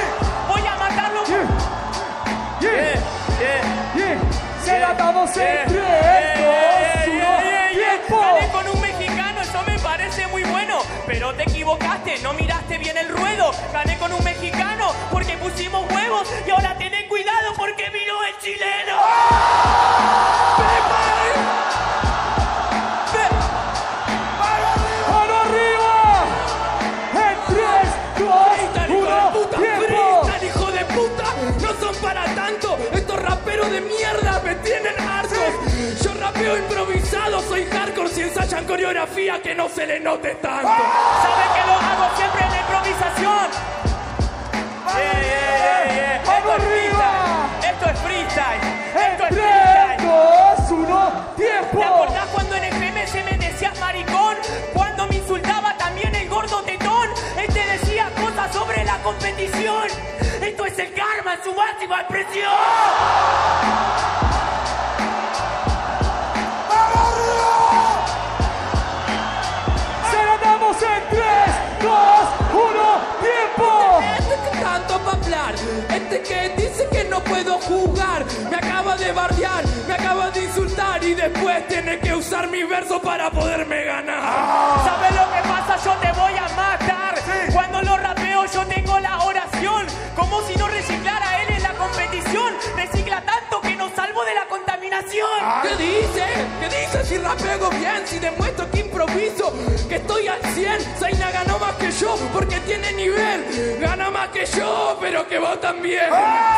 Voy 0.48 0.66
a 0.66 0.76
matarlo. 0.76 1.24
Yeah, 1.26 1.46
yeah. 2.60 3.00
Yeah, 3.40 3.62
yeah, 3.96 4.18
yeah, 4.66 5.12
dos, 5.12 5.34
yeah, 5.34 5.64
uno, 5.66 5.78
yeah, 5.78 6.36
yeah. 7.72 8.19
Pero 11.10 11.34
te 11.34 11.42
equivocaste, 11.42 12.20
no 12.22 12.32
miraste 12.34 12.78
bien 12.78 12.96
el 12.96 13.08
ruedo. 13.08 13.50
Gané 13.72 13.98
con 13.98 14.12
un 14.12 14.22
mexicano 14.22 14.92
porque 15.10 15.36
pusimos 15.38 15.90
huevos. 15.90 16.28
Y 16.46 16.50
ahora 16.50 16.78
tened 16.78 17.08
cuidado 17.08 17.52
porque 17.56 17.90
vino 17.90 18.14
el 18.28 18.38
chileno. 18.38 18.96
¡Mano 25.10 25.40
arriba! 25.40 25.80
hayan 38.50 38.66
coreografía 38.66 39.40
que 39.40 39.54
no 39.54 39.68
se 39.68 39.86
le 39.86 40.00
note 40.00 40.34
tanto. 40.42 40.66
¿Saben 40.66 41.50
que 41.54 41.66
lo 41.68 41.74
hago 41.74 42.16
siempre 42.16 42.42
en 42.42 42.50
la 42.50 42.58
improvisación? 42.58 43.46
Yeah, 44.86 45.20
yeah, 45.22 45.94
yeah, 45.94 46.16
Esto 46.36 46.56
es 46.56 46.62
freestyle. 46.64 47.70
Esto 47.70 47.90
es 47.90 47.98
freestyle. 48.00 48.60
Esto 49.12 49.22
es 49.22 49.36
freestyle. 49.36 50.02
Dos, 50.02 50.70
uno, 50.72 51.12
tiempo. 51.36 51.78
¿Te 51.78 51.84
acordás 51.84 52.26
cuando 52.32 52.56
en 52.56 52.64
FM 52.64 53.06
se 53.06 53.22
me 53.22 53.38
decías 53.38 53.78
maricón? 53.78 54.36
Cuando 54.74 55.06
me 55.06 55.14
insultaba 55.14 55.76
también 55.78 56.12
el 56.12 56.28
gordo 56.28 56.60
tetón. 56.62 57.08
Él 57.38 57.46
te 57.54 57.64
decía 57.64 58.10
cosas 58.20 58.52
sobre 58.52 58.84
la 58.84 58.96
competición. 59.02 59.86
Esto 60.42 60.66
es 60.66 60.76
el 60.76 60.92
karma 60.92 61.34
en 61.34 61.44
su 61.44 61.54
máxima 61.54 62.00
expresión. 62.00 62.50
Este 74.18 74.50
que 74.50 74.58
tanto 74.64 75.00
va 75.04 75.12
a 75.12 75.14
hablar, 75.14 75.54
este 75.94 76.22
que 76.22 76.48
dice 76.56 76.88
que 76.90 77.04
no 77.04 77.20
puedo 77.20 77.58
jugar, 77.58 78.24
me 78.50 78.56
acaba 78.56 78.96
de 78.96 79.12
bardear, 79.12 79.64
me 79.86 79.94
acaba 79.94 80.30
de 80.30 80.44
insultar 80.44 81.02
y 81.04 81.14
después 81.14 81.66
tiene 81.68 81.98
que 81.98 82.14
usar 82.14 82.48
mi 82.48 82.62
verso 82.62 83.00
para 83.00 83.30
poderme 83.30 83.84
ganar. 83.84 84.22
¿Sabes 84.84 85.12
lo 85.14 85.32
que 85.32 85.48
pasa? 85.48 85.76
Yo 85.84 85.92
te 86.00 86.12
voy 86.18 86.32
a 86.36 86.48
matar. 86.56 87.14
Cuando 87.52 87.82
lo 87.82 87.96
rapeo 87.96 88.44
yo 88.46 88.64
tengo 88.66 88.98
la 89.00 89.18
oración. 89.24 89.86
Como 90.16 90.40
si 90.42 90.56
no 90.56 90.68
reciclara 90.68 91.42
él 91.42 91.49
contaminación. 95.00 95.62
¿Qué 95.62 95.76
dice? 95.76 96.26
¿Qué 96.60 96.68
dice 96.68 97.04
si 97.04 97.18
rapeo 97.18 97.70
bien? 97.70 98.06
Si 98.06 98.18
demuestro 98.18 98.70
que 98.70 98.80
improviso, 98.80 99.52
que 99.88 99.96
estoy 99.96 100.28
al 100.28 100.42
100. 100.42 100.80
Zaina 100.98 101.30
ganó 101.30 101.58
más 101.58 101.74
que 101.76 101.90
yo 101.90 102.16
porque 102.32 102.60
tiene 102.60 102.92
nivel. 102.92 103.78
Gana 103.80 104.10
más 104.10 104.28
que 104.28 104.46
yo, 104.46 104.98
pero 105.00 105.26
que 105.26 105.38
vos 105.38 105.60
también. 105.60 106.08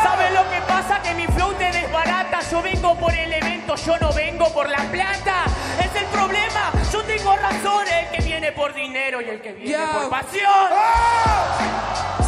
¿Sabes 0.03 0.31
lo 0.33 0.49
que 0.49 0.61
pasa? 0.67 1.01
Que 1.01 1.13
mi 1.13 1.27
flow 1.27 1.53
te 1.53 1.71
desbarata. 1.71 2.39
Yo 2.51 2.61
vengo 2.61 2.95
por 2.99 3.13
el 3.13 3.33
evento, 3.33 3.75
yo 3.75 3.97
no 3.99 4.13
vengo 4.13 4.53
por 4.53 4.69
la 4.69 4.79
plata. 4.91 5.45
Es 5.79 6.01
el 6.01 6.07
problema. 6.07 6.71
Yo 6.91 7.01
tengo 7.03 7.35
razón. 7.35 7.85
El 7.87 8.09
que 8.09 8.23
viene 8.23 8.51
por 8.51 8.73
dinero 8.73 9.21
y 9.21 9.29
el 9.29 9.41
que 9.41 9.53
viene 9.53 9.83
por 9.93 10.09
pasión. 10.09 10.43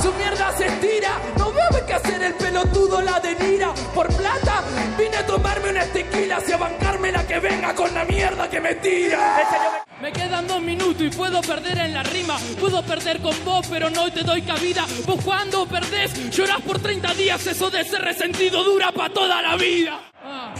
Su 0.06 0.14
mierda 0.14 0.56
se 0.56 0.68
estira, 0.68 1.20
no 1.36 1.52
veo 1.52 1.84
que 1.88 1.94
hacer 1.94 2.22
el 2.22 2.36
pelotudo 2.36 3.02
la 3.02 3.20
delira. 3.20 3.74
Por 3.96 4.06
plata 4.16 4.64
vine 5.00 5.18
a 5.18 5.26
tomarme 5.26 5.72
unas 5.72 5.88
tequilas 5.88 6.48
y 6.48 6.52
a 6.52 6.58
bancarme 6.58 7.12
la 7.12 7.26
que 7.26 7.40
venga 7.40 7.74
con 7.74 7.92
la 7.92 8.06
mierda 8.06 8.48
que 8.48 8.62
me 8.62 8.76
tira. 8.76 9.84
Me 10.00 10.14
quedan 10.14 10.46
dos 10.48 10.62
minutos 10.62 11.02
y 11.02 11.10
puedo 11.10 11.42
perder 11.42 11.80
en 11.80 11.96
la 11.96 12.04
rima. 12.04 12.38
Puedo 12.60 12.84
perder 12.84 13.20
con 13.20 13.34
vos, 13.44 13.66
pero 13.68 13.90
no 13.90 14.12
te 14.14 14.22
doy 14.22 14.44
cabida. 14.44 14.86
Vos 15.08 15.20
cuando 15.26 15.66
perdés, 15.66 16.30
llorás 16.30 16.62
por 16.62 16.78
30 16.78 17.16
días. 17.16 17.48
Eso 17.48 17.72
de 17.72 17.84
ser 17.84 18.04
resentido 18.04 18.64
dura 18.64 18.92
para 18.92 19.12
toda 19.12 19.42
la 19.42 19.56
vida. 19.56 20.00
Ah, 20.24 20.54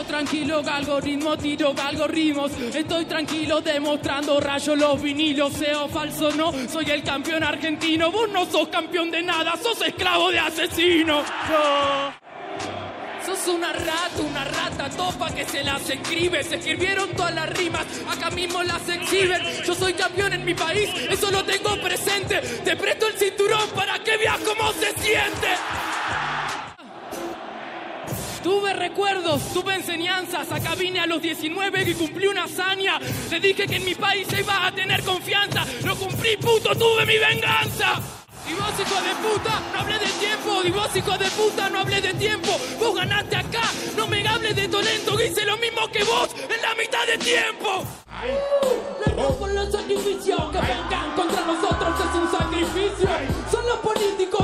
vengo 0.00 0.04
tranquilo, 0.04 0.62
algoritmo, 0.66 1.36
tiro 1.36 1.74
algoritmos. 1.76 2.52
Estoy 2.74 3.04
tranquilo 3.04 3.60
demostrando 3.60 4.40
rayo 4.40 4.76
los 4.76 5.00
vinilos. 5.00 5.52
Sea 5.52 5.88
falso, 5.88 6.30
no, 6.32 6.52
soy 6.68 6.90
el 6.90 7.02
campeón 7.02 7.42
argentino. 7.42 8.10
Vos 8.10 8.28
no 8.30 8.46
sos 8.46 8.68
campeón 8.68 9.10
de 9.10 9.22
nada, 9.22 9.54
sos 9.56 9.80
esclavo 9.82 10.30
de 10.30 10.38
asesino. 10.38 11.22
Sos 13.24 13.48
una 13.48 13.72
rata, 13.72 14.22
una 14.22 14.44
rata 14.44 14.90
topa 14.90 15.30
que 15.34 15.44
se 15.44 15.62
las 15.62 15.88
escribe. 15.88 16.42
Se 16.42 16.56
escribieron 16.56 17.10
todas 17.10 17.34
las 17.34 17.50
rimas, 17.50 17.86
acá 18.08 18.30
mismo 18.30 18.62
las 18.62 18.88
exhiben. 18.88 19.42
Yo 19.64 19.74
soy 19.74 19.92
campeón 19.94 20.32
en 20.32 20.44
mi 20.44 20.54
país, 20.54 20.88
eso 21.10 21.30
lo 21.30 21.44
tengo 21.44 21.80
presente. 21.80 22.40
Te 22.64 22.76
presto 22.76 23.06
el 23.06 23.14
cinturón 23.14 23.68
para 23.74 23.98
que 23.98 24.16
veas 24.16 24.38
cómo 24.40 24.72
se 24.72 24.92
siente. 25.00 25.89
Tuve 28.42 28.72
recuerdos, 28.72 29.52
tuve 29.52 29.74
enseñanzas. 29.74 30.50
Acá 30.50 30.74
vine 30.74 31.00
a 31.00 31.06
los 31.06 31.20
19 31.20 31.82
y 31.90 31.94
cumplí 31.94 32.26
una 32.26 32.44
hazaña. 32.44 32.98
Le 33.30 33.40
dije 33.40 33.66
que 33.66 33.76
en 33.76 33.84
mi 33.84 33.94
país 33.94 34.26
se 34.28 34.40
iba 34.40 34.66
a 34.66 34.72
tener 34.72 35.02
confianza. 35.02 35.66
Lo 35.84 35.94
cumplí, 35.96 36.36
puto, 36.38 36.74
tuve 36.74 37.04
mi 37.04 37.18
venganza. 37.18 38.00
Y 38.48 38.54
vos, 38.54 38.72
hijo 38.80 39.00
de 39.02 39.14
puta, 39.28 39.60
no 39.72 39.80
hablé 39.80 39.98
de 39.98 40.06
tiempo. 40.06 40.62
Y 40.64 40.70
vos, 40.70 40.96
hijo 40.96 41.18
de 41.18 41.30
puta, 41.30 41.68
no 41.68 41.80
hablé 41.80 42.00
de 42.00 42.14
tiempo. 42.14 42.58
Vos 42.78 42.94
ganaste 42.94 43.36
acá, 43.36 43.62
no 43.96 44.06
me 44.06 44.26
hables 44.26 44.56
de 44.56 44.68
talento. 44.68 45.22
Hice 45.22 45.44
lo 45.44 45.58
mismo 45.58 45.86
que 45.92 46.02
vos 46.04 46.30
en 46.34 46.62
la 46.62 46.74
mitad 46.74 47.06
de 47.06 47.18
tiempo. 47.18 47.84
Les 49.04 49.16
rompo 49.16 49.46
los 49.48 49.70
sacrificios 49.70 50.40
que 50.50 50.58
vengan 50.58 51.14
contra 51.14 51.44
nosotros 51.44 51.94
es 52.00 52.20
un 52.20 52.30
sacrificio. 52.30 53.08
Son 53.50 53.66
los 53.66 53.78
políticos, 53.78 54.39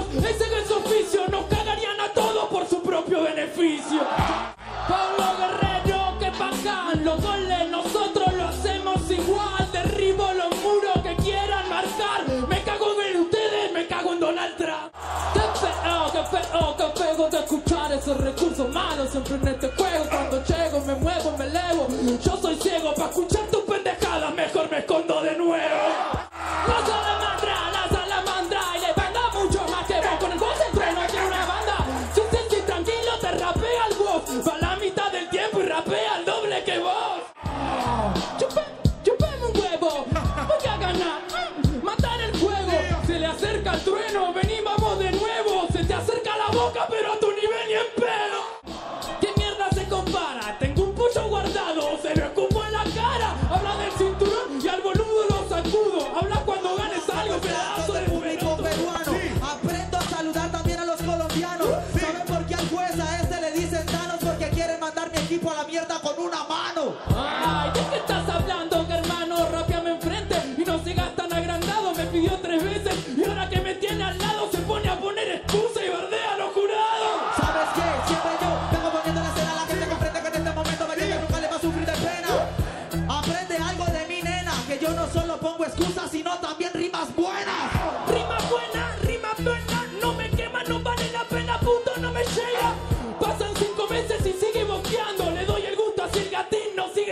Yo 22.24 22.36
soy 22.40 22.56
ciego 22.56 22.94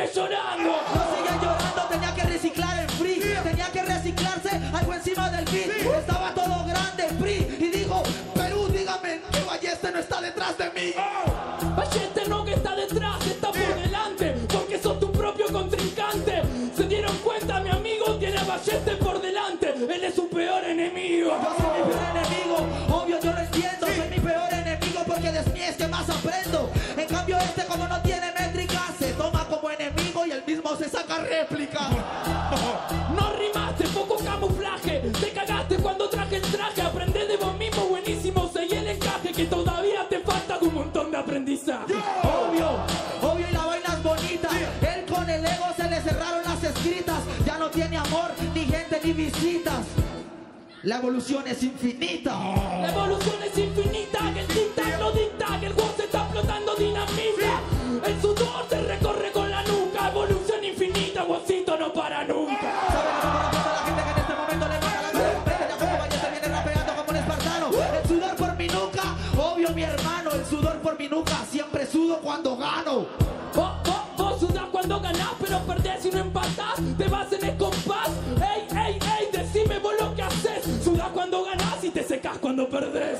sigue 0.06 0.20
llorando. 0.20 0.70
No 0.94 1.16
sigue 1.16 1.34
llorando, 1.42 1.82
tenía 1.90 2.14
que 2.14 2.22
reciclar 2.22 2.78
el 2.80 2.90
free. 2.90 3.20
Tenía 3.42 3.66
que 3.70 3.82
reciclarse 3.82 4.60
algo 4.72 4.94
encima 4.94 5.30
del 5.30 5.44
beat. 5.46 5.98
Estaba 5.98 6.34
todo 6.34 6.64
grande, 6.66 7.08
free. 7.20 7.56
Y 7.58 7.70
digo, 7.70 8.02
Perú, 8.34 8.68
dígame, 8.68 9.20
que 9.30 9.40
Balleste 9.40 9.92
no 9.92 9.98
está 9.98 10.20
detrás 10.20 10.58
de 10.58 10.70
mí. 10.70 10.94
Vallete 11.76 12.28
no 12.28 12.44
que 12.44 12.54
está 12.54 12.74
detrás, 12.76 13.26
está 13.26 13.48
por 13.48 13.74
delante, 13.82 14.34
porque 14.52 14.78
sos 14.78 15.00
tu 15.00 15.10
propio 15.12 15.46
contrincante. 15.52 16.42
Se 16.76 16.84
dieron 16.84 17.16
cuenta, 17.18 17.60
mi 17.60 17.70
amigo 17.70 18.16
tiene 18.16 18.38
a 18.38 18.44
Vallete 18.44 18.96
por 18.96 19.13
Obvio, 41.66 42.78
obvio 43.22 43.48
y 43.48 43.52
la 43.54 43.64
vaina 43.64 43.86
es 43.94 44.02
bonita. 44.02 44.50
Él 44.82 45.06
con 45.06 45.30
el 45.30 45.42
ego 45.42 45.64
se 45.74 45.88
le 45.88 46.00
cerraron 46.02 46.42
las 46.44 46.62
escritas. 46.62 47.20
Ya 47.46 47.56
no 47.56 47.70
tiene 47.70 47.96
amor, 47.96 48.32
ni 48.54 48.66
gente, 48.66 49.00
ni 49.02 49.12
visitas. 49.14 49.86
La 50.82 50.98
evolución 50.98 51.44
es 51.46 51.62
infinita. 51.62 52.38
La 52.82 52.90
evolución 52.92 53.36
es 53.42 53.56
infinita, 53.56 54.18
que 54.34 54.40
el 54.40 54.48
tic-tac 54.48 54.98
lo 54.98 55.12
dicta, 55.12 55.58
que 55.58 55.66
el 55.66 55.72
juego 55.72 55.94
se 55.96 56.04
está 56.04 56.24
explotando 56.24 56.74
dinamita. 56.74 57.60
El 58.04 58.20
sudor 58.20 58.66
se 58.68 58.82
recorre 58.82 59.32
con 59.32 59.50
la 59.50 59.62
nuca, 59.62 60.10
evolución 60.10 60.62
infinita, 60.62 61.22
guasito 61.22 61.78
no 61.78 61.94
para 61.94 62.24
nunca. 62.24 63.03
empatás, 76.14 76.80
te 76.96 77.08
vas 77.08 77.32
en 77.32 77.44
el 77.44 77.56
compás. 77.56 78.10
Ey, 78.36 78.66
ey, 78.76 78.98
ey, 78.98 79.28
decime 79.32 79.78
vos 79.78 79.94
lo 80.00 80.14
que 80.14 80.22
haces. 80.22 80.64
Sudás 80.82 81.08
cuando 81.08 81.44
ganás 81.44 81.82
y 81.82 81.90
te 81.90 82.02
secas 82.02 82.38
cuando 82.38 82.68
perdés. 82.68 83.18